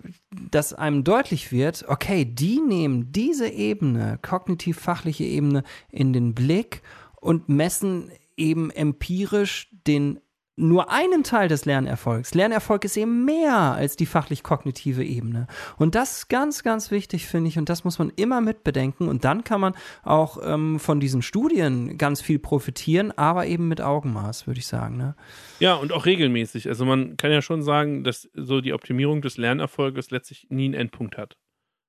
dass 0.50 0.74
einem 0.74 1.04
deutlich 1.04 1.52
wird, 1.52 1.84
okay, 1.88 2.24
die 2.24 2.60
nehmen 2.60 3.12
diese 3.12 3.48
Ebene, 3.48 4.18
kognitiv-fachliche 4.22 5.24
Ebene, 5.24 5.64
in 5.90 6.12
den 6.12 6.34
Blick 6.34 6.82
und 7.16 7.48
messen 7.48 8.10
eben 8.36 8.70
empirisch 8.70 9.68
den 9.86 10.20
nur 10.60 10.90
einen 10.90 11.24
Teil 11.24 11.48
des 11.48 11.64
Lernerfolgs. 11.64 12.34
Lernerfolg 12.34 12.84
ist 12.84 12.96
eben 12.96 13.24
mehr 13.24 13.56
als 13.56 13.96
die 13.96 14.06
fachlich-kognitive 14.06 15.04
Ebene. 15.04 15.46
Und 15.76 15.94
das 15.94 16.18
ist 16.18 16.28
ganz, 16.28 16.62
ganz 16.62 16.90
wichtig, 16.90 17.26
finde 17.26 17.48
ich. 17.48 17.58
Und 17.58 17.68
das 17.68 17.84
muss 17.84 17.98
man 17.98 18.12
immer 18.16 18.40
mitbedenken. 18.40 19.08
Und 19.08 19.24
dann 19.24 19.44
kann 19.44 19.60
man 19.60 19.74
auch 20.02 20.38
ähm, 20.44 20.78
von 20.78 21.00
diesen 21.00 21.22
Studien 21.22 21.98
ganz 21.98 22.20
viel 22.20 22.38
profitieren, 22.38 23.12
aber 23.12 23.46
eben 23.46 23.68
mit 23.68 23.80
Augenmaß, 23.80 24.46
würde 24.46 24.60
ich 24.60 24.66
sagen. 24.66 24.96
Ne? 24.96 25.16
Ja, 25.58 25.74
und 25.74 25.92
auch 25.92 26.06
regelmäßig. 26.06 26.68
Also 26.68 26.84
man 26.84 27.16
kann 27.16 27.32
ja 27.32 27.42
schon 27.42 27.62
sagen, 27.62 28.04
dass 28.04 28.28
so 28.34 28.60
die 28.60 28.72
Optimierung 28.72 29.22
des 29.22 29.38
Lernerfolges 29.38 30.10
letztlich 30.10 30.46
nie 30.50 30.66
einen 30.66 30.74
Endpunkt 30.74 31.16
hat. 31.16 31.36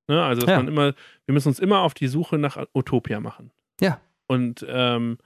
Ne? 0.08 0.24
Also 0.24 0.42
dass 0.42 0.50
ja. 0.52 0.58
man 0.58 0.68
immer, 0.68 0.94
wir 1.26 1.34
müssen 1.34 1.50
uns 1.50 1.60
immer 1.60 1.82
auf 1.82 1.94
die 1.94 2.08
Suche 2.08 2.38
nach 2.38 2.58
Utopia 2.74 3.20
machen. 3.20 3.52
Ja. 3.80 4.00
Und 4.28 4.66
ähm, 4.68 5.18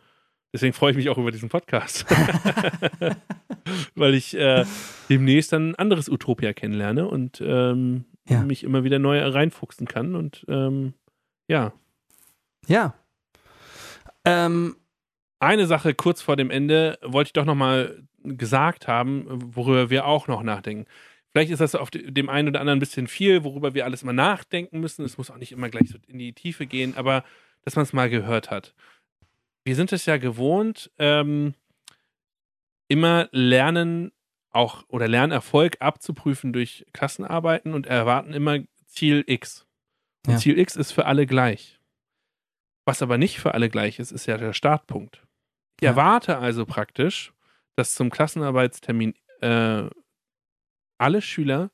Deswegen 0.55 0.71
freue 0.71 0.91
ich 0.91 0.95
mich 0.95 1.09
auch 1.09 1.17
über 1.17 1.31
diesen 1.31 1.49
Podcast. 1.49 2.05
Weil 3.95 4.13
ich 4.13 4.37
äh, 4.37 4.63
demnächst 5.09 5.51
dann 5.51 5.71
ein 5.71 5.75
anderes 5.75 6.07
Utopia 6.07 6.53
kennenlerne 6.53 7.09
und 7.09 7.41
ähm, 7.45 8.05
ja. 8.25 8.41
mich 8.41 8.63
immer 8.63 8.85
wieder 8.85 8.97
neu 8.97 9.21
reinfuchsen 9.21 9.85
kann. 9.85 10.15
Und 10.15 10.45
ähm, 10.47 10.93
ja. 11.49 11.73
Ja. 12.67 12.93
Ähm, 14.23 14.77
Eine 15.39 15.65
Sache 15.65 15.93
kurz 15.93 16.21
vor 16.21 16.37
dem 16.37 16.49
Ende 16.49 16.99
wollte 17.01 17.27
ich 17.27 17.33
doch 17.33 17.43
nochmal 17.43 18.07
gesagt 18.23 18.87
haben, 18.87 19.25
worüber 19.27 19.89
wir 19.89 20.05
auch 20.05 20.29
noch 20.29 20.41
nachdenken. 20.41 20.85
Vielleicht 21.33 21.51
ist 21.51 21.59
das 21.59 21.75
auf 21.75 21.91
dem 21.91 22.29
einen 22.29 22.47
oder 22.47 22.61
anderen 22.61 22.77
ein 22.77 22.79
bisschen 22.79 23.07
viel, 23.07 23.43
worüber 23.43 23.73
wir 23.73 23.83
alles 23.83 24.05
mal 24.05 24.13
nachdenken 24.13 24.79
müssen. 24.79 25.03
Es 25.03 25.17
muss 25.17 25.29
auch 25.29 25.37
nicht 25.37 25.51
immer 25.51 25.67
gleich 25.67 25.89
so 25.89 25.97
in 26.07 26.17
die 26.17 26.31
Tiefe 26.31 26.65
gehen, 26.65 26.93
aber 26.95 27.25
dass 27.65 27.75
man 27.75 27.83
es 27.83 27.91
mal 27.91 28.09
gehört 28.09 28.51
hat 28.51 28.73
wir 29.65 29.75
sind 29.75 29.91
es 29.91 30.05
ja 30.05 30.17
gewohnt, 30.17 30.91
ähm, 30.97 31.55
immer 32.87 33.27
Lernen 33.31 34.11
auch 34.51 34.85
oder 34.87 35.07
Lernerfolg 35.07 35.77
abzuprüfen 35.81 36.53
durch 36.53 36.85
Klassenarbeiten 36.93 37.73
und 37.73 37.87
erwarten 37.87 38.31
immer 38.31 38.59
Ziel 38.85 39.23
X. 39.27 39.65
Und 40.25 40.33
ja. 40.33 40.39
Ziel 40.39 40.57
X 40.57 40.75
ist 40.75 40.91
für 40.91 41.05
alle 41.05 41.25
gleich. 41.25 41.79
Was 42.85 43.01
aber 43.01 43.17
nicht 43.17 43.39
für 43.39 43.53
alle 43.53 43.69
gleich 43.69 43.99
ist, 43.99 44.11
ist 44.11 44.27
ja 44.27 44.37
der 44.37 44.53
Startpunkt. 44.53 45.25
Ich 45.77 45.83
ja. 45.83 45.91
erwarte 45.91 46.37
also 46.37 46.65
praktisch, 46.65 47.33
dass 47.75 47.95
zum 47.95 48.09
Klassenarbeitstermin 48.09 49.15
äh, 49.41 49.89
alle 50.97 51.21
Schüler 51.21 51.71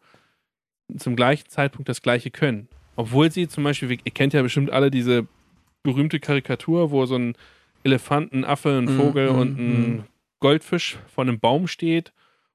zum 0.97 1.15
gleichen 1.15 1.49
Zeitpunkt 1.49 1.89
das 1.89 2.01
Gleiche 2.01 2.31
können. 2.31 2.67
Obwohl 2.95 3.31
sie 3.31 3.47
zum 3.47 3.63
Beispiel, 3.63 3.91
ihr 3.91 4.11
kennt 4.11 4.33
ja 4.33 4.41
bestimmt 4.41 4.71
alle 4.71 4.89
diese 4.89 5.27
berühmte 5.83 6.19
Karikatur, 6.19 6.91
wo 6.91 7.05
so 7.05 7.15
ein 7.15 7.35
Elefanten, 7.84 8.45
Affe, 8.45 8.77
ein 8.77 8.86
mm, 8.86 8.97
Vogel 8.97 9.32
mm, 9.32 9.36
und 9.36 9.59
ein 9.59 9.91
mm. 9.97 10.03
Goldfisch 10.39 10.97
vor 11.07 11.23
einem 11.23 11.39
Baum 11.39 11.67
steht, 11.67 12.13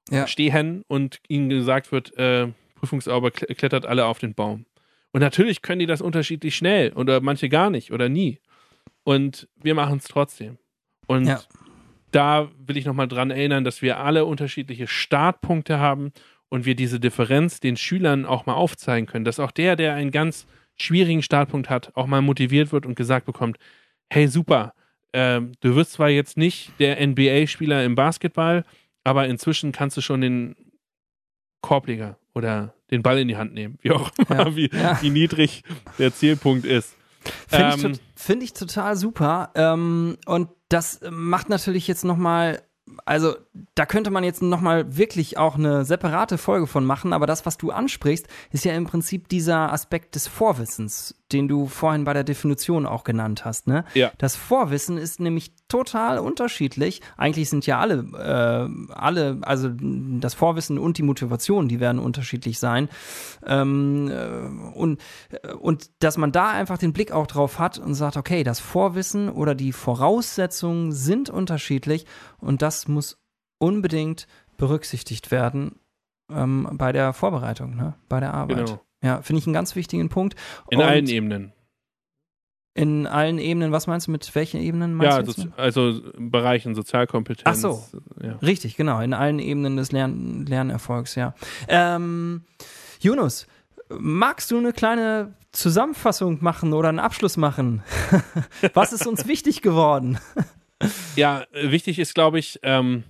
ja. 0.09 0.27
stehen 0.27 0.83
und 0.87 1.19
ihnen 1.27 1.49
gesagt 1.49 1.91
wird, 1.91 2.17
äh, 2.17 2.47
Prüfungsauber 2.75 3.31
klettert 3.31 3.85
alle 3.85 4.05
auf 4.05 4.19
den 4.19 4.33
Baum. 4.33 4.65
Und 5.11 5.21
natürlich 5.21 5.61
können 5.61 5.79
die 5.79 5.85
das 5.85 6.01
unterschiedlich 6.01 6.55
schnell 6.55 6.93
oder 6.93 7.21
manche 7.21 7.49
gar 7.49 7.69
nicht 7.69 7.91
oder 7.91 8.09
nie. 8.09 8.39
Und 9.03 9.47
wir 9.55 9.73
machen 9.73 9.97
es 9.97 10.03
trotzdem. 10.05 10.57
Und 11.07 11.25
ja. 11.25 11.41
da 12.11 12.49
will 12.57 12.77
ich 12.77 12.85
nochmal 12.85 13.07
dran 13.07 13.31
erinnern, 13.31 13.63
dass 13.63 13.81
wir 13.81 13.99
alle 13.99 14.25
unterschiedliche 14.25 14.87
Startpunkte 14.87 15.79
haben 15.79 16.11
und 16.49 16.65
wir 16.65 16.75
diese 16.75 16.99
Differenz 16.99 17.59
den 17.59 17.77
Schülern 17.77 18.25
auch 18.25 18.45
mal 18.45 18.53
aufzeigen 18.53 19.07
können, 19.07 19.25
dass 19.25 19.39
auch 19.39 19.51
der, 19.51 19.75
der 19.75 19.95
einen 19.95 20.11
ganz 20.11 20.45
schwierigen 20.75 21.23
Startpunkt 21.23 21.69
hat, 21.69 21.91
auch 21.95 22.07
mal 22.07 22.21
motiviert 22.21 22.71
wird 22.71 22.85
und 22.85 22.95
gesagt 22.95 23.25
bekommt, 23.25 23.57
hey 24.09 24.27
super, 24.27 24.73
ähm, 25.17 25.53
du 25.61 25.75
wirst 25.75 25.93
zwar 25.93 26.09
jetzt 26.09 26.37
nicht 26.37 26.71
der 26.79 27.05
NBA-Spieler 27.05 27.83
im 27.83 27.95
Basketball, 27.95 28.63
aber 29.03 29.27
inzwischen 29.27 29.71
kannst 29.71 29.97
du 29.97 30.01
schon 30.01 30.21
den 30.21 30.55
Korbleger 31.61 32.19
oder 32.35 32.75
den 32.91 33.01
Ball 33.01 33.17
in 33.17 33.27
die 33.27 33.35
Hand 33.35 33.51
nehmen, 33.55 33.79
wie 33.81 33.91
auch 33.91 34.11
immer, 34.17 34.45
ja. 34.45 34.55
Wie, 34.55 34.69
ja. 34.71 35.01
wie, 35.01 35.09
niedrig 35.09 35.63
der 35.97 36.13
Zielpunkt 36.13 36.65
ist. 36.65 36.95
Finde 37.47 37.87
ähm, 37.87 37.91
ich, 37.93 38.21
find 38.21 38.43
ich, 38.43 38.53
total 38.53 38.95
super. 38.95 39.49
Ähm, 39.55 40.17
und 40.27 40.49
das 40.69 40.99
macht 41.09 41.49
natürlich 41.49 41.87
jetzt 41.87 42.05
nochmal 42.05 42.61
also 43.05 43.35
da 43.75 43.85
könnte 43.85 44.11
man 44.11 44.23
jetzt 44.23 44.41
nochmal 44.41 44.95
wirklich 44.95 45.37
auch 45.37 45.55
eine 45.55 45.83
separate 45.83 46.37
Folge 46.37 46.67
von 46.67 46.85
machen, 46.85 47.13
aber 47.13 47.25
das, 47.27 47.45
was 47.45 47.57
du 47.57 47.71
ansprichst, 47.71 48.27
ist 48.51 48.65
ja 48.65 48.73
im 48.73 48.85
Prinzip 48.85 49.27
dieser 49.27 49.73
Aspekt 49.73 50.15
des 50.15 50.27
Vorwissens, 50.27 51.15
den 51.31 51.47
du 51.47 51.67
vorhin 51.67 52.05
bei 52.05 52.13
der 52.13 52.23
Definition 52.23 52.85
auch 52.85 53.03
genannt 53.03 53.43
hast. 53.45 53.67
Ne? 53.67 53.83
Ja. 53.93 54.11
Das 54.17 54.35
Vorwissen 54.35 54.97
ist 54.97 55.19
nämlich 55.19 55.51
total 55.67 56.19
unterschiedlich. 56.19 57.01
Eigentlich 57.17 57.49
sind 57.49 57.65
ja 57.65 57.79
alle, 57.79 58.05
äh, 58.13 58.93
alle, 58.93 59.39
also 59.41 59.69
das 59.71 60.33
Vorwissen 60.33 60.79
und 60.79 60.97
die 60.97 61.03
Motivation, 61.03 61.67
die 61.67 61.79
werden 61.79 61.99
unterschiedlich 61.99 62.59
sein. 62.59 62.89
Ähm, 63.45 64.09
äh, 64.09 64.77
und, 64.77 65.01
und 65.59 65.89
dass 65.99 66.17
man 66.17 66.31
da 66.31 66.51
einfach 66.51 66.77
den 66.77 66.93
Blick 66.93 67.11
auch 67.11 67.27
drauf 67.27 67.59
hat 67.59 67.77
und 67.77 67.93
sagt, 67.93 68.15
okay, 68.15 68.43
das 68.43 68.59
Vorwissen 68.59 69.29
oder 69.29 69.55
die 69.55 69.73
Voraussetzungen 69.73 70.91
sind 70.91 71.29
unterschiedlich 71.29 72.05
und 72.39 72.61
das 72.61 72.87
muss 72.87 73.19
unbedingt 73.59 74.27
berücksichtigt 74.57 75.31
werden 75.31 75.79
ähm, 76.31 76.69
bei 76.73 76.91
der 76.91 77.13
Vorbereitung, 77.13 77.75
ne? 77.75 77.95
bei 78.09 78.19
der 78.19 78.33
Arbeit. 78.33 78.65
Genau. 78.65 78.81
Ja, 79.03 79.21
finde 79.21 79.39
ich 79.39 79.47
einen 79.47 79.53
ganz 79.53 79.75
wichtigen 79.75 80.09
Punkt. 80.09 80.35
In 80.69 80.79
und 80.79 80.85
allen 80.85 81.07
Ebenen. 81.07 81.53
In 82.73 83.07
allen 83.07 83.39
Ebenen, 83.39 83.71
was 83.71 83.87
meinst 83.87 84.05
du 84.07 84.11
mit 84.11 84.35
welchen 84.35 84.61
Ebenen 84.61 84.93
meinst 84.93 85.17
ja, 85.37 85.43
du? 85.45 85.51
also 85.57 85.99
Bereichen 86.17 86.75
Sozialkompetenz. 86.75 87.43
Ach 87.45 87.55
so, 87.55 87.83
ja. 88.21 88.33
richtig, 88.35 88.75
genau, 88.77 89.01
in 89.01 89.13
allen 89.13 89.39
Ebenen 89.39 89.77
des 89.77 89.91
Lern 89.91 90.45
Lernerfolgs, 90.45 91.15
ja. 91.15 91.33
Ähm, 91.67 92.45
Yunus, 92.99 93.47
magst 93.89 94.51
du 94.51 94.59
eine 94.59 94.73
kleine 94.73 95.33
Zusammenfassung 95.51 96.37
machen 96.41 96.73
oder 96.73 96.89
einen 96.89 96.99
Abschluss 96.99 97.35
machen? 97.35 97.81
was 98.75 98.93
ist 98.93 99.07
uns 99.07 99.27
wichtig 99.27 99.63
geworden? 99.63 100.19
ja, 101.15 101.45
wichtig 101.51 101.97
ist, 101.97 102.13
glaube 102.13 102.37
ich, 102.37 102.59
ähm, 102.61 103.05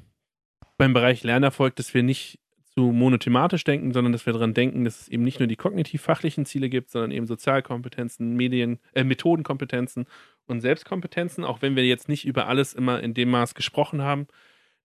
beim 0.77 0.93
Bereich 0.93 1.23
Lernerfolg, 1.23 1.75
dass 1.75 1.93
wir 1.93 2.03
nicht 2.03 2.39
zu 2.77 2.91
monothematisch 2.91 3.63
denken, 3.63 3.91
sondern 3.91 4.13
dass 4.13 4.27
wir 4.27 4.33
daran 4.33 4.53
denken, 4.53 4.85
dass 4.85 5.01
es 5.01 5.07
eben 5.07 5.23
nicht 5.23 5.39
nur 5.39 5.47
die 5.47 5.55
kognitiv-fachlichen 5.55 6.45
Ziele 6.45 6.69
gibt, 6.69 6.91
sondern 6.91 7.09
eben 7.09 7.25
Sozialkompetenzen, 7.25 8.35
Medien, 8.35 8.77
äh, 8.93 9.03
Methodenkompetenzen 9.03 10.05
und 10.45 10.61
Selbstkompetenzen, 10.61 11.43
auch 11.43 11.63
wenn 11.63 11.75
wir 11.75 11.87
jetzt 11.87 12.07
nicht 12.07 12.23
über 12.23 12.47
alles 12.47 12.73
immer 12.73 13.01
in 13.01 13.15
dem 13.15 13.31
Maß 13.31 13.55
gesprochen 13.55 14.03
haben, 14.03 14.27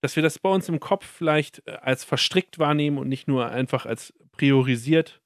dass 0.00 0.16
wir 0.16 0.22
das 0.22 0.38
bei 0.38 0.48
uns 0.48 0.70
im 0.70 0.80
Kopf 0.80 1.04
vielleicht 1.04 1.64
äh, 1.66 1.72
als 1.82 2.02
verstrickt 2.02 2.58
wahrnehmen 2.58 2.96
und 2.96 3.10
nicht 3.10 3.28
nur 3.28 3.50
einfach 3.50 3.84
als 3.84 4.14
priorisiert 4.30 5.20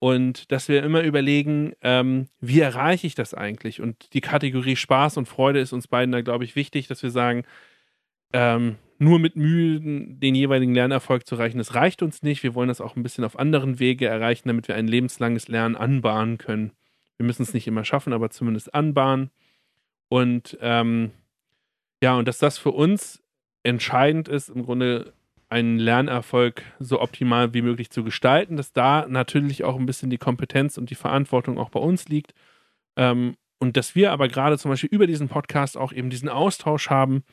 und 0.00 0.50
dass 0.50 0.68
wir 0.68 0.82
immer 0.82 1.02
überlegen, 1.02 1.74
ähm, 1.80 2.26
wie 2.40 2.58
erreiche 2.58 3.06
ich 3.06 3.14
das 3.14 3.34
eigentlich? 3.34 3.80
Und 3.80 4.14
die 4.14 4.20
Kategorie 4.20 4.74
Spaß 4.74 5.16
und 5.16 5.28
Freude 5.28 5.60
ist 5.60 5.72
uns 5.72 5.86
beiden 5.86 6.10
da, 6.10 6.22
glaube 6.22 6.42
ich, 6.42 6.56
wichtig, 6.56 6.88
dass 6.88 7.04
wir 7.04 7.12
sagen, 7.12 7.44
ähm, 8.32 8.78
nur 9.00 9.18
mit 9.18 9.34
Mühe 9.34 9.80
den 9.80 10.34
jeweiligen 10.34 10.74
Lernerfolg 10.74 11.26
zu 11.26 11.34
erreichen, 11.34 11.56
das 11.56 11.74
reicht 11.74 12.02
uns 12.02 12.22
nicht. 12.22 12.42
Wir 12.42 12.54
wollen 12.54 12.68
das 12.68 12.82
auch 12.82 12.96
ein 12.96 13.02
bisschen 13.02 13.24
auf 13.24 13.38
anderen 13.38 13.78
Wege 13.78 14.06
erreichen, 14.06 14.48
damit 14.48 14.68
wir 14.68 14.74
ein 14.74 14.86
lebenslanges 14.86 15.48
Lernen 15.48 15.74
anbahnen 15.74 16.36
können. 16.36 16.72
Wir 17.16 17.24
müssen 17.24 17.42
es 17.42 17.54
nicht 17.54 17.66
immer 17.66 17.84
schaffen, 17.84 18.12
aber 18.12 18.28
zumindest 18.28 18.74
anbahnen. 18.74 19.30
Und 20.08 20.58
ähm, 20.60 21.12
ja, 22.02 22.14
und 22.14 22.28
dass 22.28 22.38
das 22.38 22.58
für 22.58 22.72
uns 22.72 23.22
entscheidend 23.62 24.28
ist, 24.28 24.50
im 24.50 24.64
Grunde 24.64 25.14
einen 25.48 25.78
Lernerfolg 25.78 26.62
so 26.78 27.00
optimal 27.00 27.54
wie 27.54 27.62
möglich 27.62 27.90
zu 27.90 28.04
gestalten, 28.04 28.58
dass 28.58 28.74
da 28.74 29.06
natürlich 29.08 29.64
auch 29.64 29.76
ein 29.76 29.86
bisschen 29.86 30.10
die 30.10 30.18
Kompetenz 30.18 30.76
und 30.76 30.90
die 30.90 30.94
Verantwortung 30.94 31.56
auch 31.58 31.70
bei 31.70 31.80
uns 31.80 32.08
liegt. 32.08 32.34
Ähm, 32.96 33.36
und 33.58 33.78
dass 33.78 33.94
wir 33.94 34.12
aber 34.12 34.28
gerade 34.28 34.58
zum 34.58 34.70
Beispiel 34.70 34.90
über 34.92 35.06
diesen 35.06 35.28
Podcast 35.28 35.78
auch 35.78 35.92
eben 35.92 36.10
diesen 36.10 36.28
Austausch 36.28 36.90
haben 36.90 37.24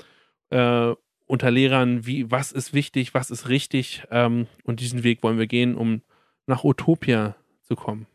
äh, 0.50 0.94
unter 1.28 1.52
Lehrern, 1.52 2.06
wie, 2.06 2.32
was 2.32 2.52
ist 2.52 2.74
wichtig, 2.74 3.14
was 3.14 3.30
ist 3.30 3.50
richtig. 3.50 4.04
Ähm, 4.10 4.48
und 4.64 4.80
diesen 4.80 5.04
Weg 5.04 5.24
wollen 5.24 5.38
wir 5.38 5.48
gehen, 5.48 5.76
um 5.76 6.02
nach 6.48 6.64
Utopia 6.64 7.36
zu 7.62 7.76
kommen. 7.76 8.08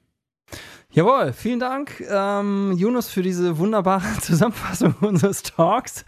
Jawohl, 0.95 1.33
vielen 1.33 1.59
Dank, 1.59 2.05
ähm, 2.07 2.75
Jonas, 2.77 3.09
für 3.09 3.23
diese 3.23 3.57
wunderbare 3.57 4.05
Zusammenfassung 4.21 4.95
unseres 5.01 5.43
Talks. 5.43 6.05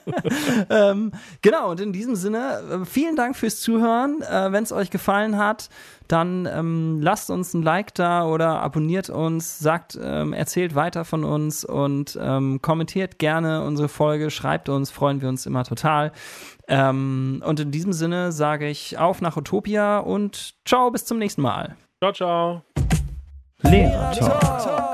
ähm, 0.70 1.12
genau, 1.42 1.70
und 1.70 1.80
in 1.80 1.92
diesem 1.92 2.16
Sinne, 2.16 2.62
äh, 2.82 2.84
vielen 2.86 3.14
Dank 3.14 3.36
fürs 3.36 3.60
Zuhören. 3.60 4.22
Äh, 4.22 4.52
Wenn 4.52 4.64
es 4.64 4.72
euch 4.72 4.88
gefallen 4.90 5.36
hat, 5.36 5.68
dann 6.08 6.48
ähm, 6.50 7.00
lasst 7.02 7.28
uns 7.28 7.52
ein 7.52 7.62
Like 7.62 7.92
da 7.92 8.26
oder 8.26 8.62
abonniert 8.62 9.10
uns, 9.10 9.58
sagt, 9.58 9.98
ähm, 10.02 10.32
erzählt 10.32 10.74
weiter 10.74 11.04
von 11.04 11.22
uns 11.22 11.62
und 11.62 12.18
ähm, 12.18 12.60
kommentiert 12.62 13.18
gerne 13.18 13.64
unsere 13.64 13.90
Folge, 13.90 14.30
schreibt 14.30 14.70
uns, 14.70 14.90
freuen 14.90 15.20
wir 15.20 15.28
uns 15.28 15.44
immer 15.44 15.64
total. 15.64 16.12
Ähm, 16.68 17.42
und 17.46 17.60
in 17.60 17.70
diesem 17.70 17.92
Sinne 17.92 18.32
sage 18.32 18.66
ich 18.66 18.96
auf 18.96 19.20
nach 19.20 19.36
Utopia 19.36 19.98
und 19.98 20.54
ciao, 20.64 20.90
bis 20.90 21.04
zum 21.04 21.18
nächsten 21.18 21.42
Mal. 21.42 21.76
Ciao, 22.02 22.12
ciao. 22.12 22.93
Lehrer 23.64 24.12
Talk. 24.12 24.93